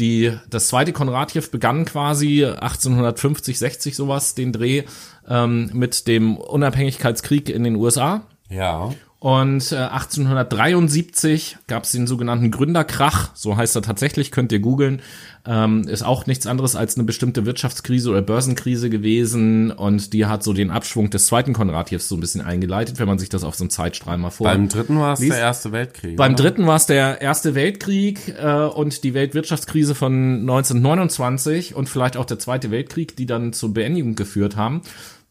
Die, 0.01 0.35
das 0.49 0.67
zweite 0.67 0.93
Konradjew 0.93 1.43
begann 1.51 1.85
quasi 1.85 2.43
1850, 2.43 3.59
60 3.59 3.95
sowas, 3.95 4.33
den 4.33 4.51
Dreh, 4.51 4.83
ähm, 5.29 5.69
mit 5.73 6.07
dem 6.07 6.37
Unabhängigkeitskrieg 6.37 7.49
in 7.49 7.63
den 7.63 7.75
USA. 7.75 8.23
Ja. 8.49 8.89
Und 9.21 9.71
äh, 9.71 9.75
1873 9.75 11.57
gab 11.67 11.83
es 11.83 11.91
den 11.91 12.07
sogenannten 12.07 12.49
Gründerkrach, 12.49 13.29
so 13.35 13.55
heißt 13.55 13.75
er 13.75 13.83
tatsächlich, 13.83 14.31
könnt 14.31 14.51
ihr 14.51 14.57
googeln. 14.57 15.03
Ähm, 15.45 15.87
ist 15.87 16.01
auch 16.01 16.25
nichts 16.25 16.47
anderes 16.47 16.75
als 16.75 16.95
eine 16.95 17.03
bestimmte 17.03 17.45
Wirtschaftskrise 17.45 18.09
oder 18.09 18.23
Börsenkrise 18.23 18.89
gewesen 18.89 19.69
und 19.69 20.13
die 20.13 20.25
hat 20.25 20.41
so 20.41 20.53
den 20.53 20.71
Abschwung 20.71 21.11
des 21.11 21.27
zweiten 21.27 21.53
Konradjews 21.53 22.09
so 22.09 22.15
ein 22.15 22.19
bisschen 22.19 22.41
eingeleitet, 22.41 22.97
wenn 22.97 23.07
man 23.07 23.19
sich 23.19 23.29
das 23.29 23.43
auf 23.43 23.53
so 23.53 23.63
einem 23.63 23.69
Zeitstrahl 23.69 24.17
mal 24.17 24.31
vor. 24.31 24.45
Beim 24.47 24.69
dritten 24.69 24.97
war 24.97 25.13
es 25.13 25.19
der 25.19 25.37
Erste 25.37 25.71
Weltkrieg. 25.71 26.17
Beim 26.17 26.33
oder? 26.33 26.43
dritten 26.43 26.65
war 26.65 26.77
es 26.77 26.87
der 26.87 27.21
Erste 27.21 27.53
Weltkrieg 27.53 28.35
äh, 28.41 28.65
und 28.65 29.03
die 29.03 29.13
Weltwirtschaftskrise 29.13 29.93
von 29.93 30.39
1929 30.39 31.75
und 31.75 31.89
vielleicht 31.89 32.17
auch 32.17 32.25
der 32.25 32.39
Zweite 32.39 32.71
Weltkrieg, 32.71 33.15
die 33.15 33.27
dann 33.27 33.53
zur 33.53 33.71
Beendigung 33.71 34.15
geführt 34.15 34.55
haben. 34.55 34.81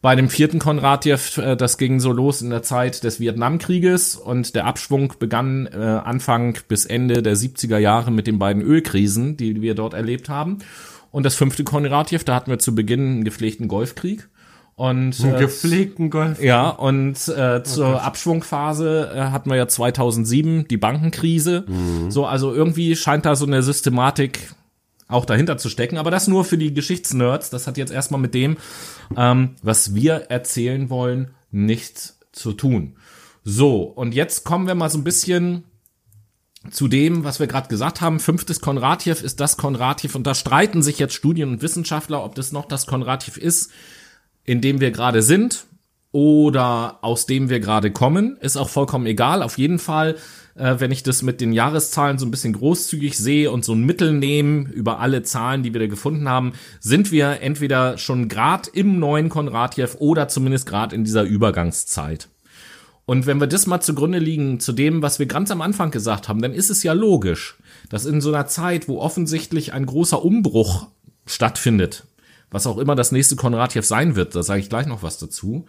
Bei 0.01 0.15
dem 0.15 0.29
vierten 0.29 0.57
Konratjew, 0.57 1.19
äh, 1.37 1.55
das 1.55 1.77
ging 1.77 1.99
so 1.99 2.11
los 2.11 2.41
in 2.41 2.49
der 2.49 2.63
Zeit 2.63 3.03
des 3.03 3.19
Vietnamkrieges 3.19 4.15
und 4.15 4.55
der 4.55 4.65
Abschwung 4.65 5.13
begann 5.19 5.67
äh, 5.67 5.77
Anfang 5.77 6.57
bis 6.67 6.85
Ende 6.85 7.21
der 7.21 7.37
70er 7.37 7.77
Jahre 7.77 8.11
mit 8.11 8.25
den 8.25 8.39
beiden 8.39 8.63
Ölkrisen, 8.63 9.37
die 9.37 9.61
wir 9.61 9.75
dort 9.75 9.93
erlebt 9.93 10.27
haben. 10.27 10.57
Und 11.11 11.23
das 11.25 11.35
fünfte 11.35 11.63
Konratjew, 11.63 12.19
da 12.25 12.35
hatten 12.35 12.49
wir 12.49 12.57
zu 12.57 12.73
Beginn 12.73 13.01
einen 13.01 13.23
gepflegten 13.23 13.67
Golfkrieg. 13.67 14.27
Und, 14.75 15.21
Einen 15.21 15.35
äh, 15.35 15.39
gepflegten 15.39 16.09
Golf. 16.09 16.41
ja, 16.41 16.69
und 16.69 17.27
äh, 17.27 17.61
zur 17.61 18.01
Abschwungphase 18.01 19.11
äh, 19.13 19.19
hatten 19.25 19.49
wir 19.51 19.57
ja 19.57 19.67
2007 19.67 20.67
die 20.67 20.77
Bankenkrise. 20.77 21.65
So, 22.09 22.25
also 22.25 22.51
irgendwie 22.51 22.95
scheint 22.95 23.27
da 23.27 23.35
so 23.35 23.45
eine 23.45 23.61
Systematik 23.61 24.39
auch 25.11 25.25
dahinter 25.25 25.57
zu 25.57 25.69
stecken. 25.69 25.97
Aber 25.97 26.11
das 26.11 26.27
nur 26.27 26.45
für 26.45 26.57
die 26.57 26.73
Geschichtsnerds. 26.73 27.49
Das 27.49 27.67
hat 27.67 27.77
jetzt 27.77 27.91
erstmal 27.91 28.21
mit 28.21 28.33
dem, 28.33 28.57
ähm, 29.15 29.55
was 29.61 29.93
wir 29.95 30.13
erzählen 30.29 30.89
wollen, 30.89 31.31
nichts 31.51 32.19
zu 32.31 32.53
tun. 32.53 32.95
So, 33.43 33.83
und 33.83 34.13
jetzt 34.13 34.43
kommen 34.45 34.67
wir 34.67 34.75
mal 34.75 34.89
so 34.89 34.97
ein 34.97 35.03
bisschen 35.03 35.63
zu 36.69 36.87
dem, 36.87 37.23
was 37.23 37.39
wir 37.39 37.47
gerade 37.47 37.69
gesagt 37.69 38.01
haben. 38.01 38.19
Fünftes 38.19 38.61
Konratjew 38.61 39.15
ist 39.23 39.39
das 39.39 39.57
Konratjew. 39.57 40.11
Und 40.15 40.27
da 40.27 40.35
streiten 40.35 40.83
sich 40.83 40.99
jetzt 40.99 41.15
Studien 41.15 41.49
und 41.49 41.61
Wissenschaftler, 41.61 42.23
ob 42.23 42.35
das 42.35 42.51
noch 42.51 42.65
das 42.65 42.85
Konratjew 42.85 43.39
ist, 43.39 43.71
in 44.43 44.61
dem 44.61 44.79
wir 44.79 44.91
gerade 44.91 45.23
sind 45.23 45.65
oder 46.11 46.99
aus 47.01 47.25
dem 47.25 47.49
wir 47.49 47.59
gerade 47.59 47.91
kommen, 47.91 48.37
ist 48.37 48.57
auch 48.57 48.69
vollkommen 48.69 49.05
egal. 49.05 49.41
Auf 49.41 49.57
jeden 49.57 49.79
Fall, 49.79 50.17
äh, 50.55 50.75
wenn 50.79 50.91
ich 50.91 51.03
das 51.03 51.21
mit 51.21 51.41
den 51.41 51.53
Jahreszahlen 51.53 52.17
so 52.17 52.25
ein 52.25 52.31
bisschen 52.31 52.53
großzügig 52.53 53.17
sehe 53.17 53.51
und 53.51 53.65
so 53.65 53.73
ein 53.73 53.83
Mittel 53.83 54.13
nehme 54.13 54.69
über 54.71 54.99
alle 54.99 55.23
Zahlen, 55.23 55.63
die 55.63 55.73
wir 55.73 55.81
da 55.81 55.87
gefunden 55.87 56.27
haben, 56.27 56.53
sind 56.79 57.11
wir 57.11 57.41
entweder 57.41 57.97
schon 57.97 58.27
grad 58.27 58.67
im 58.67 58.99
neuen 58.99 59.29
Konratjew 59.29 59.89
oder 59.99 60.27
zumindest 60.27 60.67
grad 60.67 60.93
in 60.93 61.03
dieser 61.03 61.23
Übergangszeit. 61.23 62.29
Und 63.05 63.25
wenn 63.25 63.39
wir 63.39 63.47
das 63.47 63.67
mal 63.67 63.81
zugrunde 63.81 64.19
liegen 64.19 64.59
zu 64.59 64.71
dem, 64.71 65.01
was 65.01 65.19
wir 65.19 65.25
ganz 65.25 65.51
am 65.51 65.61
Anfang 65.61 65.91
gesagt 65.91 66.29
haben, 66.29 66.41
dann 66.41 66.53
ist 66.53 66.69
es 66.69 66.83
ja 66.83 66.93
logisch, 66.93 67.57
dass 67.89 68.05
in 68.05 68.21
so 68.21 68.29
einer 68.29 68.47
Zeit, 68.47 68.87
wo 68.87 68.99
offensichtlich 68.99 69.73
ein 69.73 69.85
großer 69.85 70.23
Umbruch 70.23 70.87
stattfindet, 71.25 72.05
was 72.51 72.67
auch 72.67 72.77
immer 72.77 72.95
das 72.95 73.11
nächste 73.11 73.35
Konratjew 73.35 73.81
sein 73.81 74.15
wird, 74.15 74.35
da 74.35 74.43
sage 74.43 74.61
ich 74.61 74.69
gleich 74.69 74.85
noch 74.85 75.03
was 75.03 75.17
dazu, 75.17 75.65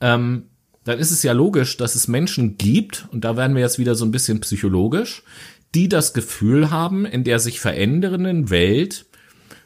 ähm, 0.00 0.44
dann 0.88 0.98
ist 0.98 1.10
es 1.10 1.22
ja 1.22 1.32
logisch, 1.32 1.76
dass 1.76 1.94
es 1.94 2.08
Menschen 2.08 2.56
gibt, 2.56 3.06
und 3.12 3.22
da 3.22 3.36
werden 3.36 3.54
wir 3.54 3.60
jetzt 3.60 3.78
wieder 3.78 3.94
so 3.94 4.06
ein 4.06 4.10
bisschen 4.10 4.40
psychologisch, 4.40 5.22
die 5.74 5.86
das 5.86 6.14
Gefühl 6.14 6.70
haben, 6.70 7.04
in 7.04 7.24
der 7.24 7.40
sich 7.40 7.60
verändernden 7.60 8.48
Welt 8.48 9.04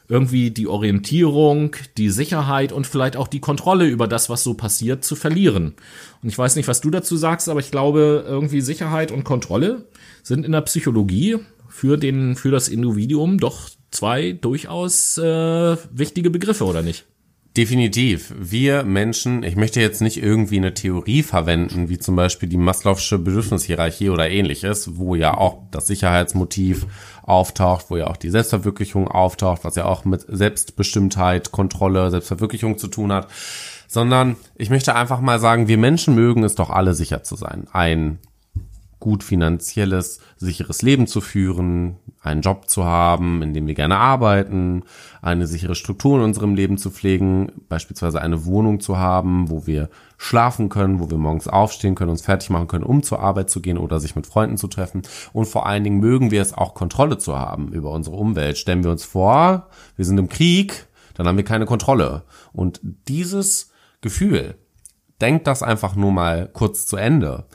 irgendwie 0.09 0.51
die 0.51 0.67
Orientierung, 0.67 1.77
die 1.97 2.09
Sicherheit 2.09 2.73
und 2.73 2.87
vielleicht 2.87 3.15
auch 3.15 3.29
die 3.29 3.39
Kontrolle 3.39 3.87
über 3.87 4.05
das, 4.05 4.29
was 4.29 4.43
so 4.43 4.53
passiert, 4.53 5.05
zu 5.05 5.15
verlieren. 5.15 5.75
Und 6.21 6.27
ich 6.27 6.37
weiß 6.37 6.57
nicht, 6.57 6.67
was 6.67 6.81
du 6.81 6.89
dazu 6.89 7.15
sagst, 7.15 7.47
aber 7.47 7.61
ich 7.61 7.71
glaube, 7.71 8.25
irgendwie 8.27 8.59
Sicherheit 8.59 9.13
und 9.13 9.23
Kontrolle 9.23 9.85
sind 10.23 10.45
in 10.45 10.51
der 10.51 10.61
Psychologie 10.61 11.37
für 11.69 11.95
den, 11.95 12.35
für 12.35 12.51
das 12.51 12.67
Individuum 12.67 13.39
doch 13.39 13.69
zwei 13.91 14.33
durchaus 14.33 15.17
äh, 15.17 15.77
wichtige 15.91 16.29
Begriffe, 16.29 16.65
oder 16.65 16.81
nicht? 16.81 17.05
Definitiv. 17.55 18.33
Wir 18.35 18.83
Menschen, 18.83 19.43
ich 19.43 19.55
möchte 19.55 19.79
jetzt 19.79 20.01
nicht 20.01 20.17
irgendwie 20.17 20.57
eine 20.57 20.73
Theorie 20.73 21.21
verwenden, 21.21 21.87
wie 21.87 21.99
zum 21.99 22.15
Beispiel 22.15 22.49
die 22.49 22.57
Maslow'sche 22.57 23.19
Bedürfnishierarchie 23.19 24.09
oder 24.09 24.27
ähnliches, 24.27 24.97
wo 24.97 25.13
ja 25.13 25.37
auch 25.37 25.59
das 25.69 25.85
Sicherheitsmotiv 25.85 26.87
auftaucht, 27.21 27.85
wo 27.89 27.97
ja 27.97 28.07
auch 28.07 28.17
die 28.17 28.31
Selbstverwirklichung 28.31 29.07
auftaucht, 29.07 29.65
was 29.65 29.75
ja 29.75 29.85
auch 29.85 30.03
mit 30.03 30.25
Selbstbestimmtheit, 30.27 31.51
Kontrolle, 31.51 32.09
Selbstverwirklichung 32.09 32.79
zu 32.79 32.87
tun 32.87 33.13
hat, 33.13 33.27
sondern 33.87 34.35
ich 34.55 34.71
möchte 34.71 34.95
einfach 34.95 35.21
mal 35.21 35.39
sagen, 35.39 35.67
wir 35.67 35.77
Menschen 35.77 36.15
mögen 36.15 36.43
es 36.43 36.55
doch 36.55 36.71
alle 36.71 36.95
sicher 36.95 37.21
zu 37.21 37.35
sein. 37.35 37.67
Ein 37.71 38.17
gut 39.03 39.21
finanzielles, 39.21 40.21
sicheres 40.37 40.81
Leben 40.81 41.07
zu 41.07 41.19
führen, 41.19 41.97
einen 42.21 42.39
Job 42.39 42.69
zu 42.69 42.85
haben, 42.85 43.41
in 43.41 43.53
dem 43.53 43.67
wir 43.67 43.73
gerne 43.73 43.97
arbeiten, 43.97 44.83
eine 45.21 45.45
sichere 45.45 45.75
Struktur 45.75 46.15
in 46.15 46.23
unserem 46.23 46.55
Leben 46.55 46.77
zu 46.77 46.89
pflegen, 46.89 47.51
beispielsweise 47.67 48.21
eine 48.21 48.45
Wohnung 48.45 48.79
zu 48.79 48.97
haben, 48.97 49.49
wo 49.49 49.67
wir 49.67 49.89
schlafen 50.15 50.69
können, 50.69 51.01
wo 51.01 51.11
wir 51.11 51.17
morgens 51.17 51.49
aufstehen 51.49 51.95
können, 51.95 52.11
uns 52.11 52.21
fertig 52.21 52.49
machen 52.49 52.69
können, 52.69 52.85
um 52.85 53.03
zur 53.03 53.19
Arbeit 53.19 53.49
zu 53.49 53.61
gehen 53.61 53.77
oder 53.77 53.99
sich 53.99 54.15
mit 54.15 54.25
Freunden 54.25 54.55
zu 54.55 54.69
treffen. 54.69 55.01
Und 55.33 55.49
vor 55.49 55.65
allen 55.65 55.83
Dingen 55.83 55.99
mögen 55.99 56.31
wir 56.31 56.41
es 56.41 56.53
auch, 56.53 56.73
Kontrolle 56.73 57.17
zu 57.17 57.37
haben 57.37 57.73
über 57.73 57.91
unsere 57.91 58.15
Umwelt. 58.15 58.57
Stellen 58.57 58.85
wir 58.85 58.91
uns 58.91 59.03
vor, 59.03 59.67
wir 59.97 60.05
sind 60.05 60.17
im 60.17 60.29
Krieg, 60.29 60.87
dann 61.15 61.27
haben 61.27 61.35
wir 61.35 61.43
keine 61.43 61.65
Kontrolle. 61.65 62.23
Und 62.53 62.79
dieses 63.09 63.69
Gefühl, 63.99 64.55
denkt 65.19 65.45
das 65.45 65.61
einfach 65.61 65.97
nur 65.97 66.13
mal 66.13 66.49
kurz 66.53 66.85
zu 66.85 66.95
Ende 66.95 67.47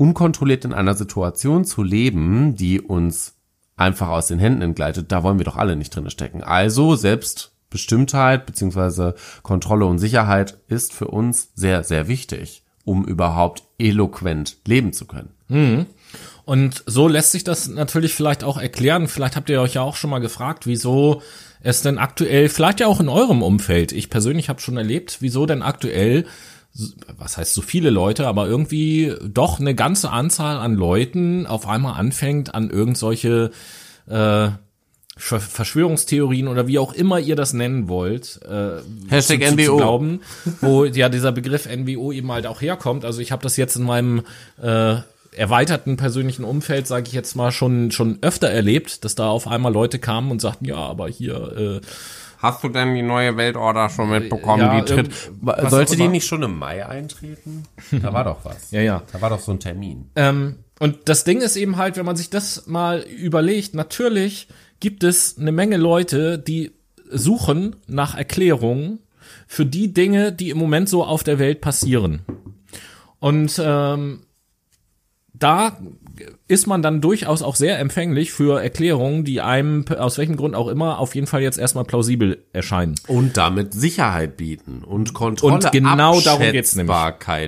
unkontrolliert 0.00 0.64
in 0.64 0.72
einer 0.72 0.94
Situation 0.94 1.66
zu 1.66 1.82
leben, 1.82 2.56
die 2.56 2.80
uns 2.80 3.34
einfach 3.76 4.08
aus 4.08 4.28
den 4.28 4.38
Händen 4.38 4.62
entgleitet, 4.62 5.12
da 5.12 5.22
wollen 5.22 5.36
wir 5.36 5.44
doch 5.44 5.58
alle 5.58 5.76
nicht 5.76 5.94
drin 5.94 6.08
stecken. 6.08 6.42
Also 6.42 6.96
Selbstbestimmtheit 6.96 8.46
beziehungsweise 8.46 9.14
Kontrolle 9.42 9.84
und 9.84 9.98
Sicherheit 9.98 10.56
ist 10.68 10.94
für 10.94 11.08
uns 11.08 11.50
sehr, 11.54 11.84
sehr 11.84 12.08
wichtig, 12.08 12.62
um 12.86 13.04
überhaupt 13.04 13.64
eloquent 13.78 14.56
leben 14.66 14.94
zu 14.94 15.04
können. 15.04 15.34
Und 16.46 16.82
so 16.86 17.06
lässt 17.06 17.32
sich 17.32 17.44
das 17.44 17.68
natürlich 17.68 18.14
vielleicht 18.14 18.42
auch 18.42 18.56
erklären. 18.56 19.06
Vielleicht 19.06 19.36
habt 19.36 19.50
ihr 19.50 19.60
euch 19.60 19.74
ja 19.74 19.82
auch 19.82 19.96
schon 19.96 20.08
mal 20.08 20.20
gefragt, 20.20 20.66
wieso 20.66 21.20
es 21.62 21.82
denn 21.82 21.98
aktuell, 21.98 22.48
vielleicht 22.48 22.80
ja 22.80 22.86
auch 22.86 23.00
in 23.00 23.10
eurem 23.10 23.42
Umfeld, 23.42 23.92
ich 23.92 24.08
persönlich 24.08 24.48
habe 24.48 24.62
schon 24.62 24.78
erlebt, 24.78 25.18
wieso 25.20 25.44
denn 25.44 25.60
aktuell, 25.60 26.24
was 27.18 27.36
heißt 27.36 27.54
so 27.54 27.62
viele 27.62 27.90
Leute, 27.90 28.26
aber 28.26 28.46
irgendwie 28.46 29.12
doch 29.26 29.58
eine 29.60 29.74
ganze 29.74 30.10
Anzahl 30.10 30.56
an 30.58 30.74
Leuten 30.74 31.46
auf 31.46 31.66
einmal 31.66 31.98
anfängt, 31.98 32.54
an 32.54 32.70
irgend 32.70 32.96
solche 32.96 33.50
äh, 34.08 34.48
Ver- 35.16 35.40
Verschwörungstheorien 35.40 36.48
oder 36.48 36.66
wie 36.66 36.78
auch 36.78 36.94
immer 36.94 37.18
ihr 37.18 37.36
das 37.36 37.52
nennen 37.52 37.88
wollt, 37.88 38.40
äh, 38.48 38.80
Hashtag 39.10 39.42
zu, 39.42 39.48
zu, 39.50 39.56
zu 39.56 39.62
NWO. 39.70 39.76
glauben, 39.76 40.20
wo 40.62 40.84
ja 40.86 41.08
dieser 41.10 41.32
Begriff 41.32 41.66
NWO 41.66 42.12
eben 42.12 42.32
halt 42.32 42.46
auch 42.46 42.62
herkommt. 42.62 43.04
Also 43.04 43.20
ich 43.20 43.30
habe 43.30 43.42
das 43.42 43.56
jetzt 43.58 43.76
in 43.76 43.82
meinem 43.82 44.22
äh, 44.62 44.96
erweiterten 45.36 45.96
persönlichen 45.96 46.44
Umfeld, 46.44 46.86
sage 46.86 47.04
ich 47.08 47.12
jetzt 47.12 47.36
mal, 47.36 47.52
schon 47.52 47.90
schon 47.90 48.18
öfter 48.22 48.48
erlebt, 48.48 49.04
dass 49.04 49.14
da 49.14 49.28
auf 49.28 49.46
einmal 49.46 49.72
Leute 49.72 49.98
kamen 49.98 50.30
und 50.30 50.40
sagten, 50.40 50.64
ja, 50.64 50.76
aber 50.76 51.08
hier 51.08 51.80
äh, 51.82 51.86
Hast 52.40 52.64
du 52.64 52.70
denn 52.70 52.94
die 52.94 53.02
neue 53.02 53.36
Weltorder 53.36 53.90
schon 53.90 54.08
mitbekommen? 54.08 54.62
Ja, 54.62 54.80
die 54.80 54.86
tritt, 54.86 55.12
sollte 55.68 55.94
die 55.94 56.08
nicht 56.08 56.26
schon 56.26 56.42
im 56.42 56.58
Mai 56.58 56.86
eintreten? 56.86 57.64
Da 57.90 58.14
war 58.14 58.24
doch 58.24 58.44
was. 58.44 58.70
Ja, 58.70 58.80
ja. 58.80 59.02
Da 59.12 59.20
war 59.20 59.28
doch 59.28 59.40
so 59.40 59.52
ein 59.52 59.60
Termin. 59.60 60.10
Ähm, 60.16 60.56
und 60.78 61.08
das 61.10 61.24
Ding 61.24 61.42
ist 61.42 61.56
eben 61.56 61.76
halt, 61.76 61.98
wenn 61.98 62.06
man 62.06 62.16
sich 62.16 62.30
das 62.30 62.66
mal 62.66 63.00
überlegt, 63.00 63.74
natürlich 63.74 64.48
gibt 64.80 65.04
es 65.04 65.36
eine 65.38 65.52
Menge 65.52 65.76
Leute, 65.76 66.38
die 66.38 66.72
suchen 67.10 67.76
nach 67.86 68.16
Erklärungen 68.16 69.00
für 69.46 69.66
die 69.66 69.92
Dinge, 69.92 70.32
die 70.32 70.48
im 70.48 70.56
Moment 70.56 70.88
so 70.88 71.04
auf 71.04 71.22
der 71.22 71.38
Welt 71.38 71.60
passieren. 71.60 72.20
Und 73.18 73.60
ähm, 73.62 74.22
da 75.34 75.76
ist 76.50 76.66
man 76.66 76.82
dann 76.82 77.00
durchaus 77.00 77.42
auch 77.42 77.54
sehr 77.54 77.78
empfänglich 77.78 78.32
für 78.32 78.60
Erklärungen, 78.60 79.24
die 79.24 79.40
einem 79.40 79.84
aus 79.96 80.18
welchem 80.18 80.34
Grund 80.34 80.56
auch 80.56 80.66
immer 80.66 80.98
auf 80.98 81.14
jeden 81.14 81.28
Fall 81.28 81.42
jetzt 81.42 81.58
erstmal 81.58 81.84
plausibel 81.84 82.42
erscheinen. 82.52 82.96
Und 83.06 83.36
damit 83.36 83.72
Sicherheit 83.72 84.36
bieten 84.36 84.82
und 84.84 85.14
Kontrolle, 85.14 85.54
Und 85.54 85.70
genau 85.70 86.20
darum 86.20 86.50
geht's 86.50 86.74
nämlich. 86.74 86.90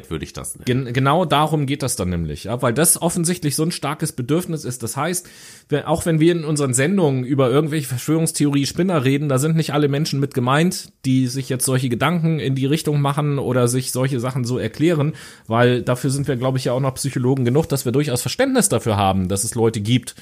Würde 0.09 0.25
ich 0.25 0.33
das 0.33 0.55
nennen. 0.55 0.65
Gen 0.67 0.93
genau 0.93 1.25
darum 1.25 1.67
geht 1.67 1.83
das 1.83 1.97
dann 1.97 2.11
nämlich, 2.11 2.45
ja, 2.45 2.63
weil 2.63 2.73
das 2.73 3.03
offensichtlich 3.03 3.57
so 3.57 3.65
ein 3.65 3.73
starkes 3.73 4.13
Bedürfnis 4.13 4.65
ist. 4.65 4.85
Das 4.85 4.97
heißt, 4.97 5.29
wenn, 5.69 5.83
auch 5.85 6.07
wenn 6.07 6.21
wir 6.21 6.31
in 6.31 6.45
unseren 6.45 6.73
Sendungen 6.73 7.25
über 7.25 7.51
irgendwelche 7.51 7.89
Verschwörungstheorie-Spinner 7.89 9.05
reden, 9.05 9.29
da 9.29 9.39
sind 9.39 9.57
nicht 9.57 9.73
alle 9.73 9.89
Menschen 9.89 10.21
mit 10.21 10.33
gemeint, 10.33 10.93
die 11.05 11.27
sich 11.27 11.49
jetzt 11.49 11.65
solche 11.65 11.89
Gedanken 11.89 12.39
in 12.39 12.55
die 12.55 12.67
Richtung 12.67 13.01
machen 13.01 13.41
oder 13.41 13.67
sich 13.67 13.91
solche 13.91 14.21
Sachen 14.21 14.45
so 14.45 14.59
erklären, 14.59 15.15
weil 15.49 15.83
dafür 15.83 16.11
sind 16.11 16.29
wir, 16.29 16.37
glaube 16.37 16.59
ich, 16.59 16.67
ja 16.67 16.73
auch 16.73 16.81
noch 16.81 16.95
Psychologen 16.95 17.45
genug, 17.45 17.69
dass 17.69 17.85
wir 17.85 17.91
durchaus 17.91 18.23
Verständnis 18.23 18.69
dafür 18.69 18.92
haben, 18.97 19.29
dass 19.29 19.45
es 19.45 19.55
Leute 19.55 19.81
gibt, 19.81 20.15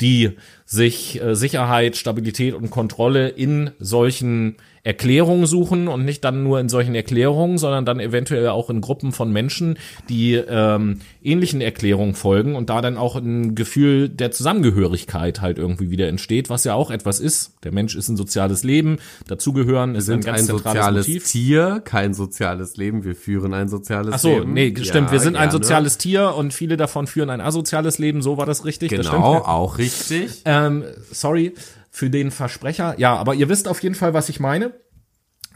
die 0.00 0.32
sich 0.64 1.20
äh, 1.20 1.34
Sicherheit, 1.34 1.96
Stabilität 1.96 2.54
und 2.54 2.70
Kontrolle 2.70 3.28
in 3.28 3.70
solchen 3.78 4.56
Erklärungen 4.84 5.46
suchen 5.46 5.88
und 5.88 6.04
nicht 6.04 6.22
dann 6.24 6.42
nur 6.42 6.60
in 6.60 6.68
solchen 6.68 6.94
Erklärungen, 6.94 7.56
sondern 7.56 7.86
dann 7.86 8.00
eventuell 8.00 8.48
auch 8.48 8.68
in 8.68 8.82
Gruppen 8.82 9.12
von 9.12 9.32
Menschen, 9.32 9.78
die 10.10 10.34
ähm, 10.34 11.00
ähnlichen 11.22 11.62
Erklärungen 11.62 12.14
folgen 12.14 12.54
und 12.54 12.68
da 12.68 12.82
dann 12.82 12.98
auch 12.98 13.16
ein 13.16 13.54
Gefühl 13.54 14.10
der 14.10 14.30
Zusammengehörigkeit 14.30 15.40
halt 15.40 15.56
irgendwie 15.56 15.90
wieder 15.90 16.08
entsteht, 16.08 16.50
was 16.50 16.64
ja 16.64 16.74
auch 16.74 16.90
etwas 16.90 17.18
ist. 17.18 17.54
Der 17.64 17.72
Mensch 17.72 17.96
ist 17.96 18.10
ein 18.10 18.16
soziales 18.18 18.62
Leben, 18.62 18.98
dazugehören 19.26 19.94
ist 19.94 20.04
ein 20.04 20.22
sind 20.22 20.24
ganz 20.26 20.40
ein 20.40 20.46
zentrales 20.46 20.74
soziales 20.76 21.08
Motiv. 21.08 21.30
Tier, 21.30 21.82
kein 21.82 22.12
soziales 22.12 22.76
Leben. 22.76 23.04
Wir 23.04 23.14
führen 23.16 23.54
ein 23.54 23.68
soziales 23.68 24.14
Ach 24.14 24.18
so, 24.18 24.38
Leben. 24.40 24.52
nee, 24.52 24.74
stimmt. 24.82 25.10
Wir 25.12 25.20
sind 25.20 25.36
ein 25.36 25.48
gerne. 25.48 25.52
soziales 25.52 25.96
Tier 25.96 26.34
und 26.34 26.52
viele 26.52 26.76
davon 26.76 27.06
führen 27.06 27.30
ein 27.30 27.40
asoziales 27.40 27.98
Leben. 27.98 28.20
So 28.20 28.36
war 28.36 28.44
das 28.44 28.66
richtig. 28.66 28.90
das 28.90 29.06
Genau, 29.06 29.32
stimmt. 29.32 29.48
auch 29.48 29.78
richtig. 29.78 30.42
Ähm, 30.44 30.84
sorry 31.10 31.54
für 31.94 32.10
den 32.10 32.32
Versprecher. 32.32 32.96
Ja, 32.98 33.14
aber 33.14 33.36
ihr 33.36 33.48
wisst 33.48 33.68
auf 33.68 33.80
jeden 33.80 33.94
Fall, 33.94 34.14
was 34.14 34.28
ich 34.28 34.40
meine. 34.40 34.72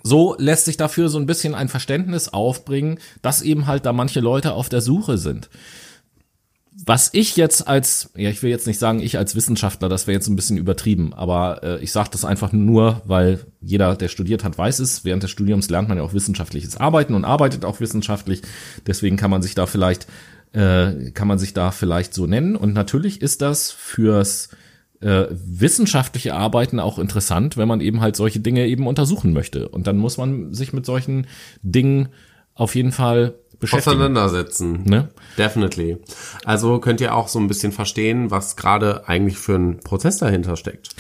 so 0.05 0.36
lässt 0.39 0.66
sich 0.66 0.76
dafür 0.76 1.09
so 1.09 1.18
ein 1.18 1.26
bisschen 1.26 1.57
ein 1.57 1.68
Verständnis 1.68 2.28
aufbringen, 2.28 3.01
dass 3.22 3.43
eben 3.43 3.66
halt 3.66 3.84
da 3.84 3.93
manche 3.93 4.20
Leute 4.20 4.53
auf 4.53 4.68
der 4.68 4.80
Suche 4.80 5.18
sind. 5.18 5.51
Was 6.86 7.11
ich 7.12 7.36
jetzt 7.36 7.66
als, 7.66 8.11
ja, 8.14 8.30
ich 8.30 8.41
will 8.45 8.51
jetzt 8.51 8.68
nicht 8.68 8.78
sagen, 8.78 9.01
ich 9.01 9.18
als 9.18 9.34
Wissenschaftler, 9.34 9.89
das 9.89 10.07
wäre 10.07 10.14
jetzt 10.14 10.28
ein 10.28 10.36
bisschen 10.36 10.59
übertrieben, 10.59 11.12
aber 11.12 11.64
äh, 11.64 11.82
ich 11.82 11.91
sage 11.91 12.11
das 12.12 12.24
einfach 12.24 12.53
nur, 12.53 13.03
weil 13.05 13.41
jeder, 13.61 13.97
der 13.97 14.07
studiert 14.07 14.45
hat, 14.45 14.57
weiß 14.57 14.78
es. 14.78 15.05
Während 15.05 15.24
des 15.24 15.32
Studiums 15.32 15.68
lernt 15.68 15.89
man 15.89 15.99
ja 15.99 16.05
auch 16.05 16.12
wissenschaftliches 16.12 16.76
Arbeiten 16.76 17.14
und 17.14 17.24
arbeitet 17.24 17.64
auch 17.64 17.80
wissenschaftlich. 17.80 18.43
Deswegen 18.86 19.16
kann 19.16 19.32
man 19.32 19.43
sich 19.43 19.57
da 19.57 19.66
vielleicht, 19.66 20.07
äh, 20.53 21.11
kann 21.11 21.26
man 21.26 21.41
sich 21.41 21.53
da 21.53 21.72
vielleicht 21.72 22.14
so 22.14 22.28
nennen. 22.28 22.55
Und 22.55 22.74
natürlich 22.74 23.22
ist 23.22 23.43
das 23.43 23.72
fürs 23.72 24.51
äh, 25.01 25.26
wissenschaftliche 25.30 26.34
Arbeiten 26.34 26.80
auch 26.80 26.99
interessant, 26.99 27.57
wenn 27.57 27.68
man 27.68 27.80
eben 27.80 28.01
halt 28.01 28.16
solche 28.16 28.40
Dinge 28.40 28.66
eben 28.66 28.86
untersuchen 28.86 29.32
möchte. 29.32 29.68
Und 29.68 29.86
dann 29.86 29.99
muss 29.99 30.16
man 30.16 30.53
sich 30.53 30.72
mit 30.72 30.86
solchen 30.86 31.26
Dingen 31.62 32.09
auf 32.55 32.74
jeden 32.74 32.92
Fall 32.92 33.34
beschäftigen. 33.61 33.96
Auseinandersetzen. 33.96 34.84
Ne? 34.84 35.09
Definitely. 35.36 35.99
Also 36.44 36.78
könnt 36.80 37.01
ihr 37.01 37.14
auch 37.14 37.28
so 37.28 37.38
ein 37.38 37.49
bisschen 37.49 37.72
verstehen, 37.72 38.30
was 38.30 38.57
gerade 38.57 39.09
eigentlich 39.09 39.38
für 39.38 39.55
ein 39.55 39.80
Prozess 39.80 40.18
dahinter 40.18 40.57
steckt. 40.57 40.90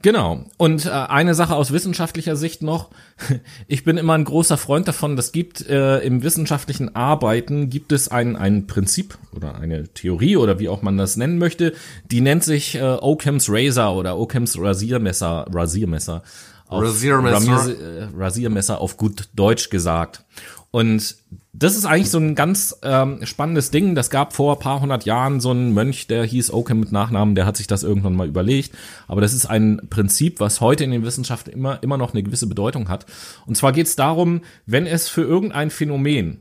Genau. 0.00 0.44
Und 0.58 0.86
äh, 0.86 0.90
eine 0.90 1.34
Sache 1.34 1.56
aus 1.56 1.72
wissenschaftlicher 1.72 2.36
Sicht 2.36 2.62
noch. 2.62 2.90
Ich 3.66 3.84
bin 3.84 3.98
immer 3.98 4.14
ein 4.14 4.24
großer 4.24 4.56
Freund 4.56 4.86
davon, 4.88 5.16
das 5.16 5.32
gibt 5.32 5.66
äh, 5.68 5.98
im 5.98 6.22
wissenschaftlichen 6.22 6.94
Arbeiten 6.94 7.68
gibt 7.68 7.92
es 7.92 8.08
ein, 8.08 8.36
ein 8.36 8.66
Prinzip 8.66 9.18
oder 9.34 9.56
eine 9.56 9.88
Theorie 9.88 10.36
oder 10.36 10.58
wie 10.58 10.68
auch 10.68 10.82
man 10.82 10.96
das 10.96 11.16
nennen 11.16 11.38
möchte, 11.38 11.74
die 12.10 12.20
nennt 12.20 12.44
sich 12.44 12.76
äh, 12.76 12.80
Occam's 12.82 13.48
Razor 13.50 13.94
oder 13.96 14.16
Occam's 14.18 14.58
Rasiermesser, 14.58 15.46
Rasiermesser. 15.52 16.22
Rasiermesser. 16.70 17.50
Ramier- 17.50 17.80
äh, 17.80 18.08
Rasiermesser 18.16 18.80
auf 18.80 18.96
gut 18.96 19.28
Deutsch 19.34 19.68
gesagt. 19.70 20.24
Und 20.70 21.16
das 21.54 21.76
ist 21.76 21.86
eigentlich 21.86 22.10
so 22.10 22.18
ein 22.18 22.34
ganz 22.34 22.76
ähm, 22.82 23.24
spannendes 23.24 23.70
Ding. 23.70 23.94
Das 23.94 24.10
gab 24.10 24.34
vor 24.34 24.56
ein 24.56 24.60
paar 24.60 24.80
hundert 24.80 25.06
Jahren 25.06 25.40
so 25.40 25.50
einen 25.50 25.72
Mönch, 25.72 26.06
der 26.06 26.24
hieß 26.24 26.52
Occam 26.52 26.80
mit 26.80 26.92
Nachnamen, 26.92 27.34
der 27.34 27.46
hat 27.46 27.56
sich 27.56 27.66
das 27.66 27.82
irgendwann 27.82 28.14
mal 28.14 28.28
überlegt. 28.28 28.72
Aber 29.06 29.20
das 29.20 29.32
ist 29.32 29.46
ein 29.46 29.80
Prinzip, 29.88 30.40
was 30.40 30.60
heute 30.60 30.84
in 30.84 30.90
den 30.90 31.04
Wissenschaften 31.04 31.50
immer, 31.50 31.82
immer 31.82 31.96
noch 31.96 32.12
eine 32.12 32.22
gewisse 32.22 32.46
Bedeutung 32.46 32.88
hat. 32.88 33.06
Und 33.46 33.56
zwar 33.56 33.72
geht 33.72 33.86
es 33.86 33.96
darum, 33.96 34.42
wenn 34.66 34.86
es 34.86 35.08
für 35.08 35.22
irgendein 35.22 35.70
Phänomen 35.70 36.40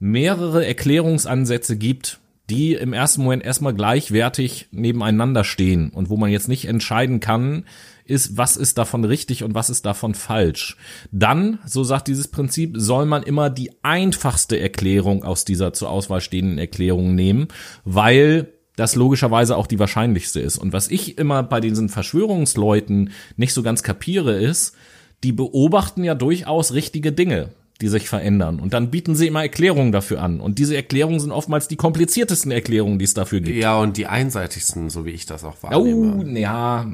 mehrere 0.00 0.66
Erklärungsansätze 0.66 1.76
gibt, 1.76 2.18
die 2.50 2.74
im 2.74 2.92
ersten 2.92 3.22
Moment 3.22 3.44
erstmal 3.44 3.74
gleichwertig 3.74 4.68
nebeneinander 4.72 5.44
stehen 5.44 5.90
und 5.90 6.10
wo 6.10 6.16
man 6.16 6.30
jetzt 6.30 6.48
nicht 6.48 6.66
entscheiden 6.66 7.20
kann, 7.20 7.64
ist, 8.10 8.36
was 8.36 8.56
ist 8.56 8.76
davon 8.76 9.04
richtig 9.04 9.44
und 9.44 9.54
was 9.54 9.70
ist 9.70 9.86
davon 9.86 10.14
falsch. 10.14 10.76
Dann, 11.12 11.58
so 11.64 11.84
sagt 11.84 12.08
dieses 12.08 12.28
Prinzip, 12.28 12.74
soll 12.76 13.06
man 13.06 13.22
immer 13.22 13.48
die 13.48 13.70
einfachste 13.82 14.58
Erklärung 14.58 15.24
aus 15.24 15.44
dieser 15.44 15.72
zur 15.72 15.90
Auswahl 15.90 16.20
stehenden 16.20 16.58
Erklärung 16.58 17.14
nehmen, 17.14 17.48
weil 17.84 18.52
das 18.76 18.96
logischerweise 18.96 19.56
auch 19.56 19.66
die 19.66 19.78
wahrscheinlichste 19.78 20.40
ist. 20.40 20.58
Und 20.58 20.72
was 20.72 20.88
ich 20.88 21.18
immer 21.18 21.42
bei 21.42 21.60
diesen 21.60 21.88
Verschwörungsleuten 21.88 23.10
nicht 23.36 23.54
so 23.54 23.62
ganz 23.62 23.82
kapiere, 23.82 24.38
ist, 24.40 24.74
die 25.22 25.32
beobachten 25.32 26.04
ja 26.04 26.14
durchaus 26.14 26.72
richtige 26.72 27.12
Dinge 27.12 27.50
die 27.80 27.88
sich 27.88 28.08
verändern. 28.08 28.60
Und 28.60 28.74
dann 28.74 28.90
bieten 28.90 29.14
sie 29.14 29.26
immer 29.26 29.42
Erklärungen 29.42 29.90
dafür 29.92 30.20
an. 30.20 30.40
Und 30.40 30.58
diese 30.58 30.76
Erklärungen 30.76 31.18
sind 31.18 31.32
oftmals 31.32 31.66
die 31.66 31.76
kompliziertesten 31.76 32.50
Erklärungen, 32.52 32.98
die 32.98 33.06
es 33.06 33.14
dafür 33.14 33.40
gibt. 33.40 33.56
Ja, 33.56 33.78
und 33.78 33.96
die 33.96 34.06
einseitigsten, 34.06 34.90
so 34.90 35.06
wie 35.06 35.10
ich 35.12 35.24
das 35.26 35.44
auch 35.44 35.56
Oh, 35.62 35.70
wahrnehme. 35.70 36.38
ja. 36.38 36.86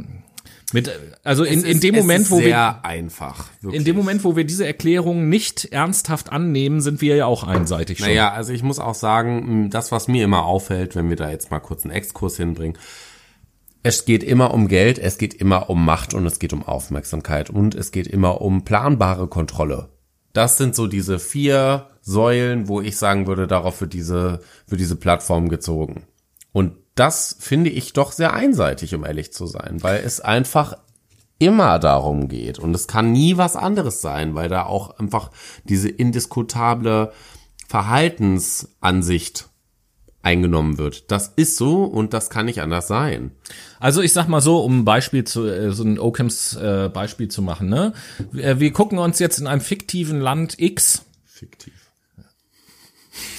Mit, 0.73 0.91
also 1.23 1.45
in, 1.45 1.61
Es 1.61 1.65
in 1.65 1.71
ist- 1.73 1.83
dem 1.85 1.95
Moment, 1.95 2.23
ist 2.23 2.31
wo 2.31 2.41
wir 2.41 2.85
einfach. 2.85 3.47
In 3.71 3.85
dem 3.85 3.95
Moment, 3.97 4.25
wo 4.25 4.35
wir 4.35 4.45
diese 4.45 4.67
Erklärung 4.67 5.29
nicht 5.29 5.67
ernsthaft 5.67 6.33
annehmen, 6.33 6.81
sind 6.81 7.01
wir 7.01 7.15
ja 7.15 7.27
auch 7.27 7.45
einseitig 7.45 7.99
schon. 7.99 8.09
Naja, 8.09 8.33
also 8.33 8.53
ich 8.53 8.65
muss 8.65 8.81
auch 8.81 8.95
sagen, 8.97 9.71
das, 9.71 9.93
was 9.93 10.09
mir 10.09 10.25
immer 10.25 10.45
auffällt, 10.45 10.97
wenn 10.97 11.09
wir 11.09 11.17
da 11.17 11.31
jetzt 11.31 11.51
mal 11.53 11.61
kurz 11.61 11.85
einen 11.85 11.95
Exkurs 11.95 12.37
hinbringen, 12.37 12.77
es 13.85 14.05
geht 14.05 14.25
immer 14.25 14.53
um 14.53 14.67
Geld, 14.67 14.99
es 14.99 15.19
geht 15.19 15.35
immer 15.35 15.71
um 15.71 15.85
Macht 15.85 16.15
und 16.15 16.27
es 16.27 16.41
geht 16.41 16.53
um 16.53 16.65
Aufmerksamkeit 16.65 17.49
und 17.51 17.77
es 17.77 17.93
geht 17.93 18.09
immer 18.09 18.41
um 18.41 18.65
planbare 18.65 19.29
Kontrolle. 19.29 19.91
Das 20.33 20.59
sind 20.59 20.75
so 20.75 20.89
diese 20.89 21.21
vier 21.21 21.87
Säulen, 22.03 22.67
wo 22.67 22.81
ich 22.81 22.97
sagen 22.97 23.29
würde, 23.29 23.47
darauf 23.47 23.81
wird 23.81 23.93
diese, 23.93 24.41
wird 24.67 24.81
diese 24.81 24.97
Plattform 24.97 25.49
gezogen. 25.49 26.03
Und 26.57 26.73
das 26.95 27.37
finde 27.39 27.69
ich 27.69 27.93
doch 27.93 28.13
sehr 28.13 28.33
einseitig, 28.33 28.95
um 28.95 29.05
ehrlich 29.05 29.31
zu 29.31 29.47
sein, 29.47 29.83
weil 29.83 30.03
es 30.03 30.23
einfach 30.23 30.79
immer 31.39 31.79
darum 31.79 32.29
geht. 32.29 32.59
Und 32.59 32.73
es 32.75 32.87
kann 32.87 33.13
nie 33.13 33.37
was 33.37 33.57
anderes 33.57 34.01
sein, 34.01 34.35
weil 34.35 34.49
da 34.49 34.65
auch 34.65 34.99
einfach 34.99 35.31
diese 35.65 35.91
indiskutable 35.91 37.13
Verhaltensansicht 37.69 39.51
eingenommen 40.23 40.79
wird. 40.79 41.11
Das 41.11 41.31
ist 41.37 41.59
so 41.59 41.85
und 41.85 42.15
das 42.15 42.31
kann 42.31 42.47
nicht 42.47 42.63
anders 42.63 42.89
sein. 42.89 43.33
Also 43.79 44.01
ich 44.01 44.15
sag 44.15 44.27
mal 44.27 44.41
so, 44.41 44.65
um 44.65 44.79
ein 44.79 44.85
Beispiel 44.87 45.25
zu, 45.25 45.45
äh, 45.45 45.73
so 45.73 45.85
ein 45.85 45.99
Occams 45.99 46.57
äh, 46.57 46.89
Beispiel 46.91 47.29
zu 47.29 47.43
machen, 47.43 47.69
ne? 47.69 47.93
Wir, 48.33 48.61
wir 48.61 48.73
gucken 48.73 48.97
uns 48.97 49.19
jetzt 49.19 49.39
in 49.39 49.47
einem 49.47 49.61
fiktiven 49.61 50.23
Land 50.23 50.59
X. 50.59 51.05
Fiktiv. 51.27 51.76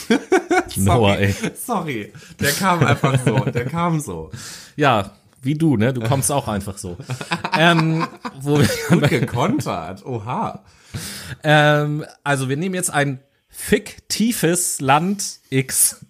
Noah, 0.77 1.17
ey. 1.17 1.33
Sorry, 1.55 2.13
der 2.39 2.51
kam 2.51 2.83
einfach 2.83 3.19
so, 3.25 3.37
der 3.45 3.65
kam 3.65 3.99
so. 3.99 4.31
Ja, 4.75 5.11
wie 5.41 5.55
du, 5.55 5.77
ne? 5.77 5.93
Du 5.93 6.01
kommst 6.01 6.31
auch 6.31 6.47
einfach 6.47 6.77
so. 6.77 6.97
ähm, 7.57 8.07
wo 8.39 8.59
wir, 8.59 9.07
Gekontert, 9.09 10.05
oha. 10.05 10.63
ähm, 11.43 12.05
also 12.23 12.49
wir 12.49 12.57
nehmen 12.57 12.75
jetzt 12.75 12.89
ein 12.91 13.19
fiktives 13.49 14.81
Land 14.81 15.39
X. 15.49 16.05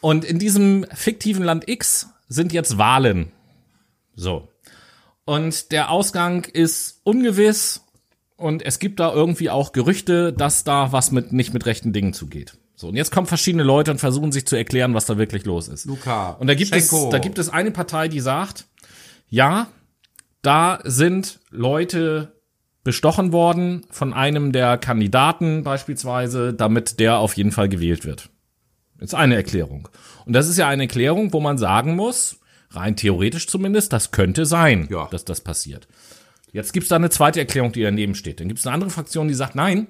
Und 0.00 0.24
in 0.24 0.38
diesem 0.38 0.86
fiktiven 0.94 1.44
Land 1.44 1.68
X 1.68 2.08
sind 2.28 2.52
jetzt 2.52 2.78
Wahlen. 2.78 3.32
So. 4.14 4.48
Und 5.24 5.72
der 5.72 5.90
Ausgang 5.90 6.44
ist 6.44 7.00
ungewiss 7.04 7.82
und 8.40 8.64
es 8.64 8.78
gibt 8.78 9.00
da 9.00 9.12
irgendwie 9.12 9.50
auch 9.50 9.72
Gerüchte, 9.72 10.32
dass 10.32 10.64
da 10.64 10.92
was 10.92 11.10
mit 11.12 11.32
nicht 11.32 11.52
mit 11.54 11.66
rechten 11.66 11.92
Dingen 11.92 12.12
zugeht. 12.12 12.54
So, 12.74 12.88
und 12.88 12.96
jetzt 12.96 13.12
kommen 13.12 13.26
verschiedene 13.26 13.62
Leute 13.62 13.90
und 13.90 13.98
versuchen 13.98 14.32
sich 14.32 14.46
zu 14.46 14.56
erklären, 14.56 14.94
was 14.94 15.04
da 15.06 15.18
wirklich 15.18 15.44
los 15.44 15.68
ist. 15.68 15.84
Luca, 15.84 16.30
Und 16.30 16.46
da 16.46 16.54
gibt 16.54 16.74
es 16.74 16.88
da 17.10 17.18
gibt 17.18 17.38
es 17.38 17.50
eine 17.50 17.70
Partei, 17.70 18.08
die 18.08 18.20
sagt, 18.20 18.66
ja, 19.28 19.66
da 20.42 20.80
sind 20.84 21.40
Leute 21.50 22.32
bestochen 22.82 23.32
worden 23.32 23.84
von 23.90 24.14
einem 24.14 24.52
der 24.52 24.78
Kandidaten 24.78 25.62
beispielsweise, 25.62 26.54
damit 26.54 26.98
der 26.98 27.18
auf 27.18 27.34
jeden 27.36 27.52
Fall 27.52 27.68
gewählt 27.68 28.06
wird. 28.06 28.30
Ist 28.98 29.14
eine 29.14 29.34
Erklärung. 29.34 29.88
Und 30.24 30.32
das 30.32 30.48
ist 30.48 30.56
ja 30.56 30.66
eine 30.68 30.84
Erklärung, 30.84 31.32
wo 31.34 31.40
man 31.40 31.58
sagen 31.58 31.96
muss, 31.96 32.38
rein 32.70 32.96
theoretisch 32.96 33.46
zumindest, 33.46 33.92
das 33.92 34.10
könnte 34.12 34.46
sein, 34.46 34.88
Ja. 34.90 35.08
dass 35.10 35.24
das 35.26 35.42
passiert. 35.42 35.88
Jetzt 36.52 36.72
gibt's 36.72 36.88
da 36.88 36.96
eine 36.96 37.10
zweite 37.10 37.40
Erklärung, 37.40 37.72
die 37.72 37.82
daneben 37.82 38.14
steht. 38.14 38.40
Dann 38.40 38.48
gibt's 38.48 38.66
eine 38.66 38.74
andere 38.74 38.90
Fraktion, 38.90 39.28
die 39.28 39.34
sagt, 39.34 39.54
nein, 39.54 39.88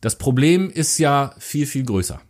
das 0.00 0.16
Problem 0.16 0.70
ist 0.70 0.98
ja 0.98 1.34
viel, 1.38 1.66
viel 1.66 1.84
größer. 1.84 2.20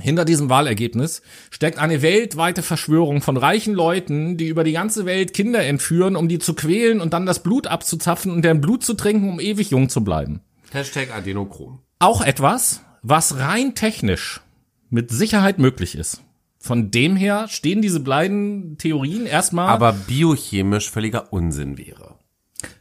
Hinter 0.00 0.24
diesem 0.24 0.48
Wahlergebnis 0.48 1.22
steckt 1.50 1.78
eine 1.78 2.02
weltweite 2.02 2.62
Verschwörung 2.62 3.20
von 3.20 3.36
reichen 3.36 3.74
Leuten, 3.74 4.36
die 4.36 4.46
über 4.46 4.62
die 4.62 4.72
ganze 4.72 5.06
Welt 5.06 5.34
Kinder 5.34 5.64
entführen, 5.64 6.14
um 6.14 6.28
die 6.28 6.38
zu 6.38 6.54
quälen 6.54 7.00
und 7.00 7.12
dann 7.12 7.26
das 7.26 7.42
Blut 7.42 7.66
abzuzapfen 7.66 8.30
und 8.30 8.42
deren 8.42 8.60
Blut 8.60 8.84
zu 8.84 8.94
trinken, 8.94 9.28
um 9.28 9.40
ewig 9.40 9.70
jung 9.70 9.88
zu 9.88 10.04
bleiben. 10.04 10.40
Hashtag 10.70 11.12
Adenochrom. 11.14 11.80
Auch 11.98 12.20
etwas, 12.22 12.82
was 13.02 13.38
rein 13.38 13.74
technisch 13.74 14.40
mit 14.88 15.10
Sicherheit 15.10 15.58
möglich 15.58 15.96
ist. 15.96 16.22
Von 16.58 16.90
dem 16.90 17.16
her 17.16 17.46
stehen 17.48 17.82
diese 17.82 18.00
beiden 18.00 18.78
Theorien 18.78 19.26
erstmal 19.26 19.68
Aber 19.68 19.92
biochemisch 19.92 20.90
völliger 20.90 21.32
Unsinn 21.32 21.78
wäre. 21.78 22.16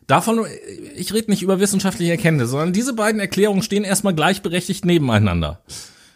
Davon, 0.07 0.45
ich 0.95 1.13
rede 1.13 1.29
nicht 1.29 1.43
über 1.43 1.59
wissenschaftliche 1.59 2.11
Erkenntnisse, 2.11 2.51
sondern 2.51 2.73
diese 2.73 2.93
beiden 2.93 3.19
Erklärungen 3.19 3.61
stehen 3.61 3.83
erstmal 3.83 4.15
gleichberechtigt 4.15 4.85
nebeneinander. 4.85 5.61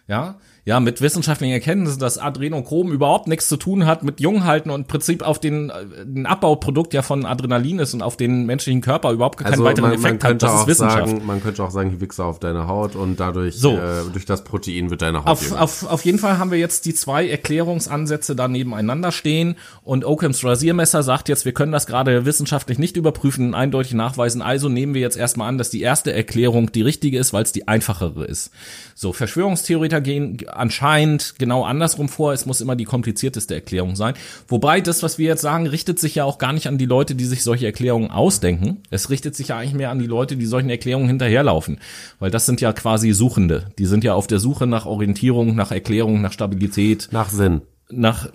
Ja, 0.08 0.40
ja, 0.64 0.80
mit 0.80 1.02
wissenschaftlichen 1.02 1.54
Erkenntnissen, 1.54 2.00
dass 2.00 2.20
Adrenochrom 2.20 2.92
überhaupt 2.92 3.28
nichts 3.28 3.50
zu 3.50 3.58
tun 3.58 3.88
hat 3.88 4.04
mit 4.04 4.20
Junghalten 4.20 4.70
und 4.70 4.82
im 4.82 4.88
Prinzip 4.88 5.24
auf 5.24 5.40
den 5.40 5.72
äh, 5.72 5.74
ein 6.06 6.28
Abbauprodukt 6.28 6.94
ja 6.94 7.02
von 7.02 7.26
Adrenalin 7.26 7.80
ist 7.80 7.96
und 7.96 8.04
auf 8.04 8.16
den 8.16 8.46
menschlichen 8.46 8.82
Körper 8.82 9.12
überhaupt 9.12 9.40
keinen 9.40 9.54
Also 9.54 9.64
weiteren 9.64 9.90
man, 9.90 10.00
man 10.00 10.00
Effekt 10.00 10.24
hat. 10.24 10.30
könnte 10.30 10.46
Das 10.46 10.54
ist 10.56 10.62
auch 10.62 10.68
Wissenschaft. 10.68 11.08
sagen, 11.10 11.26
man 11.26 11.42
könnte 11.42 11.64
auch 11.64 11.72
sagen, 11.72 11.90
hier 11.90 12.00
Wichser 12.02 12.26
auf 12.26 12.40
deine 12.40 12.68
Haut 12.68 12.96
und 12.96 13.20
dadurch 13.20 13.56
So. 13.58 13.76
äh, 13.76 14.04
durch 14.14 14.26
das 14.26 14.44
Protein 14.44 14.92
wird 14.92 15.02
deine 15.02 15.20
Haut 15.20 15.28
Auf, 15.28 15.52
auf, 15.54 15.84
auf 15.90 16.06
jeden 16.06 16.20
Fall 16.20 16.38
haben 16.38 16.52
wir 16.52 16.60
jetzt 16.60 16.86
die 16.86 16.94
zwei 16.94 17.28
Erklärungsansätze 17.28 18.36
da 18.36 18.48
nebeneinander 18.48 19.12
stehen 19.12 19.56
und 19.84 20.06
Occams 20.06 20.44
Rasiermesser 20.44 21.02
sagt 21.04 21.30
jetzt, 21.30 21.46
wir 21.46 21.54
können 21.54 21.72
das 21.72 21.88
gerade 21.88 22.26
wissenschaftlich 22.26 22.78
nicht 22.78 22.98
überprüfen, 22.98 23.56
eindeutig 23.56 23.94
nachweisen, 23.94 24.42
also 24.42 24.70
nehmen 24.70 24.94
wir 24.94 25.02
jetzt 25.02 25.18
erstmal 25.18 25.50
an, 25.50 25.58
dass 25.58 25.70
die 25.70 25.82
erste 25.82 26.14
Erklärung 26.14 26.72
die 26.72 26.82
richtige 26.82 27.18
ist, 27.18 27.34
weil 27.34 27.44
es 27.44 27.52
die 27.52 27.68
einfachere 27.68 28.26
ist. 28.26 28.52
So, 28.96 29.14
Verschwörungstheoretiker 29.14 30.02
gehen, 30.02 30.38
anscheinend 30.56 31.36
genau 31.38 31.64
andersrum 31.64 32.10
vor. 32.10 32.34
Es 32.34 32.46
muss 32.46 32.62
immer 32.62 32.76
die 32.76 32.86
komplizierteste 32.86 33.56
Erklärung 33.56 33.96
sein. 33.96 34.14
Wobei 34.48 34.82
das, 34.82 35.04
was 35.04 35.18
wir 35.18 35.28
jetzt 35.28 35.42
sagen, 35.42 35.68
richtet 35.68 36.00
sich 36.00 36.16
ja 36.16 36.24
auch 36.26 36.38
gar 36.38 36.54
nicht 36.54 36.68
an 36.68 36.78
die 36.78 36.86
Leute, 36.86 37.16
die 37.16 37.26
sich 37.26 37.44
solche 37.44 37.66
Erklärungen 37.66 38.12
ausdenken. 38.12 38.84
Es 38.90 39.10
richtet 39.10 39.36
sich 39.36 39.50
ja 39.50 39.58
eigentlich 39.58 39.74
mehr 39.74 39.90
an 39.92 40.00
die 40.00 40.08
Leute, 40.08 40.36
die 40.38 40.46
solchen 40.46 40.70
Erklärungen 40.70 41.08
hinterherlaufen. 41.08 41.80
Weil 42.20 42.32
das 42.32 42.46
sind 42.46 42.62
ja 42.62 42.74
quasi 42.74 43.12
Suchende. 43.12 43.72
Die 43.80 43.86
sind 43.86 44.04
ja 44.04 44.14
auf 44.14 44.28
der 44.28 44.40
Suche 44.40 44.68
nach 44.68 44.86
Orientierung, 44.86 45.56
nach 45.56 45.72
Erklärung, 45.72 46.22
nach 46.22 46.32
Stabilität, 46.34 47.10
Nach 47.12 47.30
Sinn. 47.30 47.62
nach 47.90 48.30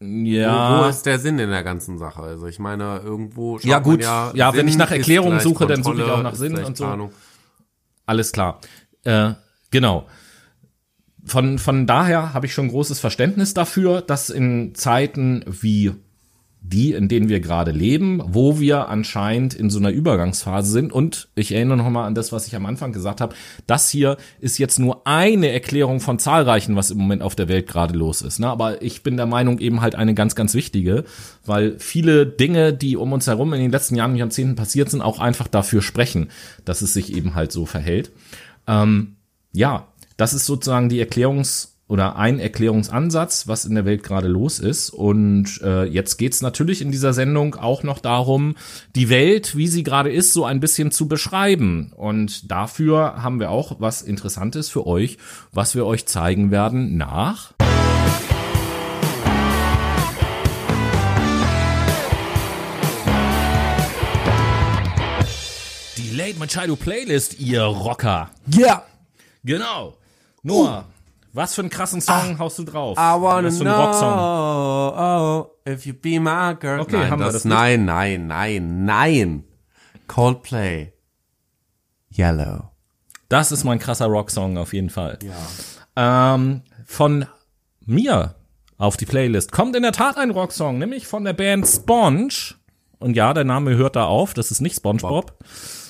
Ja. 0.00 0.06
ja. 0.80 0.84
Wo 0.84 0.88
ist 0.88 1.02
der 1.06 1.18
Sinn 1.18 1.38
in 1.38 1.50
der 1.50 1.64
ganzen 1.64 1.98
Sache? 1.98 2.22
Also 2.22 2.46
ich 2.46 2.58
meine, 2.58 2.98
irgendwo 3.04 3.58
schaut 3.58 3.64
Ja, 3.68 3.78
gut. 3.80 4.00
man 4.04 4.36
Ja, 4.36 4.52
wenn 4.52 4.60
Sinn 4.60 4.68
ich 4.68 4.76
nach 4.76 4.90
Erklärungen 4.90 5.40
suche, 5.40 5.66
dann 5.66 5.82
suche 5.82 5.94
ich 5.94 6.00
Kontrolle, 6.02 6.18
auch 6.18 6.22
nach 6.22 6.34
Sinn 6.36 6.56
und 6.56 6.76
so. 6.76 6.84
Planung. 6.84 7.10
Alles 8.06 8.32
klar. 8.32 8.60
Äh, 9.04 9.32
genau. 9.70 10.06
Von, 11.28 11.58
von 11.58 11.86
daher 11.86 12.34
habe 12.34 12.46
ich 12.46 12.54
schon 12.54 12.68
großes 12.68 13.00
Verständnis 13.00 13.54
dafür, 13.54 14.00
dass 14.00 14.30
in 14.30 14.74
Zeiten 14.74 15.44
wie 15.46 15.92
die, 16.60 16.92
in 16.92 17.08
denen 17.08 17.28
wir 17.28 17.40
gerade 17.40 17.70
leben, 17.70 18.20
wo 18.26 18.58
wir 18.58 18.88
anscheinend 18.88 19.54
in 19.54 19.70
so 19.70 19.78
einer 19.78 19.90
Übergangsphase 19.90 20.70
sind. 20.70 20.92
Und 20.92 21.28
ich 21.34 21.52
erinnere 21.52 21.78
noch 21.78 21.88
mal 21.88 22.06
an 22.06 22.14
das, 22.14 22.32
was 22.32 22.46
ich 22.46 22.56
am 22.56 22.66
Anfang 22.66 22.92
gesagt 22.92 23.20
habe. 23.20 23.34
Das 23.66 23.88
hier 23.88 24.16
ist 24.40 24.58
jetzt 24.58 24.78
nur 24.78 25.06
eine 25.06 25.50
Erklärung 25.50 26.00
von 26.00 26.18
zahlreichen, 26.18 26.76
was 26.76 26.90
im 26.90 26.98
Moment 26.98 27.22
auf 27.22 27.34
der 27.34 27.48
Welt 27.48 27.68
gerade 27.68 27.96
los 27.96 28.22
ist. 28.22 28.38
Ne? 28.38 28.48
Aber 28.48 28.82
ich 28.82 29.02
bin 29.02 29.16
der 29.16 29.26
Meinung 29.26 29.58
eben 29.60 29.80
halt 29.80 29.94
eine 29.94 30.14
ganz, 30.14 30.34
ganz 30.34 30.54
wichtige, 30.54 31.04
weil 31.46 31.78
viele 31.78 32.26
Dinge, 32.26 32.72
die 32.72 32.96
um 32.96 33.12
uns 33.12 33.26
herum 33.26 33.52
in 33.54 33.60
den 33.60 33.70
letzten 33.70 33.94
Jahren 33.94 34.12
und 34.12 34.18
Jahrzehnten 34.18 34.56
passiert 34.56 34.90
sind, 34.90 35.00
auch 35.00 35.20
einfach 35.20 35.48
dafür 35.48 35.80
sprechen, 35.80 36.28
dass 36.64 36.82
es 36.82 36.92
sich 36.92 37.14
eben 37.14 37.34
halt 37.34 37.52
so 37.52 37.66
verhält. 37.66 38.10
Ähm, 38.66 39.16
ja, 39.52 39.86
das 40.18 40.34
ist 40.34 40.46
sozusagen 40.46 40.88
die 40.88 41.00
Erklärungs- 41.00 41.68
oder 41.86 42.16
ein 42.16 42.40
Erklärungsansatz, 42.40 43.46
was 43.46 43.64
in 43.64 43.76
der 43.76 43.84
Welt 43.84 44.02
gerade 44.02 44.26
los 44.26 44.58
ist. 44.58 44.90
Und 44.90 45.60
äh, 45.62 45.84
jetzt 45.84 46.16
geht's 46.18 46.42
natürlich 46.42 46.82
in 46.82 46.90
dieser 46.90 47.12
Sendung 47.12 47.54
auch 47.54 47.84
noch 47.84 48.00
darum, 48.00 48.56
die 48.96 49.10
Welt, 49.10 49.56
wie 49.56 49.68
sie 49.68 49.84
gerade 49.84 50.12
ist, 50.12 50.32
so 50.32 50.44
ein 50.44 50.58
bisschen 50.58 50.90
zu 50.90 51.06
beschreiben. 51.06 51.92
Und 51.96 52.50
dafür 52.50 53.22
haben 53.22 53.38
wir 53.38 53.50
auch 53.50 53.76
was 53.78 54.02
Interessantes 54.02 54.68
für 54.68 54.88
euch, 54.88 55.18
was 55.52 55.76
wir 55.76 55.86
euch 55.86 56.04
zeigen 56.06 56.50
werden 56.50 56.96
nach. 56.96 57.54
Die 65.96 66.10
Late 66.10 66.40
Machado 66.40 66.74
Playlist, 66.74 67.38
ihr 67.38 67.62
Rocker. 67.62 68.30
Ja. 68.48 68.82
Genau. 69.44 69.94
Noah, 70.42 70.84
was 71.32 71.54
für 71.54 71.62
einen 71.62 71.70
krassen 71.70 72.00
Song 72.00 72.38
haust 72.38 72.58
du 72.58 72.64
drauf? 72.64 72.96
I 72.96 73.20
wanna 73.20 73.48
was 73.48 73.58
für 73.58 73.64
einen 73.64 73.74
Rocksong? 73.74 74.14
know 74.14 74.94
oh, 74.96 75.70
if 75.70 75.86
you 75.86 75.92
be 75.92 76.18
my 76.18 76.54
girl. 76.58 76.80
Okay, 76.80 76.96
nein, 76.96 77.10
haben 77.10 77.20
wir 77.20 77.26
das, 77.26 77.34
das 77.34 77.44
nicht? 77.44 77.54
nein, 77.54 77.84
nein, 77.84 78.26
nein, 78.26 78.84
nein. 78.84 79.44
Coldplay. 80.06 80.92
Yellow. 82.16 82.70
Das 83.28 83.52
ist 83.52 83.64
mein 83.64 83.78
krasser 83.78 84.06
Rocksong 84.06 84.56
auf 84.56 84.72
jeden 84.72 84.90
Fall. 84.90 85.18
Ja. 85.22 86.34
Ähm, 86.34 86.62
von 86.86 87.26
mir 87.84 88.34
auf 88.78 88.96
die 88.96 89.06
Playlist 89.06 89.52
kommt 89.52 89.76
in 89.76 89.82
der 89.82 89.92
Tat 89.92 90.16
ein 90.16 90.30
Rocksong, 90.30 90.78
nämlich 90.78 91.06
von 91.06 91.24
der 91.24 91.34
Band 91.34 91.66
Sponge. 91.66 92.54
Und 92.98 93.14
ja, 93.14 93.34
der 93.34 93.44
Name 93.44 93.76
hört 93.76 93.96
da 93.96 94.06
auf, 94.06 94.34
das 94.34 94.50
ist 94.50 94.60
nicht 94.60 94.76
SpongeBob. 94.76 95.36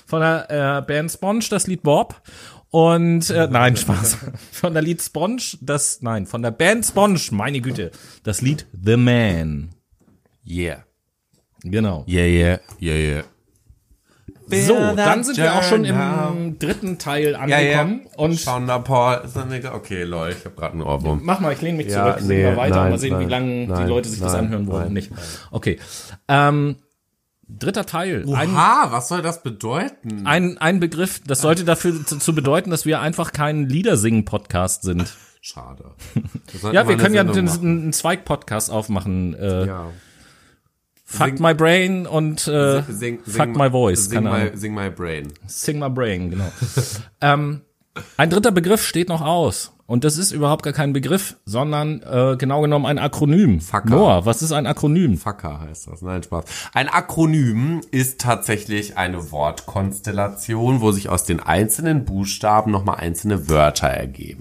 Von 0.06 0.20
der 0.20 0.50
äh, 0.50 0.82
Band 0.82 1.10
Sponge 1.10 1.44
das 1.50 1.66
Lied 1.66 1.82
Bob. 1.82 2.20
Und 2.70 3.30
äh, 3.30 3.48
nein, 3.50 3.76
Spaß. 3.76 4.18
Von 4.52 4.74
der 4.74 4.82
Lied 4.82 5.00
Sponge, 5.02 5.42
das 5.60 6.02
nein, 6.02 6.26
von 6.26 6.42
der 6.42 6.50
Band 6.50 6.84
Sponge, 6.84 7.20
meine 7.30 7.60
Güte, 7.60 7.90
das 8.24 8.40
Lied 8.42 8.66
The 8.84 8.96
Man. 8.96 9.70
Yeah. 10.46 10.84
Genau. 11.62 12.04
Yeah, 12.08 12.24
yeah, 12.26 12.58
yeah, 12.80 12.94
yeah. 12.96 13.24
So, 14.50 14.74
dann 14.96 15.24
sind 15.24 15.36
wir 15.36 15.54
auch 15.54 15.62
schon 15.62 15.84
im 15.84 16.58
dritten 16.58 16.96
Teil 16.98 17.36
angekommen. 17.36 18.06
Und 18.16 18.40
Shonda 18.40 18.78
Paul. 18.78 19.20
Ist 19.24 19.36
das 19.36 19.44
nicht- 19.46 19.66
Okay, 19.66 20.04
Leute, 20.04 20.36
ich 20.38 20.44
habe 20.46 20.54
gerade 20.54 20.72
einen 20.72 20.82
Ohrwurm. 20.82 21.20
Mach 21.22 21.40
mal, 21.40 21.52
ich 21.52 21.60
lehne 21.60 21.76
mich 21.76 21.88
Ja, 21.88 22.16
zurück, 22.16 22.26
nee, 22.28 22.56
weiter, 22.56 22.76
nein, 22.76 22.90
mal 22.92 22.98
sehen, 22.98 23.18
wie 23.18 23.26
nein, 23.26 23.68
lange 23.68 23.82
die 23.82 23.88
Leute 23.88 24.08
sich 24.08 24.20
das 24.20 24.32
anhören 24.34 24.66
wollen 24.66 24.78
nein, 24.78 24.88
und 24.88 24.94
nicht. 24.94 25.10
Okay. 25.50 25.78
Ähm, 26.28 26.76
dritter 27.48 27.86
Teil. 27.86 28.24
Ein, 28.34 28.50
Oha, 28.50 28.88
was 28.92 29.08
soll 29.08 29.22
das 29.22 29.42
bedeuten? 29.42 30.26
ein, 30.26 30.58
ein 30.58 30.80
Begriff, 30.80 31.20
das 31.26 31.40
sollte 31.40 31.64
dafür 31.64 32.04
zu, 32.04 32.18
zu 32.18 32.34
bedeuten, 32.34 32.70
dass 32.70 32.84
wir 32.86 33.00
einfach 33.00 33.32
kein 33.32 33.68
Liedersingen-Podcast 33.68 34.82
sind. 34.82 35.12
Schade. 35.40 35.92
Ja, 36.72 36.88
wir 36.88 36.96
können 36.96 37.14
ja 37.14 37.22
Sendung 37.22 37.36
einen, 37.38 37.46
machen. 37.46 37.80
einen 37.82 37.92
Zweig-Podcast 37.92 38.70
aufmachen. 38.70 39.34
Äh, 39.34 39.66
Ja. 39.66 39.90
Fuck 41.10 41.28
Sing- 41.28 41.40
my 41.42 41.54
brain 41.54 42.06
und 42.06 42.46
äh, 42.48 42.82
Sing, 42.82 43.20
Fuck 43.24 43.56
my 43.56 43.70
voice. 43.70 44.10
Sing 44.10 44.24
my, 44.24 44.50
sing 44.54 44.74
my 44.74 44.90
brain. 44.90 45.32
Sing 45.46 45.78
my 45.78 45.88
brain, 45.88 46.30
genau. 46.30 46.52
ähm, 47.22 47.62
ein 48.18 48.28
dritter 48.28 48.52
Begriff 48.52 48.84
steht 48.84 49.08
noch 49.08 49.22
aus. 49.22 49.72
Und 49.88 50.04
das 50.04 50.18
ist 50.18 50.32
überhaupt 50.32 50.64
gar 50.64 50.74
kein 50.74 50.92
Begriff, 50.92 51.36
sondern 51.46 52.02
äh, 52.02 52.36
genau 52.36 52.60
genommen 52.60 52.84
ein 52.84 52.98
Akronym. 52.98 53.62
Fucker. 53.62 53.88
Noah, 53.88 54.26
was 54.26 54.42
ist 54.42 54.52
ein 54.52 54.66
Akronym? 54.66 55.16
Fucker 55.16 55.60
heißt 55.62 55.86
das. 55.86 56.02
Nein, 56.02 56.22
Spaß. 56.22 56.44
Ein 56.74 56.90
Akronym 56.90 57.80
ist 57.90 58.20
tatsächlich 58.20 58.98
eine 58.98 59.32
Wortkonstellation, 59.32 60.82
wo 60.82 60.92
sich 60.92 61.08
aus 61.08 61.24
den 61.24 61.40
einzelnen 61.40 62.04
Buchstaben 62.04 62.70
nochmal 62.70 62.96
einzelne 62.96 63.48
Wörter 63.48 63.88
ergeben. 63.88 64.40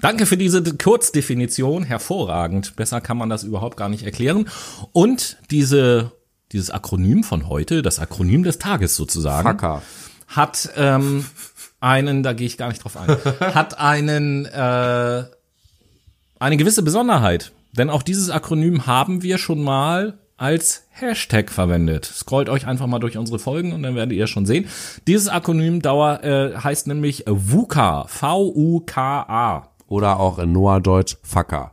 Danke 0.00 0.26
für 0.26 0.36
diese 0.36 0.62
Kurzdefinition, 0.62 1.82
hervorragend. 1.82 2.76
Besser 2.76 3.00
kann 3.00 3.18
man 3.18 3.28
das 3.28 3.42
überhaupt 3.42 3.76
gar 3.76 3.88
nicht 3.88 4.04
erklären. 4.04 4.48
Und 4.92 5.38
diese, 5.50 6.12
dieses 6.52 6.70
Akronym 6.70 7.24
von 7.24 7.48
heute, 7.48 7.82
das 7.82 7.98
Akronym 7.98 8.44
des 8.44 8.60
Tages 8.60 8.94
sozusagen, 8.94 9.48
Fucker. 9.48 9.82
hat 10.28 10.70
ähm, 10.76 11.24
einen, 11.80 12.22
da 12.22 12.32
gehe 12.32 12.46
ich 12.46 12.58
gar 12.58 12.68
nicht 12.68 12.82
drauf 12.82 12.96
ein, 12.96 13.08
hat 13.54 13.78
einen 13.78 14.46
äh, 14.46 15.24
eine 16.38 16.56
gewisse 16.56 16.82
Besonderheit. 16.82 17.52
Denn 17.72 17.90
auch 17.90 18.02
dieses 18.02 18.30
Akronym 18.30 18.86
haben 18.86 19.22
wir 19.22 19.38
schon 19.38 19.62
mal 19.62 20.18
als 20.36 20.84
Hashtag 20.90 21.50
verwendet. 21.50 22.04
Scrollt 22.04 22.48
euch 22.48 22.66
einfach 22.66 22.86
mal 22.86 23.00
durch 23.00 23.18
unsere 23.18 23.38
Folgen 23.38 23.72
und 23.72 23.82
dann 23.82 23.94
werdet 23.94 24.16
ihr 24.16 24.26
schon 24.26 24.46
sehen. 24.46 24.68
Dieses 25.06 25.28
Akronym 25.28 25.82
Dauer 25.82 26.22
äh, 26.22 26.56
heißt 26.56 26.86
nämlich 26.86 27.24
VUCA, 27.26 28.06
V-U-K-A. 28.06 29.68
Oder 29.88 30.20
auch 30.20 30.38
in 30.38 30.52
Noah 30.52 30.80
Deutsch 30.80 31.16
Fucker. 31.22 31.72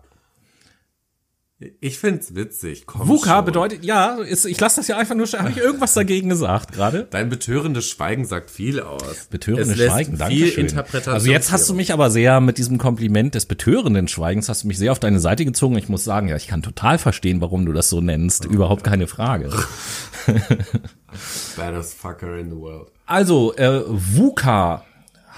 Ich 1.79 1.99
find's 1.99 2.35
witzig. 2.35 2.85
Komm 2.85 3.07
VUCA 3.07 3.37
schon. 3.37 3.45
bedeutet, 3.45 3.85
ja, 3.85 4.15
ist, 4.15 4.43
ich 4.43 4.59
lasse 4.59 4.81
das 4.81 4.89
ja 4.89 4.97
einfach 4.97 5.15
nur, 5.15 5.25
habe 5.25 5.51
ich 5.51 5.57
irgendwas 5.57 5.93
dagegen 5.93 6.27
gesagt 6.27 6.73
gerade? 6.73 7.07
Dein 7.09 7.29
betörendes 7.29 7.87
Schweigen 7.87 8.25
sagt 8.25 8.51
viel 8.51 8.81
aus. 8.81 9.27
Betörende 9.29 9.71
Es 9.71 9.77
lässt 9.77 9.89
Schweigen, 9.89 10.17
danke 10.17 10.35
viel. 10.35 10.49
Interpretation. 10.49 11.13
Also 11.13 11.31
jetzt 11.31 11.53
hast 11.53 11.69
du 11.69 11.73
mich 11.73 11.93
aber 11.93 12.11
sehr 12.11 12.41
mit 12.41 12.57
diesem 12.57 12.77
Kompliment 12.77 13.35
des 13.35 13.45
betörenden 13.45 14.09
Schweigens 14.09 14.49
hast 14.49 14.63
du 14.63 14.67
mich 14.67 14.77
sehr 14.77 14.91
auf 14.91 14.99
deine 14.99 15.21
Seite 15.21 15.45
gezogen. 15.45 15.77
Ich 15.77 15.87
muss 15.87 16.03
sagen, 16.03 16.27
ja, 16.27 16.35
ich 16.35 16.47
kann 16.47 16.61
total 16.61 16.97
verstehen, 16.97 17.39
warum 17.39 17.65
du 17.65 17.71
das 17.71 17.89
so 17.89 18.01
nennst. 18.01 18.43
Überhaupt 18.43 18.83
keine 18.83 19.07
Frage. 19.07 19.49
Baddest 21.55 21.93
fucker 21.93 22.37
in 22.37 22.49
the 22.49 22.57
world. 22.57 22.91
Also, 23.05 23.55
äh, 23.55 23.81
VUCA 23.87 24.83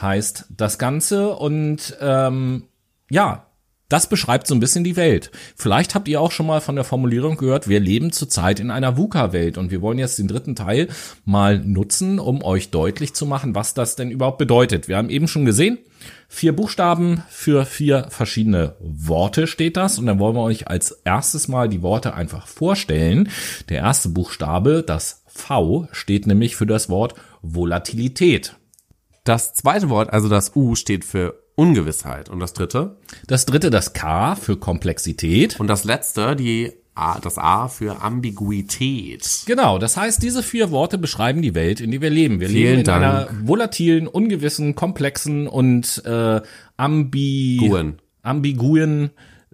heißt 0.01 0.45
das 0.49 0.79
Ganze 0.79 1.29
und 1.35 1.95
ähm, 2.01 2.63
ja, 3.11 3.46
das 3.89 4.07
beschreibt 4.07 4.47
so 4.47 4.55
ein 4.55 4.59
bisschen 4.59 4.83
die 4.83 4.95
Welt. 4.95 5.31
Vielleicht 5.55 5.95
habt 5.95 6.07
ihr 6.07 6.19
auch 6.19 6.31
schon 6.31 6.47
mal 6.47 6.61
von 6.61 6.75
der 6.75 6.83
Formulierung 6.83 7.37
gehört, 7.37 7.67
wir 7.67 7.79
leben 7.79 8.11
zurzeit 8.11 8.59
in 8.59 8.71
einer 8.71 8.97
VUCA-Welt 8.97 9.57
und 9.57 9.71
wir 9.71 9.81
wollen 9.81 9.99
jetzt 9.99 10.19
den 10.19 10.27
dritten 10.27 10.55
Teil 10.55 10.89
mal 11.25 11.59
nutzen, 11.59 12.19
um 12.19 12.43
euch 12.43 12.69
deutlich 12.69 13.13
zu 13.13 13.25
machen, 13.25 13.55
was 13.55 13.73
das 13.73 13.95
denn 13.95 14.11
überhaupt 14.11 14.37
bedeutet. 14.37 14.87
Wir 14.87 14.97
haben 14.97 15.09
eben 15.09 15.27
schon 15.27 15.45
gesehen, 15.45 15.77
vier 16.27 16.53
Buchstaben 16.55 17.23
für 17.29 17.65
vier 17.65 18.07
verschiedene 18.09 18.75
Worte 18.79 19.47
steht 19.47 19.77
das 19.77 19.97
und 19.99 20.05
dann 20.05 20.19
wollen 20.19 20.35
wir 20.35 20.43
euch 20.43 20.67
als 20.67 20.91
erstes 21.05 21.47
mal 21.47 21.69
die 21.69 21.81
Worte 21.81 22.13
einfach 22.13 22.47
vorstellen. 22.47 23.29
Der 23.69 23.77
erste 23.77 24.09
Buchstabe, 24.09 24.83
das 24.85 25.23
V, 25.27 25.87
steht 25.91 26.27
nämlich 26.27 26.55
für 26.55 26.65
das 26.65 26.89
Wort 26.89 27.15
Volatilität. 27.41 28.55
Das 29.23 29.53
zweite 29.53 29.89
Wort, 29.89 30.11
also 30.11 30.29
das 30.29 30.55
U, 30.55 30.75
steht 30.75 31.05
für 31.05 31.46
Ungewissheit. 31.57 32.29
Und 32.29 32.39
das 32.39 32.53
dritte? 32.53 32.97
Das 33.25 33.47
dritte, 33.47 33.71
das 33.71 33.93
K 33.93 34.35
für 34.35 34.57
Komplexität. 34.57 35.59
Und 35.59 35.67
das 35.67 35.83
letzte, 35.85 36.35
die 36.35 36.71
A, 36.93 37.19
das 37.19 37.39
A 37.39 37.67
für 37.67 38.01
Ambiguität. 38.01 39.41
Genau, 39.47 39.79
das 39.79 39.97
heißt, 39.97 40.21
diese 40.21 40.43
vier 40.43 40.69
Worte 40.69 40.99
beschreiben 40.99 41.41
die 41.41 41.55
Welt, 41.55 41.81
in 41.81 41.89
der 41.89 42.01
wir 42.01 42.11
leben. 42.11 42.39
Wir 42.39 42.49
Vielen 42.49 42.63
leben 42.63 42.79
in 42.79 42.85
Dank. 42.85 43.03
einer 43.03 43.29
volatilen, 43.43 44.07
ungewissen, 44.07 44.75
komplexen 44.75 45.47
und 45.47 46.03
äh, 46.05 46.41
ambi 46.77 47.57
Guen. 47.59 48.01
ambiguen 48.21 49.09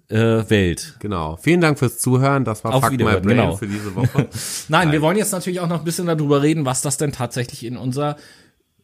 äh, 0.09 0.49
Welt. 0.49 0.97
Genau. 0.99 1.37
Vielen 1.37 1.61
Dank 1.61 1.79
fürs 1.79 1.99
Zuhören. 1.99 2.43
Das 2.43 2.65
war 2.65 2.73
Auf 2.73 2.83
Fuck 2.83 2.97
My 2.97 3.03
Brain 3.03 3.21
genau. 3.23 3.55
für 3.55 3.67
diese 3.67 3.95
Woche. 3.95 4.27
Nein, 4.67 4.91
wir 4.91 5.01
wollen 5.01 5.17
jetzt 5.17 5.31
natürlich 5.31 5.61
auch 5.61 5.69
noch 5.69 5.79
ein 5.79 5.85
bisschen 5.85 6.07
darüber 6.07 6.41
reden, 6.41 6.65
was 6.65 6.81
das 6.81 6.97
denn 6.97 7.13
tatsächlich 7.13 7.65
in 7.65 7.77
unserer 7.77 8.17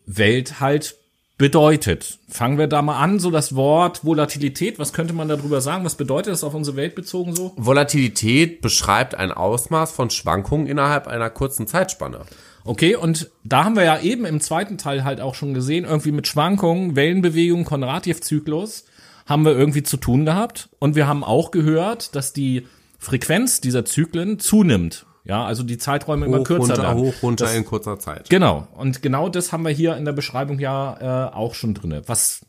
Welt 0.05 0.61
halt 0.61 0.98
bedeutet. 1.39 2.19
Fangen 2.27 2.59
wir 2.59 2.67
da 2.67 2.83
mal 2.83 2.99
an, 2.99 3.17
so 3.17 3.31
das 3.31 3.55
Wort 3.55 4.05
Volatilität, 4.05 4.77
was 4.77 4.93
könnte 4.93 5.13
man 5.13 5.29
darüber 5.29 5.61
sagen? 5.61 5.85
Was 5.85 5.95
bedeutet 5.95 6.33
das 6.33 6.43
auf 6.43 6.53
unsere 6.53 6.75
Welt 6.75 6.93
bezogen 6.93 7.33
so? 7.33 7.53
Volatilität 7.55 8.61
beschreibt 8.61 9.15
ein 9.15 9.31
Ausmaß 9.31 9.91
von 9.91 10.11
Schwankungen 10.11 10.67
innerhalb 10.67 11.07
einer 11.07 11.29
kurzen 11.31 11.65
Zeitspanne. 11.65 12.25
Okay, 12.65 12.95
und 12.95 13.31
da 13.45 13.63
haben 13.63 13.77
wir 13.77 13.85
ja 13.85 13.99
eben 14.01 14.25
im 14.25 14.41
zweiten 14.41 14.77
Teil 14.77 15.05
halt 15.05 15.21
auch 15.21 15.33
schon 15.33 15.53
gesehen, 15.53 15.85
irgendwie 15.85 16.11
mit 16.11 16.27
Schwankungen, 16.27 16.95
Wellenbewegungen, 16.97 17.65
Konradjew-Zyklus 17.65 18.83
haben 19.25 19.45
wir 19.45 19.53
irgendwie 19.53 19.83
zu 19.83 19.95
tun 19.95 20.25
gehabt. 20.25 20.69
Und 20.79 20.95
wir 20.95 21.07
haben 21.07 21.23
auch 21.23 21.51
gehört, 21.51 22.15
dass 22.15 22.33
die 22.33 22.67
Frequenz 22.97 23.61
dieser 23.61 23.85
Zyklen 23.85 24.39
zunimmt. 24.39 25.05
Ja, 25.25 25.45
also 25.45 25.63
die 25.63 25.77
Zeiträume 25.77 26.25
immer 26.25 26.39
Hoch, 26.39 26.43
kürzer 26.45 26.75
runter, 26.75 26.95
hoch, 26.95 27.13
runter 27.21 27.45
Das- 27.45 27.55
in 27.55 27.65
kurzer 27.65 27.99
Zeit. 27.99 28.29
Genau. 28.29 28.67
Und 28.75 29.01
genau 29.01 29.29
das 29.29 29.51
haben 29.51 29.63
wir 29.63 29.71
hier 29.71 29.95
in 29.97 30.05
der 30.05 30.13
Beschreibung 30.13 30.59
ja 30.59 31.27
äh, 31.29 31.33
auch 31.35 31.53
schon 31.53 31.73
drinne. 31.73 32.01
Was 32.07 32.41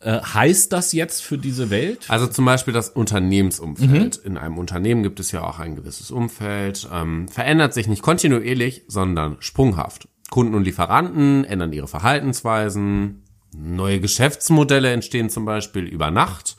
äh, 0.00 0.18
heißt 0.20 0.72
das 0.72 0.92
jetzt 0.92 1.22
für 1.22 1.36
diese 1.36 1.68
Welt? 1.70 2.06
Also 2.08 2.26
zum 2.26 2.46
Beispiel 2.46 2.72
das 2.72 2.88
Unternehmensumfeld. 2.88 4.16
In 4.16 4.38
einem 4.38 4.56
Unternehmen 4.58 5.02
gibt 5.02 5.20
es 5.20 5.30
ja 5.30 5.42
auch 5.42 5.58
ein 5.58 5.76
gewisses 5.76 6.10
Umfeld, 6.10 6.88
ähm, 6.92 7.28
verändert 7.28 7.74
sich 7.74 7.86
nicht 7.86 8.02
kontinuierlich, 8.02 8.82
sondern 8.88 9.36
sprunghaft. 9.40 10.08
Kunden 10.30 10.54
und 10.54 10.64
Lieferanten 10.64 11.44
ändern 11.44 11.72
ihre 11.72 11.88
Verhaltensweisen, 11.88 13.24
neue 13.54 14.00
Geschäftsmodelle 14.00 14.90
entstehen 14.92 15.28
zum 15.28 15.44
Beispiel 15.44 15.84
über 15.84 16.10
Nacht 16.10 16.56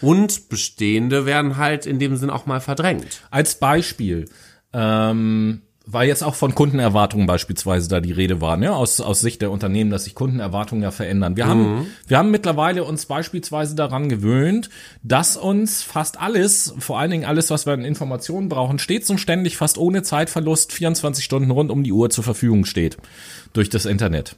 und 0.00 0.48
bestehende 0.48 1.26
werden 1.26 1.56
halt 1.56 1.86
in 1.86 1.98
dem 1.98 2.16
Sinn 2.16 2.30
auch 2.30 2.46
mal 2.46 2.60
verdrängt. 2.60 3.22
Als 3.30 3.58
Beispiel, 3.58 4.28
ähm, 4.72 5.62
weil 5.86 6.06
jetzt 6.06 6.22
auch 6.22 6.34
von 6.34 6.54
Kundenerwartungen 6.54 7.26
beispielsweise 7.26 7.88
da 7.88 8.00
die 8.00 8.12
Rede 8.12 8.40
war, 8.40 8.56
ne, 8.56 8.74
aus, 8.74 9.00
aus 9.00 9.20
Sicht 9.20 9.42
der 9.42 9.50
Unternehmen, 9.50 9.90
dass 9.90 10.04
sich 10.04 10.14
Kundenerwartungen 10.14 10.82
ja 10.82 10.90
verändern. 10.90 11.36
Wir 11.36 11.46
haben, 11.46 11.86
wir 12.06 12.18
haben 12.18 12.30
mittlerweile 12.30 12.84
uns 12.84 13.06
beispielsweise 13.06 13.74
daran 13.74 14.08
gewöhnt, 14.08 14.70
dass 15.02 15.36
uns 15.36 15.82
fast 15.82 16.20
alles, 16.20 16.74
vor 16.78 16.98
allen 16.98 17.10
Dingen 17.10 17.24
alles, 17.24 17.50
was 17.50 17.66
wir 17.66 17.72
an 17.72 17.84
Informationen 17.84 18.48
brauchen, 18.48 18.78
stets 18.78 19.10
und 19.10 19.18
ständig 19.18 19.56
fast 19.56 19.76
ohne 19.76 20.02
Zeitverlust 20.02 20.72
24 20.72 21.24
Stunden 21.24 21.50
rund 21.50 21.70
um 21.70 21.82
die 21.82 21.92
Uhr 21.92 22.10
zur 22.10 22.24
Verfügung 22.24 22.64
steht. 22.64 22.96
Durch 23.52 23.68
das 23.68 23.84
Internet. 23.84 24.36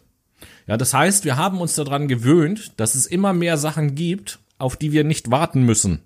Ja, 0.66 0.76
das 0.76 0.94
heißt, 0.94 1.24
wir 1.24 1.36
haben 1.36 1.60
uns 1.60 1.74
daran 1.74 2.08
gewöhnt, 2.08 2.72
dass 2.78 2.94
es 2.94 3.06
immer 3.06 3.32
mehr 3.34 3.58
Sachen 3.58 3.94
gibt, 3.94 4.38
auf 4.56 4.76
die 4.76 4.92
wir 4.92 5.04
nicht 5.04 5.30
warten 5.30 5.62
müssen 5.62 6.00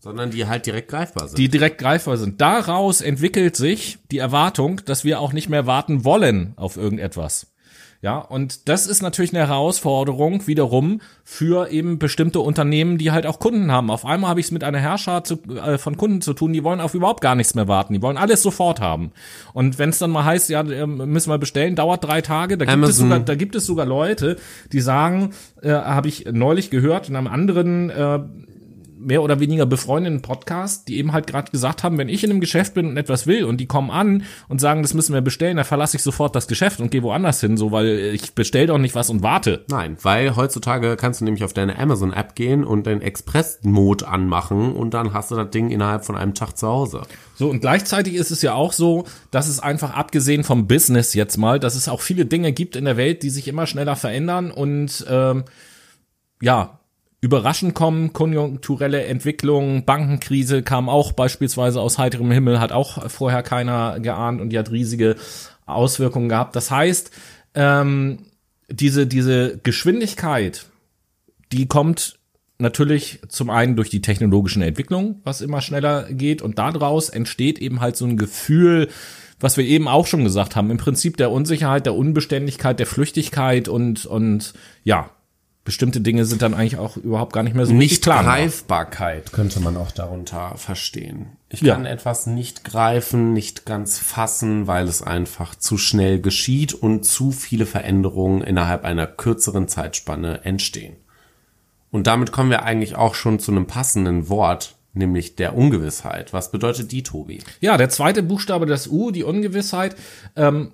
Sondern 0.00 0.30
die 0.30 0.46
halt 0.46 0.66
direkt 0.66 0.88
greifbar 0.88 1.28
sind. 1.28 1.38
die 1.38 1.48
direkt 1.48 1.78
greifbar 1.78 2.16
sind. 2.16 2.40
Daraus 2.40 3.00
entwickelt 3.00 3.56
sich 3.56 3.98
die 4.10 4.18
Erwartung, 4.18 4.80
dass 4.84 5.04
wir 5.04 5.20
auch 5.20 5.32
nicht 5.32 5.48
mehr 5.48 5.66
warten 5.66 6.04
wollen 6.04 6.52
auf 6.56 6.76
irgendetwas. 6.76 7.48
Ja, 8.00 8.18
und 8.18 8.68
das 8.68 8.86
ist 8.86 9.02
natürlich 9.02 9.34
eine 9.34 9.48
Herausforderung 9.48 10.46
wiederum 10.46 11.00
für 11.24 11.68
eben 11.72 11.98
bestimmte 11.98 12.38
Unternehmen, 12.38 12.96
die 12.96 13.10
halt 13.10 13.26
auch 13.26 13.40
Kunden 13.40 13.72
haben. 13.72 13.90
Auf 13.90 14.04
einmal 14.04 14.30
habe 14.30 14.38
ich 14.38 14.46
es 14.46 14.52
mit 14.52 14.62
einer 14.62 14.78
Herrscher 14.78 15.24
zu, 15.24 15.42
äh, 15.56 15.78
von 15.78 15.96
Kunden 15.96 16.20
zu 16.20 16.32
tun, 16.32 16.52
die 16.52 16.62
wollen 16.62 16.80
auf 16.80 16.94
überhaupt 16.94 17.22
gar 17.22 17.34
nichts 17.34 17.56
mehr 17.56 17.66
warten. 17.66 17.94
Die 17.94 18.02
wollen 18.02 18.16
alles 18.16 18.40
sofort 18.40 18.80
haben. 18.80 19.10
Und 19.52 19.80
wenn 19.80 19.90
es 19.90 19.98
dann 19.98 20.12
mal 20.12 20.24
heißt, 20.24 20.48
ja, 20.48 20.60
äh, 20.60 20.86
müssen 20.86 21.28
wir 21.28 21.38
bestellen, 21.38 21.74
dauert 21.74 22.04
drei 22.04 22.20
Tage, 22.20 22.56
da 22.56 22.66
gibt 22.66 22.84
es 22.84 22.98
sogar, 22.98 23.18
da 23.18 23.34
gibt 23.34 23.56
es 23.56 23.66
sogar 23.66 23.84
Leute, 23.86 24.36
die 24.70 24.80
sagen, 24.80 25.30
äh, 25.60 25.72
habe 25.72 26.06
ich 26.06 26.26
neulich 26.30 26.70
gehört 26.70 27.08
in 27.08 27.16
einem 27.16 27.26
anderen 27.26 27.90
äh, 27.90 28.20
mehr 28.98 29.22
oder 29.22 29.40
weniger 29.40 29.66
befreundeten 29.66 30.22
Podcast, 30.22 30.88
die 30.88 30.98
eben 30.98 31.12
halt 31.12 31.26
gerade 31.26 31.50
gesagt 31.50 31.82
haben, 31.82 31.98
wenn 31.98 32.08
ich 32.08 32.24
in 32.24 32.30
einem 32.30 32.40
Geschäft 32.40 32.74
bin 32.74 32.86
und 32.86 32.96
etwas 32.96 33.26
will 33.26 33.44
und 33.44 33.58
die 33.58 33.66
kommen 33.66 33.90
an 33.90 34.24
und 34.48 34.60
sagen, 34.60 34.82
das 34.82 34.94
müssen 34.94 35.14
wir 35.14 35.20
bestellen, 35.20 35.56
dann 35.56 35.64
verlasse 35.64 35.96
ich 35.96 36.02
sofort 36.02 36.34
das 36.34 36.48
Geschäft 36.48 36.80
und 36.80 36.90
gehe 36.90 37.02
woanders 37.02 37.40
hin, 37.40 37.56
so 37.56 37.72
weil 37.72 37.86
ich 38.14 38.34
bestell 38.34 38.66
doch 38.66 38.78
nicht 38.78 38.94
was 38.94 39.10
und 39.10 39.22
warte. 39.22 39.64
Nein, 39.68 39.96
weil 40.02 40.36
heutzutage 40.36 40.96
kannst 40.96 41.20
du 41.20 41.24
nämlich 41.24 41.44
auf 41.44 41.52
deine 41.52 41.78
Amazon-App 41.78 42.34
gehen 42.34 42.64
und 42.64 42.86
den 42.86 43.00
Express-Mode 43.00 44.08
anmachen 44.08 44.72
und 44.72 44.94
dann 44.94 45.12
hast 45.12 45.30
du 45.30 45.36
das 45.36 45.50
Ding 45.50 45.70
innerhalb 45.70 46.04
von 46.04 46.16
einem 46.16 46.34
Tag 46.34 46.56
zu 46.56 46.66
Hause. 46.66 47.02
So, 47.36 47.48
und 47.48 47.60
gleichzeitig 47.60 48.14
ist 48.14 48.30
es 48.30 48.42
ja 48.42 48.54
auch 48.54 48.72
so, 48.72 49.04
dass 49.30 49.48
es 49.48 49.60
einfach 49.60 49.94
abgesehen 49.94 50.44
vom 50.44 50.66
Business 50.66 51.14
jetzt 51.14 51.36
mal, 51.36 51.60
dass 51.60 51.76
es 51.76 51.88
auch 51.88 52.00
viele 52.00 52.26
Dinge 52.26 52.52
gibt 52.52 52.74
in 52.76 52.84
der 52.84 52.96
Welt, 52.96 53.22
die 53.22 53.30
sich 53.30 53.48
immer 53.48 53.66
schneller 53.66 53.96
verändern 53.96 54.50
und 54.50 55.06
ähm, 55.08 55.44
ja, 56.40 56.78
überraschend 57.20 57.74
kommen, 57.74 58.12
konjunkturelle 58.12 59.04
Entwicklung, 59.04 59.84
Bankenkrise 59.84 60.62
kam 60.62 60.88
auch 60.88 61.12
beispielsweise 61.12 61.80
aus 61.80 61.98
heiterem 61.98 62.30
Himmel, 62.30 62.60
hat 62.60 62.72
auch 62.72 63.10
vorher 63.10 63.42
keiner 63.42 63.98
geahnt 64.00 64.40
und 64.40 64.50
die 64.50 64.58
hat 64.58 64.70
riesige 64.70 65.16
Auswirkungen 65.66 66.28
gehabt. 66.28 66.54
Das 66.54 66.70
heißt, 66.70 67.10
ähm, 67.54 68.18
diese, 68.70 69.06
diese 69.06 69.58
Geschwindigkeit, 69.58 70.66
die 71.52 71.66
kommt 71.66 72.18
natürlich 72.58 73.20
zum 73.28 73.50
einen 73.50 73.76
durch 73.76 73.90
die 73.90 74.02
technologischen 74.02 74.62
Entwicklungen, 74.62 75.20
was 75.24 75.40
immer 75.40 75.60
schneller 75.60 76.04
geht 76.10 76.42
und 76.42 76.58
daraus 76.58 77.08
entsteht 77.08 77.58
eben 77.58 77.80
halt 77.80 77.96
so 77.96 78.04
ein 78.04 78.16
Gefühl, 78.16 78.88
was 79.40 79.56
wir 79.56 79.64
eben 79.64 79.86
auch 79.86 80.06
schon 80.06 80.24
gesagt 80.24 80.56
haben, 80.56 80.70
im 80.70 80.78
Prinzip 80.78 81.16
der 81.16 81.30
Unsicherheit, 81.30 81.86
der 81.86 81.94
Unbeständigkeit, 81.94 82.78
der 82.78 82.86
Flüchtigkeit 82.86 83.68
und, 83.68 84.06
und 84.06 84.54
ja, 84.82 85.10
bestimmte 85.68 86.00
Dinge 86.00 86.24
sind 86.24 86.40
dann 86.40 86.54
eigentlich 86.54 86.78
auch 86.78 86.96
überhaupt 86.96 87.34
gar 87.34 87.42
nicht 87.42 87.54
mehr 87.54 87.66
so 87.66 87.74
Nicht 87.74 88.02
klar. 88.02 88.24
Greifbarkeit 88.24 89.32
könnte 89.32 89.60
man 89.60 89.76
auch 89.76 89.90
darunter 89.90 90.54
verstehen. 90.56 91.26
Ich 91.50 91.60
Ja. 91.60 91.74
kann 91.74 91.84
etwas 91.84 92.26
nicht 92.26 92.64
greifen, 92.64 93.34
nicht 93.34 93.66
ganz 93.66 93.98
fassen, 93.98 94.66
weil 94.66 94.88
es 94.88 95.02
einfach 95.02 95.54
zu 95.54 95.76
schnell 95.76 96.22
geschieht 96.22 96.72
und 96.72 97.04
zu 97.04 97.32
viele 97.32 97.66
Veränderungen 97.66 98.40
innerhalb 98.40 98.86
einer 98.86 99.06
kürzeren 99.06 99.68
Zeitspanne 99.68 100.40
entstehen. 100.46 100.96
Und 101.90 102.06
damit 102.06 102.32
kommen 102.32 102.48
wir 102.48 102.62
eigentlich 102.62 102.96
auch 102.96 103.14
schon 103.14 103.38
zu 103.38 103.50
einem 103.52 103.66
passenden 103.66 104.30
Wort, 104.30 104.74
nämlich 104.94 105.36
der 105.36 105.54
Ungewissheit. 105.54 106.32
Was 106.32 106.50
bedeutet 106.50 106.92
die, 106.92 107.02
Tobi? 107.02 107.40
Ja, 107.60 107.76
der 107.76 107.90
zweite 107.90 108.22
Buchstabe, 108.22 108.64
das 108.64 108.88
U, 108.88 109.10
die 109.10 109.22
Ungewissheit, 109.22 109.96
ähm, 110.34 110.72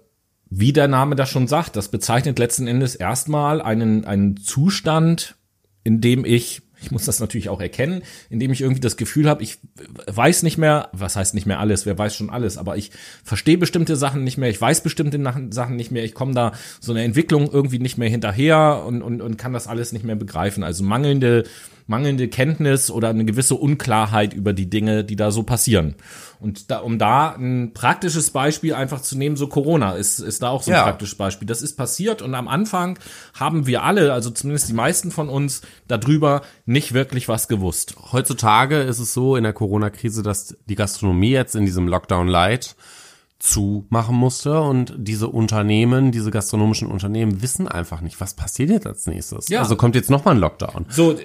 wie 0.57 0.73
der 0.73 0.87
Name 0.87 1.17
das 1.17 1.31
schon 1.31 1.49
sagt, 1.49 1.75
das 1.75 1.89
bezeichnet 1.89 2.39
letzten 2.39 2.69
Endes 2.69 2.95
erstmal 2.95 3.61
einen, 3.61 4.05
einen 4.05 4.37
Zustand, 4.37 5.35
in 5.83 6.01
dem 6.01 6.25
ich, 6.25 6.63
ich 6.81 6.93
muss 6.93 7.07
das 7.07 7.19
natürlich 7.19 7.49
auch 7.49 7.61
erkennen, 7.61 8.03
in 8.31 8.39
dem 8.39 8.53
ich 8.53 8.61
irgendwie 8.61 8.81
das 8.81 8.97
Gefühl 8.97 9.29
habe, 9.29 9.43
ich 9.43 9.59
weiß 10.07 10.45
nicht 10.45 10.57
mehr, 10.57 10.91
was 10.93 11.17
heißt 11.17 11.35
nicht 11.35 11.47
mehr 11.47 11.59
alles, 11.59 11.87
wer 11.87 11.99
weiß 11.99 12.15
schon 12.15 12.31
alles, 12.31 12.57
aber 12.57 12.77
ich 12.77 12.93
verstehe 13.25 13.59
bestimmte 13.59 13.97
Sachen 13.97 14.23
nicht 14.23 14.39
mehr, 14.39 14.49
ich 14.49 14.61
weiß 14.61 14.83
bestimmte 14.83 15.21
Sachen 15.51 15.75
nicht 15.75 15.91
mehr, 15.91 16.05
ich 16.05 16.15
komme 16.15 16.35
da 16.35 16.53
so 16.81 16.93
eine 16.93 17.03
Entwicklung 17.03 17.51
irgendwie 17.51 17.81
nicht 17.81 17.99
mehr 17.99 18.09
hinterher 18.09 18.85
und, 18.87 19.03
und, 19.03 19.23
und 19.23 19.37
kann 19.37 19.53
das 19.53 19.67
alles 19.67 19.93
nicht 19.93 20.05
mehr 20.05 20.17
begreifen. 20.17 20.63
Also 20.63 20.85
mangelnde 20.85 21.45
mangelnde 21.87 22.29
Kenntnis 22.29 22.91
oder 22.91 23.11
eine 23.11 23.25
gewisse 23.25 23.55
Unklarheit 23.57 24.33
über 24.33 24.53
die 24.53 24.71
Dinge, 24.71 25.05
die 25.05 25.17
da 25.17 25.31
so 25.31 25.43
passieren. 25.43 25.95
Und 26.41 26.71
da, 26.71 26.79
um 26.79 26.99
da 26.99 27.31
ein 27.35 27.73
praktisches 27.75 28.31
Beispiel 28.31 28.75
einfach 28.75 29.01
zu 29.01 29.17
nehmen, 29.17 29.37
so 29.37 29.47
Corona 29.47 29.93
ist, 29.93 30.19
ist 30.19 30.43
da 30.43 30.49
auch 30.49 30.63
so 30.63 30.71
ein 30.71 30.77
Ja. 30.77 30.83
praktisches 30.85 31.15
Beispiel. 31.17 31.47
Das 31.47 31.63
ist 31.63 31.77
passiert 31.77 32.23
und 32.23 32.35
am 32.35 32.49
Anfang 32.49 32.99
haben 33.35 33.67
wir 33.67 33.83
alle, 33.83 34.13
also 34.13 34.31
zumindest 34.31 34.69
die 34.69 34.75
meisten 34.75 35.11
von 35.11 35.29
uns, 35.29 35.63
darüber 35.89 36.43
nicht 36.67 36.93
wirklich 36.95 37.29
was 37.29 37.49
gewusst. 37.49 37.95
Heutzutage 38.13 38.79
ist 38.81 38.99
es 38.99 39.15
so 39.15 39.37
in 39.37 39.45
der 39.45 39.53
Corona-Krise, 39.53 40.23
dass 40.23 40.57
die 40.69 40.75
Gastronomie 40.75 41.31
jetzt 41.31 41.55
in 41.55 41.65
diesem 41.67 41.89
Lockdown 41.89 42.29
Light 42.29 42.77
zumachen 43.45 44.17
musste 44.17 44.61
und 44.63 44.95
diese 44.97 45.29
Unternehmen, 45.29 46.13
diese 46.13 46.31
gastronomischen 46.31 46.89
Unternehmen 46.89 47.43
wissen 47.43 47.69
einfach 47.69 48.01
nicht, 48.01 48.19
was 48.21 48.33
passiert 48.35 48.71
jetzt 48.71 48.87
als 48.87 49.07
nächstes. 49.07 49.49
Ja. 49.49 49.61
Also 49.61 49.77
kommt 49.77 49.95
jetzt 49.97 50.09
nochmal 50.11 50.35
ein 50.35 50.41
Lockdown. 50.41 50.87
So, 50.89 51.13
äh, 51.13 51.19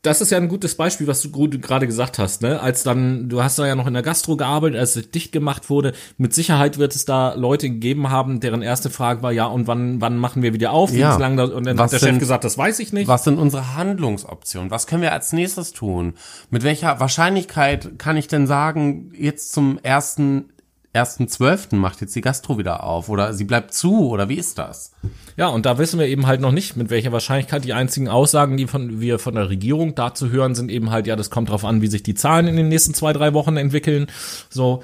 das 0.00 0.20
ist 0.20 0.30
ja 0.30 0.38
ein 0.38 0.48
gutes 0.48 0.74
Beispiel, 0.76 1.06
was 1.06 1.20
du 1.22 1.30
gerade 1.30 1.86
gesagt 1.86 2.18
hast, 2.18 2.42
ne? 2.42 2.58
Als 2.60 2.82
dann, 2.82 3.28
du 3.28 3.40
hast 3.42 3.58
da 3.60 3.66
ja 3.66 3.76
noch 3.76 3.86
in 3.86 3.92
der 3.92 4.02
Gastro 4.02 4.36
gearbeitet, 4.36 4.80
als 4.80 4.96
es 4.96 5.10
dicht 5.12 5.30
gemacht 5.30 5.70
wurde. 5.70 5.92
Mit 6.16 6.34
Sicherheit 6.34 6.78
wird 6.78 6.96
es 6.96 7.04
da 7.04 7.34
Leute 7.34 7.68
gegeben 7.70 8.08
haben, 8.10 8.40
deren 8.40 8.62
erste 8.62 8.90
Frage 8.90 9.22
war, 9.22 9.30
ja, 9.30 9.44
und 9.46 9.68
wann, 9.68 10.00
wann 10.00 10.16
machen 10.16 10.42
wir 10.42 10.54
wieder 10.54 10.72
auf? 10.72 10.90
Ja. 10.92 11.16
lange 11.18 11.36
da, 11.36 11.44
und 11.54 11.66
dann 11.66 11.78
Was 11.78 11.84
hat 11.84 11.92
der 11.92 11.98
Chef 11.98 12.08
sind- 12.08 12.18
gesagt, 12.18 12.42
das 12.42 12.58
weiß 12.58 12.80
ich 12.80 12.92
nicht. 12.92 13.06
Was 13.06 13.22
sind 13.24 13.38
unsere 13.38 13.76
Handlungsoptionen? 13.76 14.70
Was 14.72 14.88
können 14.88 15.02
wir 15.02 15.12
als 15.12 15.32
nächstes 15.32 15.72
tun? 15.72 16.14
Mit 16.50 16.64
welcher 16.64 16.98
Wahrscheinlichkeit 16.98 17.98
kann 17.98 18.16
ich 18.16 18.26
denn 18.26 18.48
sagen, 18.48 19.12
jetzt 19.16 19.52
zum 19.52 19.78
ersten 19.84 20.46
ersten 20.92 21.26
zwölften 21.26 21.78
macht 21.78 22.00
jetzt 22.02 22.14
die 22.14 22.20
Gastro 22.20 22.58
wieder 22.58 22.84
auf 22.84 23.08
oder 23.08 23.32
sie 23.32 23.44
bleibt 23.44 23.72
zu 23.72 24.08
oder 24.10 24.28
wie 24.28 24.36
ist 24.36 24.58
das? 24.58 24.92
Ja, 25.36 25.48
und 25.48 25.64
da 25.64 25.78
wissen 25.78 25.98
wir 25.98 26.06
eben 26.06 26.26
halt 26.26 26.40
noch 26.40 26.52
nicht, 26.52 26.76
mit 26.76 26.90
welcher 26.90 27.12
Wahrscheinlichkeit 27.12 27.64
die 27.64 27.72
einzigen 27.72 28.08
Aussagen, 28.08 28.58
die 28.58 28.66
von, 28.66 29.00
wir 29.00 29.18
von 29.18 29.34
der 29.34 29.48
Regierung 29.48 29.94
dazu 29.94 30.30
hören, 30.30 30.54
sind 30.54 30.70
eben 30.70 30.90
halt, 30.90 31.06
ja, 31.06 31.16
das 31.16 31.30
kommt 31.30 31.48
drauf 31.48 31.64
an, 31.64 31.80
wie 31.80 31.86
sich 31.86 32.02
die 32.02 32.14
Zahlen 32.14 32.46
in 32.46 32.56
den 32.56 32.68
nächsten 32.68 32.92
zwei, 32.92 33.14
drei 33.14 33.32
Wochen 33.32 33.56
entwickeln. 33.56 34.06
So, 34.50 34.82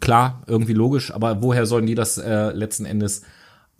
klar, 0.00 0.42
irgendwie 0.46 0.72
logisch, 0.72 1.12
aber 1.12 1.42
woher 1.42 1.66
sollen 1.66 1.86
die 1.86 1.94
das 1.94 2.16
äh, 2.16 2.52
letzten 2.52 2.86
Endes 2.86 3.22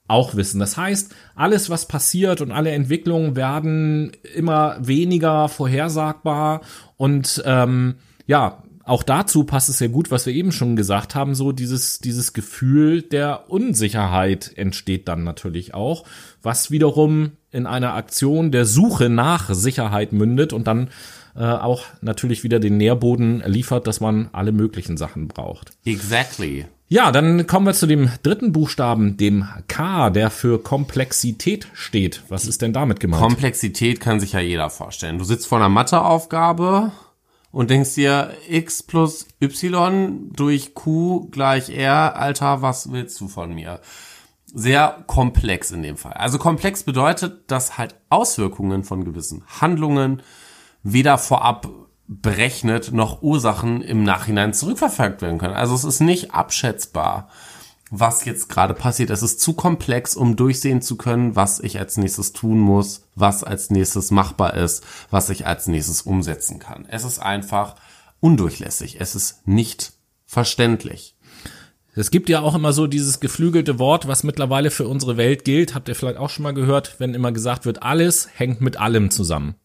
auch 0.06 0.34
wissen? 0.34 0.60
Das 0.60 0.76
heißt, 0.76 1.14
alles, 1.34 1.70
was 1.70 1.88
passiert 1.88 2.42
und 2.42 2.52
alle 2.52 2.72
Entwicklungen 2.72 3.36
werden 3.36 4.12
immer 4.34 4.76
weniger 4.80 5.48
vorhersagbar 5.48 6.60
und 6.98 7.42
ähm, 7.46 7.94
ja, 8.26 8.62
auch 8.84 9.02
dazu 9.02 9.44
passt 9.44 9.68
es 9.68 9.78
sehr 9.78 9.88
gut, 9.88 10.10
was 10.10 10.26
wir 10.26 10.32
eben 10.32 10.52
schon 10.52 10.76
gesagt 10.76 11.14
haben, 11.14 11.34
so 11.34 11.52
dieses, 11.52 11.98
dieses 11.98 12.32
Gefühl 12.32 13.02
der 13.02 13.50
Unsicherheit 13.50 14.52
entsteht 14.56 15.06
dann 15.08 15.22
natürlich 15.22 15.74
auch, 15.74 16.04
was 16.42 16.70
wiederum 16.70 17.32
in 17.50 17.66
einer 17.66 17.94
Aktion 17.94 18.50
der 18.50 18.64
Suche 18.64 19.08
nach 19.08 19.52
Sicherheit 19.52 20.12
mündet 20.12 20.52
und 20.52 20.66
dann 20.66 20.88
äh, 21.36 21.44
auch 21.44 21.84
natürlich 22.00 22.42
wieder 22.42 22.58
den 22.58 22.76
Nährboden 22.76 23.42
liefert, 23.46 23.86
dass 23.86 24.00
man 24.00 24.28
alle 24.32 24.52
möglichen 24.52 24.96
Sachen 24.96 25.28
braucht. 25.28 25.72
Exactly. 25.84 26.66
Ja, 26.88 27.12
dann 27.12 27.46
kommen 27.46 27.66
wir 27.66 27.72
zu 27.72 27.86
dem 27.86 28.10
dritten 28.24 28.50
Buchstaben, 28.50 29.16
dem 29.16 29.46
K, 29.68 30.10
der 30.10 30.28
für 30.30 30.60
Komplexität 30.60 31.68
steht. 31.72 32.24
Was 32.28 32.46
ist 32.46 32.62
denn 32.62 32.72
damit 32.72 32.98
gemeint? 32.98 33.22
Komplexität 33.22 34.00
kann 34.00 34.18
sich 34.18 34.32
ja 34.32 34.40
jeder 34.40 34.70
vorstellen. 34.70 35.18
Du 35.18 35.24
sitzt 35.24 35.46
vor 35.46 35.58
einer 35.58 35.68
Matheaufgabe 35.68 36.90
und 37.52 37.70
denkst 37.70 37.94
dir, 37.94 38.32
x 38.48 38.82
plus 38.82 39.26
y 39.40 40.30
durch 40.32 40.74
q 40.74 41.28
gleich 41.30 41.70
r, 41.70 42.16
Alter, 42.16 42.62
was 42.62 42.92
willst 42.92 43.20
du 43.20 43.28
von 43.28 43.54
mir? 43.54 43.80
Sehr 44.46 45.04
komplex 45.06 45.70
in 45.70 45.82
dem 45.82 45.96
Fall. 45.96 46.14
Also 46.14 46.38
komplex 46.38 46.82
bedeutet, 46.82 47.50
dass 47.50 47.78
halt 47.78 47.94
Auswirkungen 48.08 48.84
von 48.84 49.04
gewissen 49.04 49.44
Handlungen 49.60 50.22
weder 50.82 51.18
vorab 51.18 51.68
berechnet 52.08 52.92
noch 52.92 53.22
Ursachen 53.22 53.82
im 53.82 54.02
Nachhinein 54.02 54.52
zurückverfolgt 54.52 55.22
werden 55.22 55.38
können. 55.38 55.54
Also 55.54 55.74
es 55.76 55.84
ist 55.84 56.00
nicht 56.00 56.34
abschätzbar, 56.34 57.28
was 57.90 58.24
jetzt 58.24 58.48
gerade 58.48 58.74
passiert. 58.74 59.10
Es 59.10 59.22
ist 59.22 59.40
zu 59.40 59.52
komplex, 59.52 60.16
um 60.16 60.36
durchsehen 60.36 60.80
zu 60.80 60.96
können, 60.96 61.36
was 61.36 61.60
ich 61.60 61.78
als 61.78 61.96
nächstes 61.96 62.32
tun 62.32 62.58
muss, 62.58 63.02
was 63.16 63.44
als 63.44 63.70
nächstes 63.70 64.10
machbar 64.10 64.54
ist, 64.54 64.84
was 65.10 65.28
ich 65.28 65.46
als 65.46 65.66
nächstes 65.66 66.02
umsetzen 66.02 66.58
kann. 66.60 66.86
Es 66.88 67.04
ist 67.04 67.18
einfach 67.18 67.74
undurchlässig. 68.20 69.00
Es 69.00 69.14
ist 69.14 69.46
nicht 69.46 69.92
verständlich. 70.24 71.16
Es 71.96 72.12
gibt 72.12 72.28
ja 72.28 72.40
auch 72.40 72.54
immer 72.54 72.72
so 72.72 72.86
dieses 72.86 73.18
geflügelte 73.18 73.80
Wort, 73.80 74.06
was 74.06 74.22
mittlerweile 74.22 74.70
für 74.70 74.86
unsere 74.86 75.16
Welt 75.16 75.44
gilt. 75.44 75.74
Habt 75.74 75.88
ihr 75.88 75.96
vielleicht 75.96 76.18
auch 76.18 76.30
schon 76.30 76.44
mal 76.44 76.54
gehört, 76.54 76.94
wenn 76.98 77.14
immer 77.14 77.32
gesagt 77.32 77.66
wird, 77.66 77.82
alles 77.82 78.28
hängt 78.32 78.60
mit 78.60 78.76
allem 78.76 79.10
zusammen. 79.10 79.56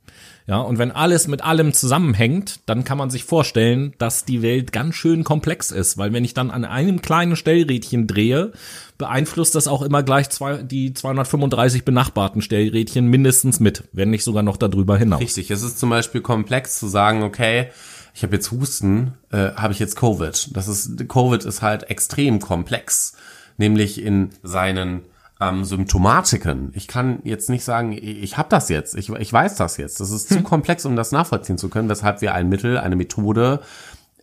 Ja, 0.47 0.59
und 0.59 0.77
wenn 0.77 0.91
alles 0.91 1.27
mit 1.27 1.43
allem 1.43 1.73
zusammenhängt, 1.73 2.59
dann 2.67 2.83
kann 2.83 2.99
man 2.99 3.09
sich 3.09 3.23
vorstellen, 3.23 3.93
dass 3.97 4.25
die 4.25 4.43
Welt 4.43 4.71
ganz 4.71 4.93
schön 4.93 5.23
komplex 5.23 5.71
ist, 5.71 5.97
weil 5.97 6.13
wenn 6.13 6.23
ich 6.23 6.35
dann 6.35 6.51
an 6.51 6.65
einem 6.65 7.01
kleinen 7.01 7.35
Stellrädchen 7.35 8.05
drehe, 8.05 8.51
beeinflusst 8.99 9.55
das 9.55 9.67
auch 9.67 9.81
immer 9.81 10.03
gleich 10.03 10.29
zwei, 10.29 10.61
die 10.61 10.93
235 10.93 11.83
benachbarten 11.83 12.43
Stellrädchen 12.43 13.07
mindestens 13.07 13.59
mit, 13.59 13.85
wenn 13.91 14.11
nicht 14.11 14.23
sogar 14.23 14.43
noch 14.43 14.57
darüber 14.57 14.97
hinaus. 14.97 15.19
Richtig, 15.19 15.49
es 15.49 15.63
ist 15.63 15.79
zum 15.79 15.89
Beispiel 15.89 16.21
komplex 16.21 16.77
zu 16.77 16.87
sagen, 16.87 17.23
okay, 17.23 17.69
ich 18.13 18.21
habe 18.21 18.35
jetzt 18.35 18.51
Husten, 18.51 19.13
äh, 19.31 19.51
habe 19.55 19.73
ich 19.73 19.79
jetzt 19.79 19.95
Covid. 19.95 20.55
Das 20.55 20.67
ist 20.67 21.09
Covid 21.09 21.43
ist 21.43 21.63
halt 21.63 21.89
extrem 21.89 22.39
komplex, 22.39 23.15
nämlich 23.57 24.01
in 24.01 24.29
seinen 24.43 25.01
ähm, 25.41 25.65
Symptomatiken. 25.65 26.71
Ich 26.75 26.88
kann 26.88 27.19
jetzt 27.23 27.49
nicht 27.49 27.63
sagen, 27.63 27.91
ich 27.91 28.38
habe 28.38 28.49
das 28.49 28.69
jetzt, 28.69 28.95
ich, 28.95 29.09
ich 29.09 29.33
weiß 29.33 29.55
das 29.55 29.77
jetzt. 29.77 29.99
Das 29.99 30.11
ist 30.11 30.29
zu 30.29 30.36
hm. 30.36 30.43
komplex, 30.43 30.86
um 30.86 30.95
das 30.95 31.11
nachvollziehen 31.11 31.57
zu 31.57 31.69
können, 31.69 31.89
weshalb 31.89 32.21
wir 32.21 32.33
ein 32.33 32.49
Mittel, 32.49 32.77
eine 32.77 32.95
Methode 32.95 33.61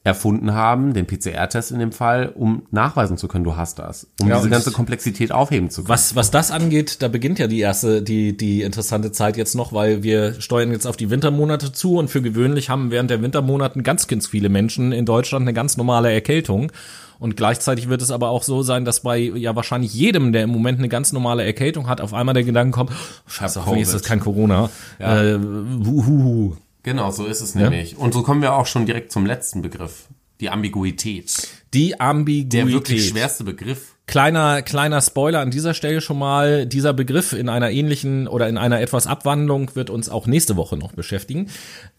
erfunden 0.05 0.53
haben, 0.53 0.95
den 0.95 1.07
PCR-Test 1.07 1.71
in 1.71 1.79
dem 1.79 1.93
Fall, 1.93 2.33
um 2.35 2.63
nachweisen 2.73 3.17
zu 3.17 3.29
können, 3.29 3.45
du 3.45 3.57
hast 3.57 3.79
das, 3.79 4.09
um 4.21 4.29
ja, 4.29 4.37
diese 4.37 4.51
ganze 4.51 4.73
Komplexität 4.73 5.31
aufheben 5.31 5.71
zu 5.71 5.83
können. 5.83 5.91
Was, 5.91 6.17
was 6.17 6.33
das 6.33 6.51
angeht, 6.51 7.03
da 7.03 7.09
beginnt 7.09 7.39
ja 7.39 7.47
die 7.47 7.61
erste, 7.61 8.03
die, 8.03 8.37
die 8.37 8.63
interessante 8.63 9.13
Zeit 9.13 9.37
jetzt 9.37 9.55
noch, 9.55 9.73
weil 9.73 10.03
wir 10.03 10.41
steuern 10.41 10.73
jetzt 10.73 10.87
auf 10.87 10.97
die 10.97 11.09
Wintermonate 11.11 11.73
zu 11.73 11.99
und 11.99 12.09
für 12.09 12.21
gewöhnlich 12.21 12.69
haben 12.69 12.91
während 12.91 13.11
der 13.11 13.23
Wintermonaten 13.23 13.85
ganz, 13.85 14.09
ganz 14.09 14.27
viele 14.27 14.49
Menschen 14.49 14.91
in 14.91 15.07
Deutschland 15.07 15.45
eine 15.45 15.53
ganz 15.53 15.77
normale 15.77 16.13
Erkältung. 16.13 16.73
Und 17.21 17.37
gleichzeitig 17.37 17.89
wird 17.89 18.03
es 18.03 18.11
aber 18.11 18.31
auch 18.31 18.43
so 18.43 18.65
sein, 18.65 18.85
dass 18.85 19.01
bei 19.01 19.19
ja 19.19 19.55
wahrscheinlich 19.55 19.95
jedem, 19.95 20.33
der 20.33 20.43
im 20.43 20.51
Moment 20.51 20.81
eine 20.81 20.89
ganz 20.89 21.13
normale 21.13 21.45
Erkältung 21.45 21.89
hat, 21.89 22.01
auf 22.01 22.13
einmal 22.13 22.35
der 22.35 22.43
Gedanke 22.43 22.73
kommt, 22.73 22.91
oh, 22.91 23.31
scheiße, 23.31 23.61
hoffentlich 23.61 23.83
ist 23.83 23.95
das 23.95 24.03
kein 24.03 24.19
Corona. 24.19 24.69
Ja. 24.99 25.23
Äh, 25.23 25.39
wuhu. 25.41 26.57
Genau, 26.83 27.11
so 27.11 27.27
ist 27.27 27.41
es 27.41 27.55
nämlich. 27.55 27.93
Ja? 27.93 27.99
Und 27.99 28.13
so 28.15 28.23
kommen 28.23 28.43
wir 28.43 28.55
auch 28.55 28.67
schon 28.67 28.87
direkt 28.87 29.13
zum 29.13 29.27
letzten 29.27 29.63
Begriff. 29.63 30.09
Die 30.41 30.51
Ambiguität. 30.51 31.49
Die 31.73 32.01
Ambiguität. 32.01 32.53
Der 32.53 32.67
wirklich 32.67 33.09
schwerste 33.09 33.45
Begriff. 33.45 33.93
Kleiner, 34.07 34.63
kleiner 34.63 35.01
Spoiler 35.01 35.39
an 35.39 35.53
dieser 35.53 35.73
Stelle 35.75 36.01
schon 36.01 36.19
mal. 36.19 36.67
Dieser 36.67 36.93
Begriff 36.93 37.33
in 37.33 37.49
einer 37.49 37.71
ähnlichen 37.71 38.27
oder 38.27 38.49
in 38.49 38.59
einer 38.59 38.81
etwas 38.81 39.07
Abwandlung 39.07 39.71
wird 39.75 39.89
uns 39.89 40.09
auch 40.09 40.27
nächste 40.27 40.57
Woche 40.57 40.77
noch 40.77 40.93
beschäftigen. 40.93 41.49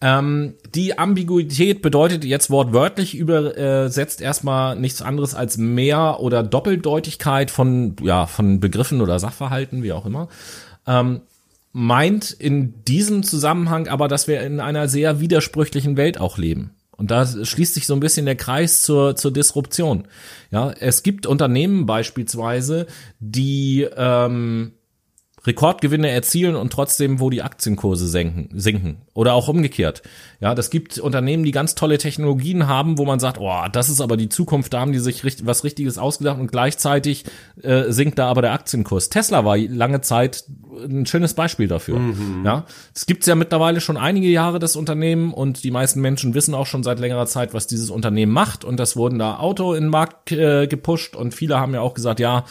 Ähm, 0.02 0.54
die 0.74 0.98
Ambiguität 0.98 1.80
bedeutet 1.80 2.24
jetzt 2.24 2.50
wortwörtlich 2.50 3.16
übersetzt 3.16 4.20
erstmal 4.20 4.76
nichts 4.76 5.00
anderes 5.00 5.34
als 5.34 5.56
mehr 5.56 6.20
oder 6.20 6.42
Doppeldeutigkeit 6.42 7.50
von, 7.50 7.96
ja, 8.02 8.26
von 8.26 8.60
Begriffen 8.60 9.00
oder 9.00 9.18
Sachverhalten, 9.18 9.82
wie 9.82 9.92
auch 9.92 10.04
immer. 10.04 10.28
Ähm, 10.86 11.22
meint 11.74 12.30
in 12.30 12.84
diesem 12.84 13.24
Zusammenhang 13.24 13.88
aber, 13.88 14.08
dass 14.08 14.28
wir 14.28 14.40
in 14.42 14.60
einer 14.60 14.88
sehr 14.88 15.20
widersprüchlichen 15.20 15.96
Welt 15.98 16.18
auch 16.18 16.38
leben. 16.38 16.70
Und 16.92 17.10
da 17.10 17.26
schließt 17.26 17.74
sich 17.74 17.86
so 17.86 17.94
ein 17.94 18.00
bisschen 18.00 18.24
der 18.24 18.36
Kreis 18.36 18.80
zur, 18.80 19.16
zur 19.16 19.32
Disruption. 19.32 20.06
Ja, 20.52 20.70
es 20.70 21.02
gibt 21.02 21.26
Unternehmen 21.26 21.84
beispielsweise, 21.84 22.86
die 23.18 23.88
ähm, 23.96 24.74
Rekordgewinne 25.44 26.08
erzielen 26.08 26.54
und 26.54 26.72
trotzdem, 26.72 27.18
wo 27.18 27.28
die 27.28 27.42
Aktienkurse 27.42 28.06
senken, 28.06 28.48
sinken. 28.58 29.02
Oder 29.12 29.34
auch 29.34 29.48
umgekehrt. 29.48 30.02
Ja, 30.44 30.54
das 30.54 30.68
gibt 30.68 30.98
Unternehmen, 30.98 31.42
die 31.42 31.52
ganz 31.52 31.74
tolle 31.74 31.96
Technologien 31.96 32.66
haben, 32.68 32.98
wo 32.98 33.06
man 33.06 33.18
sagt, 33.18 33.38
oh, 33.40 33.62
das 33.72 33.88
ist 33.88 34.02
aber 34.02 34.18
die 34.18 34.28
Zukunft, 34.28 34.74
da 34.74 34.80
haben 34.80 34.92
die 34.92 34.98
sich 34.98 35.24
richtig, 35.24 35.46
was 35.46 35.64
Richtiges 35.64 35.96
ausgedacht 35.96 36.38
und 36.38 36.52
gleichzeitig 36.52 37.24
äh, 37.62 37.84
sinkt 37.90 38.18
da 38.18 38.28
aber 38.28 38.42
der 38.42 38.52
Aktienkurs. 38.52 39.08
Tesla 39.08 39.46
war 39.46 39.56
lange 39.56 40.02
Zeit 40.02 40.44
ein 40.84 41.06
schönes 41.06 41.32
Beispiel 41.32 41.66
dafür. 41.66 41.98
Mhm. 41.98 42.42
Ja, 42.44 42.66
es 42.94 43.06
gibt 43.06 43.26
ja 43.26 43.36
mittlerweile 43.36 43.80
schon 43.80 43.96
einige 43.96 44.28
Jahre 44.28 44.58
das 44.58 44.76
Unternehmen 44.76 45.32
und 45.32 45.64
die 45.64 45.70
meisten 45.70 46.02
Menschen 46.02 46.34
wissen 46.34 46.54
auch 46.54 46.66
schon 46.66 46.82
seit 46.82 47.00
längerer 47.00 47.24
Zeit, 47.24 47.54
was 47.54 47.66
dieses 47.66 47.88
Unternehmen 47.88 48.32
macht 48.32 48.66
und 48.66 48.78
das 48.78 48.98
wurden 48.98 49.18
da 49.18 49.38
Auto 49.38 49.72
in 49.72 49.84
den 49.84 49.90
Markt 49.90 50.30
äh, 50.30 50.66
gepusht 50.66 51.16
und 51.16 51.34
viele 51.34 51.58
haben 51.58 51.72
ja 51.72 51.80
auch 51.80 51.94
gesagt, 51.94 52.20
ja, 52.20 52.44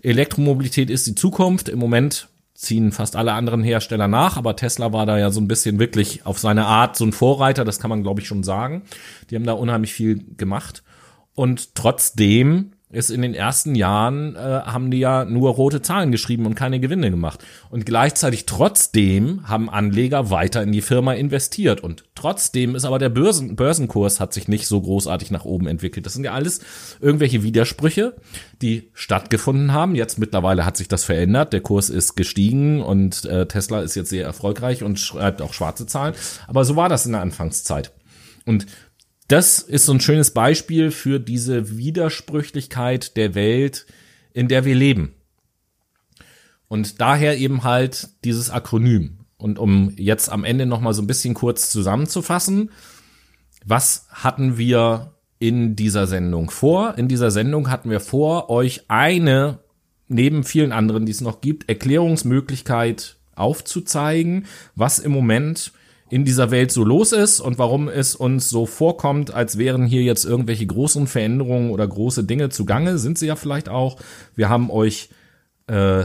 Elektromobilität 0.00 0.88
ist 0.88 1.06
die 1.06 1.14
Zukunft. 1.14 1.68
Im 1.68 1.78
Moment 1.78 2.28
ziehen 2.54 2.92
fast 2.92 3.16
alle 3.16 3.32
anderen 3.32 3.62
Hersteller 3.62 4.08
nach, 4.08 4.36
aber 4.36 4.54
Tesla 4.56 4.92
war 4.92 5.06
da 5.06 5.18
ja 5.18 5.30
so 5.30 5.40
ein 5.40 5.48
bisschen 5.48 5.78
wirklich 5.78 6.24
auf 6.24 6.38
seine 6.38 6.66
Art 6.66 6.96
so 6.96 7.04
ein 7.04 7.12
Vorreiter, 7.12 7.64
das 7.64 7.80
kann 7.80 7.90
man 7.90 8.02
glaube 8.02 8.20
ich 8.20 8.28
schon 8.28 8.44
sagen. 8.44 8.82
Die 9.28 9.34
haben 9.34 9.44
da 9.44 9.52
unheimlich 9.52 9.92
viel 9.92 10.24
gemacht 10.36 10.84
und 11.34 11.74
trotzdem 11.74 12.73
ist 12.94 13.10
in 13.10 13.22
den 13.22 13.34
ersten 13.34 13.74
Jahren, 13.74 14.36
äh, 14.36 14.38
haben 14.38 14.90
die 14.90 14.98
ja 14.98 15.24
nur 15.24 15.50
rote 15.50 15.82
Zahlen 15.82 16.12
geschrieben 16.12 16.46
und 16.46 16.54
keine 16.54 16.80
Gewinne 16.80 17.10
gemacht. 17.10 17.44
Und 17.70 17.86
gleichzeitig 17.86 18.46
trotzdem 18.46 19.48
haben 19.48 19.68
Anleger 19.68 20.30
weiter 20.30 20.62
in 20.62 20.72
die 20.72 20.80
Firma 20.80 21.12
investiert. 21.14 21.80
Und 21.80 22.04
trotzdem 22.14 22.74
ist 22.74 22.84
aber 22.84 22.98
der 22.98 23.08
Börsen, 23.08 23.56
Börsenkurs 23.56 24.20
hat 24.20 24.32
sich 24.32 24.48
nicht 24.48 24.66
so 24.66 24.80
großartig 24.80 25.30
nach 25.30 25.44
oben 25.44 25.66
entwickelt. 25.66 26.06
Das 26.06 26.14
sind 26.14 26.24
ja 26.24 26.32
alles 26.32 26.60
irgendwelche 27.00 27.42
Widersprüche, 27.42 28.14
die 28.62 28.90
stattgefunden 28.94 29.72
haben. 29.72 29.94
Jetzt 29.94 30.18
mittlerweile 30.18 30.64
hat 30.64 30.76
sich 30.76 30.88
das 30.88 31.04
verändert. 31.04 31.52
Der 31.52 31.60
Kurs 31.60 31.90
ist 31.90 32.14
gestiegen 32.14 32.80
und 32.80 33.24
äh, 33.24 33.46
Tesla 33.46 33.82
ist 33.82 33.94
jetzt 33.94 34.10
sehr 34.10 34.24
erfolgreich 34.24 34.82
und 34.82 35.00
schreibt 35.00 35.42
auch 35.42 35.52
schwarze 35.52 35.86
Zahlen. 35.86 36.14
Aber 36.46 36.64
so 36.64 36.76
war 36.76 36.88
das 36.88 37.06
in 37.06 37.12
der 37.12 37.20
Anfangszeit. 37.20 37.92
Und 38.46 38.66
das 39.28 39.60
ist 39.60 39.86
so 39.86 39.92
ein 39.92 40.00
schönes 40.00 40.32
Beispiel 40.32 40.90
für 40.90 41.18
diese 41.18 41.76
Widersprüchlichkeit 41.76 43.16
der 43.16 43.34
Welt, 43.34 43.86
in 44.32 44.48
der 44.48 44.64
wir 44.64 44.74
leben. 44.74 45.14
Und 46.68 47.00
daher 47.00 47.38
eben 47.38 47.64
halt 47.64 48.08
dieses 48.24 48.50
Akronym. 48.50 49.18
Und 49.36 49.58
um 49.58 49.92
jetzt 49.96 50.30
am 50.30 50.44
Ende 50.44 50.66
nochmal 50.66 50.94
so 50.94 51.02
ein 51.02 51.06
bisschen 51.06 51.34
kurz 51.34 51.70
zusammenzufassen, 51.70 52.70
was 53.64 54.06
hatten 54.10 54.58
wir 54.58 55.14
in 55.38 55.76
dieser 55.76 56.06
Sendung 56.06 56.50
vor? 56.50 56.96
In 56.98 57.08
dieser 57.08 57.30
Sendung 57.30 57.70
hatten 57.70 57.90
wir 57.90 58.00
vor, 58.00 58.50
euch 58.50 58.84
eine, 58.88 59.60
neben 60.08 60.44
vielen 60.44 60.72
anderen, 60.72 61.06
die 61.06 61.12
es 61.12 61.20
noch 61.20 61.40
gibt, 61.40 61.68
Erklärungsmöglichkeit 61.68 63.16
aufzuzeigen, 63.34 64.46
was 64.74 64.98
im 64.98 65.12
Moment 65.12 65.72
in 66.14 66.24
dieser 66.24 66.52
Welt 66.52 66.70
so 66.70 66.84
los 66.84 67.10
ist 67.10 67.40
und 67.40 67.58
warum 67.58 67.88
es 67.88 68.14
uns 68.14 68.48
so 68.48 68.66
vorkommt, 68.66 69.34
als 69.34 69.58
wären 69.58 69.84
hier 69.84 70.04
jetzt 70.04 70.24
irgendwelche 70.24 70.64
großen 70.64 71.08
Veränderungen 71.08 71.72
oder 71.72 71.88
große 71.88 72.22
Dinge 72.22 72.50
zugange, 72.50 72.98
sind 72.98 73.18
sie 73.18 73.26
ja 73.26 73.34
vielleicht 73.34 73.68
auch. 73.68 73.98
Wir 74.36 74.48
haben 74.48 74.70
euch 74.70 75.08
äh, 75.66 76.04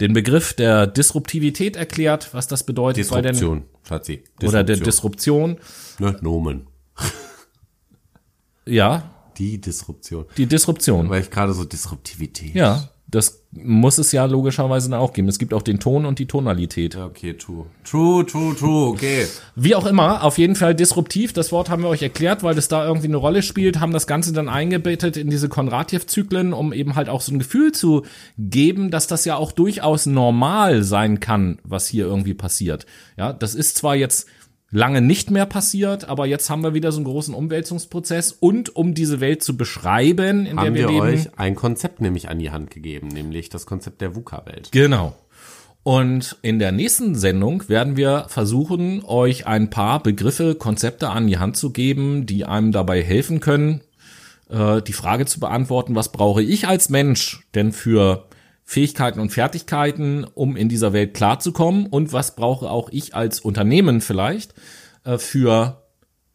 den 0.00 0.14
Begriff 0.14 0.54
der 0.54 0.86
Disruptivität 0.86 1.76
erklärt, 1.76 2.32
was 2.32 2.48
das 2.48 2.64
bedeutet. 2.64 3.04
Disruption, 3.04 3.64
hat 3.90 4.06
sie. 4.06 4.24
Oder 4.42 4.64
der 4.64 4.76
Disruption. 4.78 5.58
Ne, 5.98 6.16
Nomen. 6.22 6.66
ja. 8.64 9.10
Die 9.36 9.60
Disruption. 9.60 10.24
Die 10.38 10.46
Disruption. 10.46 11.10
Weil 11.10 11.20
ich 11.20 11.30
gerade 11.30 11.52
so 11.52 11.66
Disruptivität. 11.66 12.54
Ja, 12.54 12.88
das 13.10 13.42
muss 13.50 13.98
es 13.98 14.12
ja 14.12 14.24
logischerweise 14.26 14.90
dann 14.90 15.00
auch 15.00 15.12
geben. 15.12 15.28
Es 15.28 15.38
gibt 15.38 15.52
auch 15.52 15.62
den 15.62 15.80
Ton 15.80 16.06
und 16.06 16.18
die 16.18 16.26
Tonalität. 16.26 16.96
Okay, 16.96 17.34
true. 17.34 17.66
True, 17.84 18.24
true, 18.24 18.54
true, 18.54 18.88
okay. 18.90 19.26
Wie 19.56 19.74
auch 19.74 19.86
immer, 19.86 20.22
auf 20.22 20.38
jeden 20.38 20.54
Fall 20.54 20.74
disruptiv. 20.74 21.32
Das 21.32 21.50
Wort 21.50 21.70
haben 21.70 21.82
wir 21.82 21.88
euch 21.88 22.02
erklärt, 22.02 22.42
weil 22.42 22.54
das 22.54 22.68
da 22.68 22.86
irgendwie 22.86 23.08
eine 23.08 23.16
Rolle 23.16 23.42
spielt, 23.42 23.80
haben 23.80 23.92
das 23.92 24.06
Ganze 24.06 24.32
dann 24.32 24.48
eingebettet 24.48 25.16
in 25.16 25.30
diese 25.30 25.48
Konradjew-Zyklen, 25.48 26.52
um 26.52 26.72
eben 26.72 26.94
halt 26.94 27.08
auch 27.08 27.20
so 27.20 27.32
ein 27.32 27.40
Gefühl 27.40 27.72
zu 27.72 28.04
geben, 28.38 28.90
dass 28.90 29.08
das 29.08 29.24
ja 29.24 29.36
auch 29.36 29.50
durchaus 29.52 30.06
normal 30.06 30.84
sein 30.84 31.18
kann, 31.18 31.58
was 31.64 31.88
hier 31.88 32.06
irgendwie 32.06 32.34
passiert. 32.34 32.86
Ja, 33.16 33.32
das 33.32 33.54
ist 33.56 33.76
zwar 33.76 33.96
jetzt 33.96 34.28
lange 34.70 35.00
nicht 35.00 35.30
mehr 35.30 35.46
passiert, 35.46 36.08
aber 36.08 36.26
jetzt 36.26 36.48
haben 36.48 36.62
wir 36.62 36.74
wieder 36.74 36.92
so 36.92 36.98
einen 36.98 37.04
großen 37.04 37.34
Umwälzungsprozess 37.34 38.32
und 38.32 38.76
um 38.76 38.94
diese 38.94 39.20
Welt 39.20 39.42
zu 39.42 39.56
beschreiben, 39.56 40.46
in 40.46 40.58
Haben 40.58 40.74
der 40.74 40.74
wir, 40.74 40.88
wir 40.88 41.04
leben. 41.04 41.20
euch 41.20 41.38
ein 41.38 41.54
Konzept 41.54 42.00
nämlich 42.00 42.28
an 42.28 42.38
die 42.38 42.50
Hand 42.50 42.70
gegeben, 42.70 43.08
nämlich 43.08 43.48
das 43.48 43.66
Konzept 43.66 44.00
der 44.00 44.14
VUCA-Welt. 44.14 44.70
Genau. 44.72 45.16
Und 45.82 46.36
in 46.42 46.58
der 46.58 46.72
nächsten 46.72 47.14
Sendung 47.14 47.68
werden 47.68 47.96
wir 47.96 48.26
versuchen, 48.28 49.02
euch 49.04 49.46
ein 49.46 49.70
paar 49.70 50.02
Begriffe, 50.02 50.54
Konzepte 50.54 51.08
an 51.08 51.26
die 51.26 51.38
Hand 51.38 51.56
zu 51.56 51.70
geben, 51.72 52.26
die 52.26 52.44
einem 52.44 52.70
dabei 52.70 53.02
helfen 53.02 53.40
können, 53.40 53.80
äh, 54.50 54.82
die 54.82 54.92
Frage 54.92 55.24
zu 55.24 55.40
beantworten, 55.40 55.94
was 55.94 56.12
brauche 56.12 56.42
ich 56.42 56.68
als 56.68 56.90
Mensch 56.90 57.46
denn 57.54 57.72
für 57.72 58.26
Fähigkeiten 58.70 59.18
und 59.18 59.30
Fertigkeiten, 59.30 60.22
um 60.22 60.54
in 60.54 60.68
dieser 60.68 60.92
Welt 60.92 61.12
klarzukommen 61.12 61.86
und 61.86 62.12
was 62.12 62.36
brauche 62.36 62.70
auch 62.70 62.88
ich 62.92 63.16
als 63.16 63.40
Unternehmen 63.40 64.00
vielleicht 64.00 64.54
äh, 65.02 65.18
für, 65.18 65.82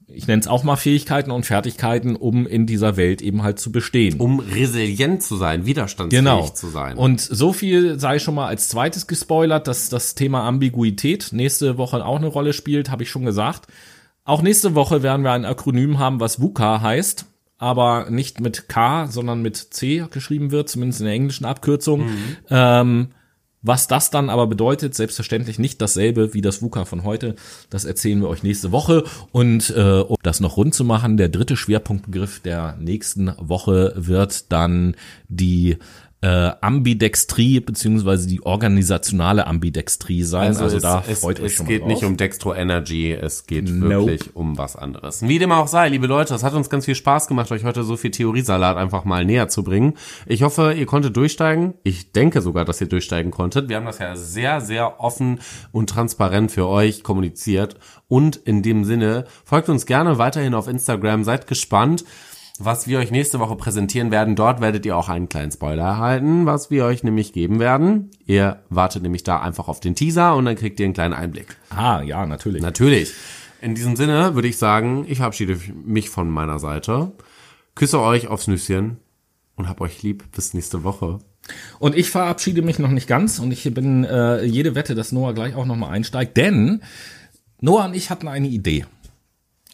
ich 0.07 0.27
nenne 0.27 0.41
es 0.41 0.47
auch 0.49 0.65
mal 0.65 0.75
Fähigkeiten 0.75 1.31
und 1.31 1.45
Fertigkeiten, 1.45 2.17
um 2.17 2.45
in 2.45 2.65
dieser 2.65 2.97
Welt 2.97 3.21
eben 3.21 3.41
halt 3.43 3.57
zu 3.59 3.71
bestehen. 3.71 4.19
Um 4.19 4.41
resilient 4.41 5.23
zu 5.23 5.37
sein, 5.37 5.65
widerstandsfähig 5.65 6.25
Genau. 6.25 6.45
zu 6.49 6.67
sein. 6.67 6.97
Und 6.97 7.21
so 7.21 7.53
viel 7.53 8.01
sei 8.01 8.19
schon 8.19 8.35
mal 8.35 8.47
als 8.47 8.67
zweites 8.67 9.07
gespoilert, 9.07 9.69
dass 9.69 9.87
das 9.87 10.13
Thema 10.13 10.43
Ambiguität 10.45 11.29
nächste 11.31 11.77
Woche 11.77 12.05
auch 12.05 12.17
eine 12.17 12.27
Rolle 12.27 12.51
spielt, 12.51 12.91
habe 12.91 13.03
ich 13.03 13.09
schon 13.09 13.23
gesagt. 13.23 13.67
Auch 14.25 14.41
nächste 14.41 14.75
Woche 14.75 15.03
werden 15.03 15.21
wir 15.23 15.31
ein 15.31 15.45
Akronym 15.45 15.99
haben, 15.99 16.19
was 16.19 16.41
VUCA 16.41 16.81
heißt, 16.81 17.27
aber 17.57 18.09
nicht 18.09 18.39
mit 18.39 18.67
K, 18.67 19.07
sondern 19.07 19.41
mit 19.41 19.55
C 19.55 20.05
geschrieben 20.11 20.51
wird, 20.51 20.69
zumindest 20.69 21.01
in 21.01 21.05
der 21.05 21.15
englischen 21.15 21.45
Abkürzung. 21.45 22.09
Ähm, 22.49 23.09
was 23.65 23.87
das 23.87 24.11
dann 24.11 24.29
aber 24.29 24.45
bedeutet, 24.45 24.93
selbstverständlich 24.93 25.57
nicht 25.57 25.81
dasselbe 25.81 26.35
wie 26.35 26.41
das 26.41 26.61
VUCA 26.61 26.85
von 26.85 27.03
heute. 27.03 27.33
Das 27.71 27.83
erzählen 27.83 28.21
wir 28.21 28.29
euch 28.29 28.43
nächste 28.43 28.71
Woche. 28.71 29.05
Und 29.31 29.73
äh, 29.75 30.01
um 30.01 30.17
das 30.21 30.39
noch 30.39 30.57
rund 30.57 30.75
zu 30.75 30.83
machen, 30.83 31.17
der 31.17 31.29
dritte 31.29 31.57
Schwerpunktbegriff 31.57 32.41
der 32.41 32.77
nächsten 32.79 33.33
Woche 33.39 33.93
wird 33.95 34.51
dann 34.51 34.95
die 35.29 35.77
äh, 36.25 36.53
Ambidextrie 36.59 37.59
beziehungsweise 37.59 38.27
die 38.27 38.43
organisationale 38.43 39.45
Ambidextrie 39.45 40.23
sein. 40.23 40.47
Also, 40.47 40.65
es, 40.65 40.81
da 40.81 41.03
es, 41.07 41.19
freut 41.19 41.39
euch 41.39 41.51
es 41.51 41.53
schon 41.53 41.67
geht 41.67 41.83
mal 41.83 41.89
nicht 41.89 42.03
um 42.03 42.17
Dextro 42.17 42.55
Energy, 42.55 43.11
es 43.11 43.45
geht 43.45 43.69
Nope. 43.69 44.07
wirklich 44.07 44.35
um 44.35 44.57
was 44.57 44.75
anderes. 44.75 45.21
Wie 45.21 45.37
dem 45.37 45.51
auch 45.51 45.67
sei, 45.67 45.87
liebe 45.89 46.07
Leute, 46.07 46.33
es 46.33 46.41
hat 46.41 46.55
uns 46.55 46.71
ganz 46.71 46.85
viel 46.85 46.95
Spaß 46.95 47.27
gemacht, 47.27 47.51
euch 47.51 47.63
heute 47.63 47.83
so 47.83 47.95
viel 47.95 48.09
Theoriesalat 48.09 48.75
einfach 48.75 49.05
mal 49.05 49.23
näher 49.23 49.49
zu 49.49 49.63
bringen. 49.63 49.93
Ich 50.25 50.41
hoffe, 50.41 50.73
ihr 50.73 50.87
konntet 50.87 51.15
durchsteigen. 51.15 51.75
Ich 51.83 52.11
denke 52.11 52.41
sogar, 52.41 52.65
dass 52.65 52.81
ihr 52.81 52.87
durchsteigen 52.87 53.29
konntet. 53.29 53.69
Wir 53.69 53.75
haben 53.75 53.85
das 53.85 53.99
ja 53.99 54.15
sehr, 54.15 54.61
sehr 54.61 54.99
offen 54.99 55.41
und 55.71 55.91
transparent 55.91 56.51
für 56.51 56.67
euch 56.67 57.03
kommuniziert. 57.03 57.75
Und 58.07 58.35
in 58.35 58.63
dem 58.63 58.83
Sinne, 58.83 59.25
folgt 59.43 59.69
uns 59.69 59.85
gerne 59.85 60.17
weiterhin 60.17 60.55
auf 60.55 60.67
Instagram, 60.67 61.23
seid 61.23 61.45
gespannt 61.45 62.03
was 62.59 62.87
wir 62.87 62.99
euch 62.99 63.11
nächste 63.11 63.39
Woche 63.39 63.55
präsentieren 63.55 64.11
werden. 64.11 64.35
Dort 64.35 64.61
werdet 64.61 64.85
ihr 64.85 64.95
auch 64.95 65.09
einen 65.09 65.29
kleinen 65.29 65.51
Spoiler 65.51 65.83
erhalten, 65.83 66.45
was 66.45 66.71
wir 66.71 66.85
euch 66.85 67.03
nämlich 67.03 67.33
geben 67.33 67.59
werden. 67.59 68.11
Ihr 68.25 68.61
wartet 68.69 69.03
nämlich 69.03 69.23
da 69.23 69.39
einfach 69.39 69.67
auf 69.67 69.79
den 69.79 69.95
Teaser 69.95 70.35
und 70.35 70.45
dann 70.45 70.55
kriegt 70.55 70.79
ihr 70.79 70.85
einen 70.85 70.93
kleinen 70.93 71.13
Einblick. 71.13 71.57
Ah, 71.69 72.01
ja, 72.01 72.25
natürlich. 72.25 72.61
Natürlich. 72.61 73.13
In 73.61 73.75
diesem 73.75 73.95
Sinne 73.95 74.35
würde 74.35 74.47
ich 74.47 74.57
sagen, 74.57 75.05
ich 75.07 75.17
verabschiede 75.17 75.59
mich 75.85 76.09
von 76.09 76.29
meiner 76.29 76.59
Seite, 76.59 77.11
küsse 77.73 77.99
euch 77.99 78.27
aufs 78.27 78.47
Nüsschen 78.47 78.97
und 79.55 79.67
hab 79.67 79.81
euch 79.81 80.01
lieb. 80.03 80.23
Bis 80.31 80.53
nächste 80.53 80.83
Woche. 80.83 81.19
Und 81.79 81.95
ich 81.95 82.09
verabschiede 82.09 82.61
mich 82.61 82.79
noch 82.79 82.89
nicht 82.89 83.07
ganz 83.07 83.39
und 83.39 83.51
ich 83.51 83.71
bin 83.73 84.03
äh, 84.03 84.43
jede 84.43 84.75
Wette, 84.75 84.95
dass 84.95 85.11
Noah 85.11 85.33
gleich 85.33 85.55
auch 85.55 85.65
nochmal 85.65 85.91
einsteigt, 85.91 86.37
denn 86.37 86.81
Noah 87.61 87.85
und 87.85 87.95
ich 87.95 88.09
hatten 88.09 88.27
eine 88.27 88.47
Idee. 88.47 88.85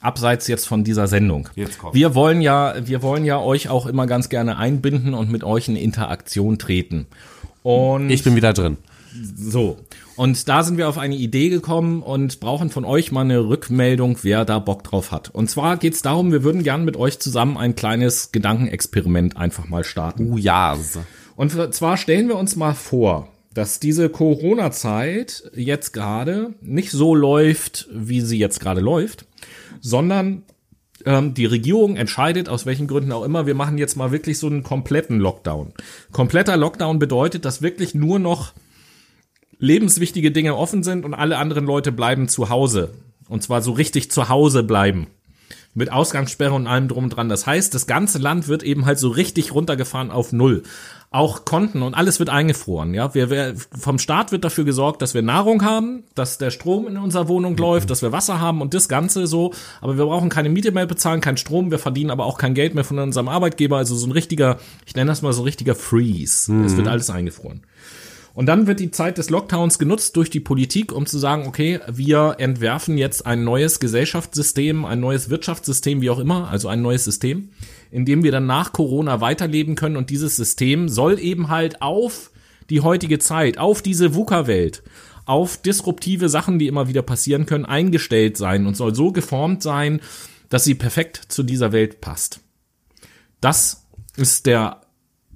Abseits 0.02 0.48
jetzt 0.48 0.68
von 0.68 0.84
dieser 0.84 1.08
Sendung. 1.08 1.50
Jetzt 1.56 1.78
kommt's. 1.78 1.96
Wir 1.96 2.16
wollen 2.16 2.42
ja, 2.42 2.76
wir 2.84 3.02
wollen 3.02 3.24
ja 3.24 3.40
euch 3.40 3.70
auch 3.70 3.86
immer 3.86 4.08
ganz 4.08 4.30
gerne 4.30 4.58
einbinden 4.58 5.14
und 5.14 5.32
mit 5.32 5.44
euch 5.44 5.68
in 5.68 5.76
Interaktion 5.76 6.58
treten. 6.58 7.06
Und 7.64 8.10
Ich 8.10 8.24
bin 8.24 8.36
wieder 8.36 8.54
drin. 8.54 8.78
so. 9.36 9.78
Und 10.16 10.48
da 10.48 10.64
sind 10.64 10.78
wir 10.78 10.90
auf 10.90 10.98
eine 10.98 11.16
Idee 11.16 11.50
gekommen 11.50 12.04
und 12.04 12.40
brauchen 12.40 12.70
von 12.70 12.86
euch 12.86 13.12
mal 13.12 13.22
eine 13.22 13.48
Rückmeldung, 13.48 14.18
wer 14.22 14.46
da 14.46 14.60
Bock 14.60 14.84
drauf 14.84 15.12
hat. 15.12 15.30
Und 15.30 15.50
zwar 15.50 15.78
geht's 15.78 16.02
darum, 16.02 16.32
wir 16.32 16.44
würden 16.44 16.64
gern 16.64 16.86
mit 16.86 16.98
euch 16.98 17.20
zusammen 17.20 17.58
ein 17.58 17.76
kleines 17.76 18.32
Gedankenexperiment 18.32 19.38
einfach 19.38 19.68
mal 19.68 19.84
starten. 19.84 20.32
Uh, 20.32 20.38
ja. 20.38 20.78
Und 21.36 21.74
zwar 21.74 21.98
stellen 21.98 22.28
wir 22.28 22.38
uns 22.38 22.56
mal 22.56 22.74
vor, 22.74 23.30
dass 23.54 23.80
diese 23.80 24.10
Corona-Zeit 24.10 25.52
jetzt 25.56 25.92
gerade 25.92 26.54
nicht 26.62 26.92
so 26.92 27.16
läuft, 27.16 27.88
wie 27.92 28.22
sie 28.22 28.38
jetzt 28.38 28.60
gerade 28.60 28.82
läuft, 28.82 29.26
sondern 29.82 30.44
ähm, 31.06 31.34
die 31.34 31.46
Regierung 31.46 31.98
entscheidet, 31.98 32.48
aus 32.48 32.66
welchen 32.66 32.88
Gründen 32.88 33.12
auch 33.12 33.24
immer, 33.24 33.46
wir 33.46 33.56
machen 33.56 33.78
jetzt 33.78 33.96
mal 33.96 34.12
wirklich 34.12 34.40
so 34.40 34.48
einen 34.48 34.64
kompletten 34.64 35.20
Lockdown. 35.20 35.74
Kompletter 36.12 36.56
Lockdown 36.56 37.00
bedeutet, 37.00 37.44
dass 37.46 37.62
wirklich 37.62 37.94
nur 37.94 38.20
noch 38.20 38.54
lebenswichtige 39.60 40.32
Dinge 40.32 40.56
offen 40.56 40.84
sind 40.84 41.06
und 41.06 41.14
alle 41.14 41.38
anderen 41.38 41.66
Leute 41.66 41.92
bleiben 41.92 42.28
zu 42.28 42.50
Hause. 42.50 42.94
Und 43.28 43.44
zwar 43.44 43.62
so 43.62 43.72
richtig 43.72 44.12
zu 44.12 44.30
Hause 44.30 44.64
bleiben. 44.64 45.08
Mit 45.74 45.92
Ausgangssperre 45.92 46.54
und 46.54 46.68
allem 46.68 46.90
drum 46.90 47.06
und 47.06 47.12
dran. 47.12 47.30
Das 47.30 47.48
heißt, 47.48 47.74
das 47.74 47.88
ganze 47.88 48.18
Land 48.18 48.50
wird 48.50 48.62
eben 48.62 48.86
halt 48.86 49.00
so 49.00 49.08
richtig 49.10 49.54
runtergefahren 49.54 50.12
auf 50.12 50.34
Null. 50.34 50.64
Auch 51.12 51.44
Konten 51.44 51.82
und 51.82 51.94
alles 51.94 52.20
wird 52.20 52.30
eingefroren. 52.30 52.94
Ja, 52.94 53.14
wir, 53.14 53.30
wir, 53.30 53.56
vom 53.78 54.00
Staat 54.00 54.32
wird 54.32 54.44
dafür 54.46 54.64
gesorgt, 54.64 55.02
dass 55.02 55.14
wir 55.14 55.22
Nahrung 55.22 55.64
haben, 55.64 56.04
dass 56.16 56.38
der 56.38 56.52
Strom 56.52 56.88
in 56.88 56.98
unserer 56.98 57.28
Wohnung 57.28 57.58
läuft, 57.58 57.90
dass 57.90 58.02
wir 58.02 58.12
Wasser 58.12 58.40
haben 58.40 58.62
und 58.62 58.74
das 58.74 58.88
Ganze 58.90 59.28
so. 59.28 59.54
Aber 59.82 59.98
wir 59.98 60.06
brauchen 60.06 60.30
keine 60.30 60.50
Miete 60.50 60.72
mehr 60.72 60.86
bezahlen, 60.86 61.20
keinen 61.20 61.38
Strom. 61.38 61.72
Wir 61.72 61.80
verdienen 61.80 62.12
aber 62.12 62.26
auch 62.26 62.38
kein 62.38 62.54
Geld 62.54 62.76
mehr 62.76 62.86
von 62.86 63.00
unserem 63.00 63.28
Arbeitgeber. 63.28 63.78
Also 63.78 63.96
so 63.96 64.08
ein 64.08 64.12
richtiger, 64.12 64.58
ich 64.86 64.96
nenne 64.96 65.12
das 65.12 65.22
mal 65.22 65.34
so 65.34 65.42
ein 65.42 65.46
richtiger 65.46 65.76
Freeze. 65.76 66.54
Es 66.66 66.78
wird 66.78 66.88
alles 66.88 67.10
eingefroren. 67.10 67.62
Und 68.34 68.46
dann 68.46 68.66
wird 68.66 68.80
die 68.80 68.92
Zeit 68.92 69.18
des 69.18 69.30
Lockdowns 69.30 69.78
genutzt 69.78 70.16
durch 70.16 70.30
die 70.30 70.40
Politik, 70.40 70.94
um 70.94 71.06
zu 71.06 71.18
sagen, 71.18 71.48
okay, 71.48 71.80
wir 71.92 72.36
entwerfen 72.38 72.98
jetzt 72.98 73.26
ein 73.26 73.44
neues 73.44 73.80
Gesellschaftssystem, 73.80 74.86
ein 74.86 75.00
neues 75.00 75.30
Wirtschaftssystem, 75.30 76.02
wie 76.02 76.10
auch 76.10 76.20
immer, 76.20 76.50
also 76.50 76.70
ein 76.70 76.82
neues 76.82 77.04
System, 77.04 77.50
in 77.92 78.06
dem 78.06 78.24
wir 78.24 78.32
dann 78.32 78.46
nach 78.46 78.72
Corona 78.72 79.20
weiterleben 79.20 79.76
können. 79.76 79.98
Und 79.98 80.10
dieses 80.10 80.38
System 80.38 80.88
soll 80.88 81.20
eben 81.20 81.50
halt 81.50 81.82
auf 81.82 82.32
die 82.70 82.82
heutige 82.82 83.20
Zeit, 83.20 83.58
auf 83.58 83.82
diese 83.82 84.16
VUCA-Welt, 84.16 84.82
auf 85.26 85.58
disruptive 85.58 86.30
Sachen, 86.30 86.58
die 86.58 86.68
immer 86.68 86.88
wieder 86.88 87.02
passieren 87.02 87.46
können, 87.46 87.66
eingestellt 87.66 88.38
sein 88.38 88.66
und 88.66 88.78
soll 88.78 88.96
so 88.96 89.12
geformt 89.12 89.62
sein, 89.62 90.00
dass 90.50 90.64
sie 90.64 90.76
perfekt 90.76 91.22
zu 91.28 91.44
dieser 91.44 91.72
Welt 91.74 92.02
passt. 92.02 92.40
Das 93.42 93.88
ist 94.16 94.46
der 94.46 94.81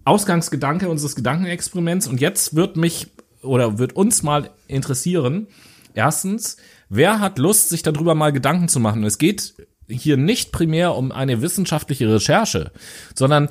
Ausgangsgedanke 0.06 0.88
unseres 0.88 1.16
Gedankenexperiments. 1.16 2.08
Und 2.08 2.22
jetzt 2.22 2.56
wird 2.56 2.78
mich 2.78 3.08
oder 3.42 3.78
wird 3.78 3.94
uns 3.94 4.24
mal 4.24 4.50
interessieren, 4.68 5.48
erstens, 5.94 6.58
wer 6.90 7.20
hat 7.20 7.38
Lust, 7.38 7.70
sich 7.70 7.84
darüber 7.84 8.16
mal 8.16 8.32
Gedanken 8.32 8.68
zu 8.68 8.80
machen? 8.80 9.04
Es 9.04 9.18
geht 9.18 9.56
hier 9.88 10.18
nicht 10.18 10.52
primär 10.52 10.96
um 10.96 11.12
eine 11.12 11.42
wissenschaftliche 11.42 12.12
Recherche, 12.12 12.72
sondern 13.14 13.50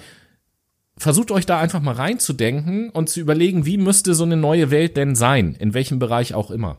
versucht 0.97 1.31
euch 1.31 1.47
da 1.47 1.59
einfach 1.59 1.81
mal 1.81 1.95
reinzudenken 1.95 2.91
und 2.91 3.09
zu 3.09 3.21
überlegen, 3.21 3.67
wie 3.67 3.79
müsste 3.79 4.15
so 4.15 4.25
eine 4.25 4.37
neue 4.37 4.71
Welt 4.71 4.97
denn 4.97 5.15
sein, 5.15 5.55
in 5.55 5.75
welchem 5.75 5.99
Bereich 5.99 6.35
auch 6.35 6.51
immer. 6.51 6.79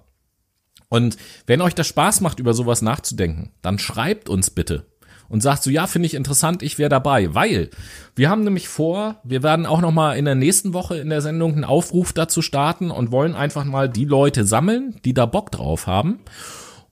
Und 0.87 1.17
wenn 1.47 1.61
euch 1.61 1.75
das 1.75 1.87
Spaß 1.87 2.21
macht, 2.21 2.39
über 2.39 2.53
sowas 2.53 2.81
nachzudenken, 2.81 3.51
dann 3.61 3.79
schreibt 3.79 4.29
uns 4.29 4.49
bitte 4.49 4.85
und 5.29 5.41
sagt 5.41 5.63
so, 5.63 5.69
ja, 5.69 5.87
finde 5.87 6.05
ich 6.07 6.13
interessant, 6.13 6.63
ich 6.63 6.77
wäre 6.77 6.89
dabei, 6.89 7.33
weil 7.33 7.69
wir 8.15 8.29
haben 8.29 8.43
nämlich 8.43 8.67
vor, 8.67 9.17
wir 9.23 9.43
werden 9.43 9.65
auch 9.65 9.81
noch 9.81 9.91
mal 9.91 10.13
in 10.13 10.25
der 10.25 10.35
nächsten 10.35 10.73
Woche 10.73 10.97
in 10.97 11.09
der 11.09 11.21
Sendung 11.21 11.53
einen 11.53 11.63
Aufruf 11.63 12.13
dazu 12.13 12.41
starten 12.41 12.91
und 12.91 13.11
wollen 13.11 13.35
einfach 13.35 13.65
mal 13.65 13.89
die 13.89 14.05
Leute 14.05 14.45
sammeln, 14.45 14.95
die 15.05 15.13
da 15.13 15.25
Bock 15.25 15.51
drauf 15.51 15.87
haben 15.87 16.19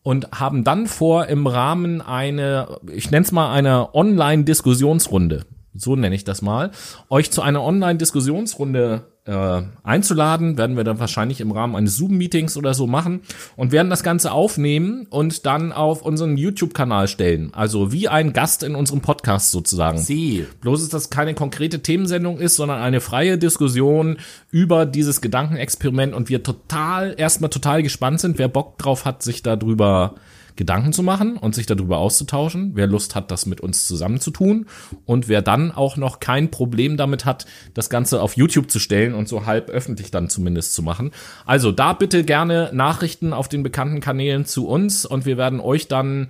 und 0.04 0.32
haben 0.32 0.64
dann 0.64 0.88
vor, 0.88 1.28
im 1.28 1.48
Rahmen 1.48 2.02
eine, 2.02 2.80
ich 2.92 3.10
nenne 3.10 3.26
es 3.26 3.32
mal 3.32 3.52
eine 3.52 3.96
Online-Diskussionsrunde 3.96 5.46
so 5.76 5.96
nenne 5.96 6.16
ich 6.16 6.24
das 6.24 6.42
mal, 6.42 6.72
euch 7.10 7.32
zu 7.32 7.42
einer 7.42 7.64
Online-Diskussionsrunde 7.64 9.06
äh, 9.26 9.62
einzuladen, 9.84 10.58
werden 10.58 10.76
wir 10.76 10.84
dann 10.84 11.00
wahrscheinlich 11.00 11.40
im 11.40 11.52
Rahmen 11.52 11.76
eines 11.76 11.96
Zoom-Meetings 11.96 12.58
oder 12.58 12.74
so 12.74 12.88
machen 12.88 13.22
und 13.56 13.72
werden 13.72 13.90
das 13.90 14.04
Ganze 14.04 14.32
aufnehmen 14.32 15.08
und 15.10 15.46
dann 15.46 15.72
auf 15.72 16.02
unseren 16.02 16.36
YouTube-Kanal 16.36 17.08
stellen. 17.08 17.54
Also 17.54 17.92
wie 17.94 18.10
ein 18.10 18.34
Gast 18.34 18.64
in 18.64 18.76
unserem 18.76 19.02
Podcast 19.02 19.52
sozusagen. 19.52 19.98
Sie. 19.98 20.46
Bloß 20.62 20.82
ist 20.82 20.94
das 20.94 21.10
keine 21.10 21.34
konkrete 21.36 21.82
Themensendung 21.82 22.38
ist, 22.40 22.58
sondern 22.58 22.82
eine 22.82 23.00
freie 23.00 23.38
Diskussion 23.38 24.18
über 24.52 24.86
dieses 24.86 25.22
Gedankenexperiment 25.22 26.14
und 26.14 26.28
wir 26.28 26.44
total, 26.44 27.16
erstmal 27.18 27.50
total 27.50 27.82
gespannt 27.82 28.20
sind, 28.20 28.38
wer 28.38 28.50
Bock 28.50 28.78
drauf 28.78 29.06
hat, 29.06 29.24
sich 29.24 29.42
darüber 29.42 30.16
Gedanken 30.56 30.94
zu 30.94 31.04
machen 31.04 31.38
und 31.38 31.56
sich 31.56 31.66
darüber 31.66 31.98
auszutauschen, 31.98 32.72
wer 32.76 32.88
Lust 32.88 33.16
hat, 33.16 33.32
das 33.32 33.46
mit 33.46 33.62
uns 33.62 33.88
zusammen 33.88 34.20
zu 34.20 34.32
tun 34.32 34.68
und 35.06 35.28
wer 35.28 35.42
dann 35.42 35.72
auch 35.72 35.98
noch 35.98 36.20
kein 36.20 36.52
Problem 36.52 36.98
damit 36.98 37.26
hat, 37.26 37.46
das 37.74 37.90
Ganze 37.90 38.22
auf 38.22 38.38
YouTube 38.38 38.70
zu 38.70 38.80
stellen 38.80 39.14
und 39.14 39.28
so 39.28 39.46
halb 39.46 39.70
öffentlich 39.70 40.12
dann 40.12 40.30
zumindest 40.30 40.74
zu 40.74 40.84
machen. 40.84 41.12
Also 41.46 41.72
da 41.72 41.94
bitte 41.94 42.24
gerne 42.24 42.70
Nachrichten 42.74 43.34
auf 43.34 43.50
den 43.50 43.64
bekannten 43.64 44.00
Kanälen 44.00 44.46
zu 44.46 44.68
uns 44.68 45.06
und 45.06 45.26
wir 45.26 45.38
werden 45.38 45.60
euch 45.60 45.88
dann 45.88 46.30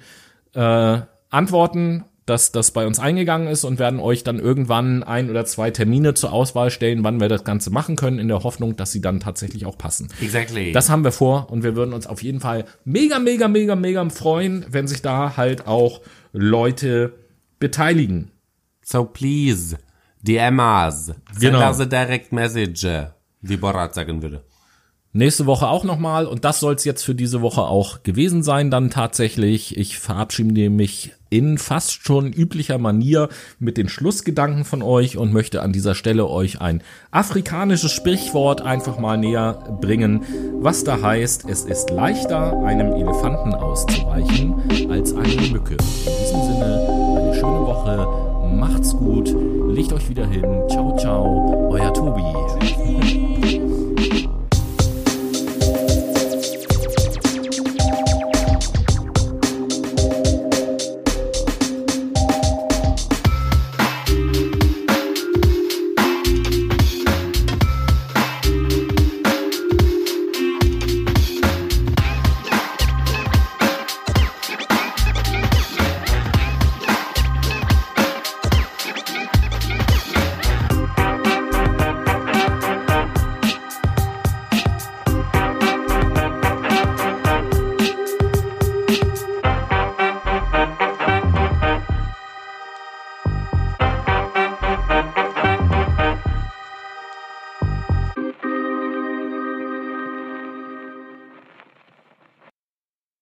äh, 0.54 1.02
antworten 1.30 2.06
dass 2.26 2.52
das 2.52 2.72
bei 2.72 2.88
uns 2.88 3.00
eingegangen 3.00 3.48
ist 3.48 3.64
und 3.66 3.80
werden 3.80 4.00
euch 4.00 4.24
dann 4.24 4.40
irgendwann 4.40 5.04
ein 5.04 5.30
oder 5.30 5.44
zwei 5.46 5.72
Termine 5.72 6.14
zur 6.14 6.32
Auswahl 6.32 6.70
stellen, 6.70 7.04
wann 7.04 7.20
wir 7.20 7.28
das 7.28 7.44
Ganze 7.44 7.70
machen 7.70 7.96
können, 7.96 8.18
in 8.20 8.28
der 8.30 8.44
Hoffnung, 8.44 8.76
dass 8.78 8.92
sie 8.92 9.02
dann 9.02 9.20
tatsächlich 9.20 9.66
auch 9.66 9.78
passen. 9.78 10.08
Exactly. 10.22 10.72
Das 10.72 10.90
haben 10.90 11.04
wir 11.04 11.12
vor 11.12 11.52
und 11.52 11.64
wir 11.64 11.76
würden 11.76 11.94
uns 11.94 12.08
auf 12.08 12.24
jeden 12.24 12.40
Fall 12.40 12.66
mega, 12.86 13.20
mega, 13.20 13.48
mega, 13.48 13.76
mega 13.76 14.08
freuen, 14.10 14.66
wenn 14.70 14.88
sich 14.88 15.02
da 15.02 15.36
halt 15.38 15.68
auch 15.68 16.02
Leute 16.32 17.14
beteiligen. 17.60 18.32
So 18.86 19.06
please, 19.06 19.78
DM 20.22 20.60
us. 20.60 21.06
Send 21.08 21.18
Genau. 21.40 21.68
us 21.68 21.80
a 21.80 21.86
direct 21.86 22.32
message, 22.32 22.86
wie 23.42 23.58
Borat 23.58 23.94
sagen 23.96 24.22
würde. 24.22 24.44
Nächste 25.16 25.46
Woche 25.46 25.68
auch 25.68 25.84
nochmal 25.84 26.26
und 26.26 26.44
das 26.44 26.60
soll 26.60 26.74
es 26.74 26.86
jetzt 26.86 27.04
für 27.04 27.14
diese 27.14 27.44
Woche 27.44 27.62
auch 27.62 28.02
gewesen 28.02 28.42
sein 28.42 28.72
dann 28.72 28.90
tatsächlich. 28.90 29.78
Ich 29.78 30.00
verabschiede 30.00 30.72
mich 30.72 31.12
in 31.30 31.60
fast 31.60 32.04
schon 32.04 32.34
üblicher 32.34 32.80
Manier 32.80 33.30
mit 33.60 33.78
den 33.78 33.90
Schlussgedanken 33.90 34.66
von 34.66 34.82
euch 34.82 35.16
und 35.16 35.32
möchte 35.32 35.62
an 35.62 35.72
dieser 35.72 35.94
Stelle 35.94 36.28
euch 36.28 36.62
ein 36.62 36.82
afrikanisches 37.12 37.92
Sprichwort 37.92 38.64
einfach 38.64 38.98
mal 38.98 39.18
näher 39.18 39.78
bringen, 39.82 40.24
was 40.60 40.84
da 40.84 41.00
heißt, 41.00 41.48
es 41.48 41.66
ist 41.66 41.92
leichter 41.92 42.58
einem 42.64 42.94
Elefanten 42.94 43.54
auszuweichen 43.54 44.56
als 44.90 45.14
einer 45.14 45.48
Mücke. 45.52 45.74
In 45.74 46.24
diesem 46.24 46.42
Sinne 46.42 46.88
eine 47.20 47.34
schöne 47.36 47.68
Woche, 47.68 48.56
macht's 48.56 48.98
gut, 48.98 49.32
legt 49.68 49.94
euch 49.94 50.10
wieder 50.10 50.26
hin, 50.26 50.64
ciao 50.70 50.98
ciao, 50.98 51.70
euer 51.70 51.94
Tobi. 51.94 53.23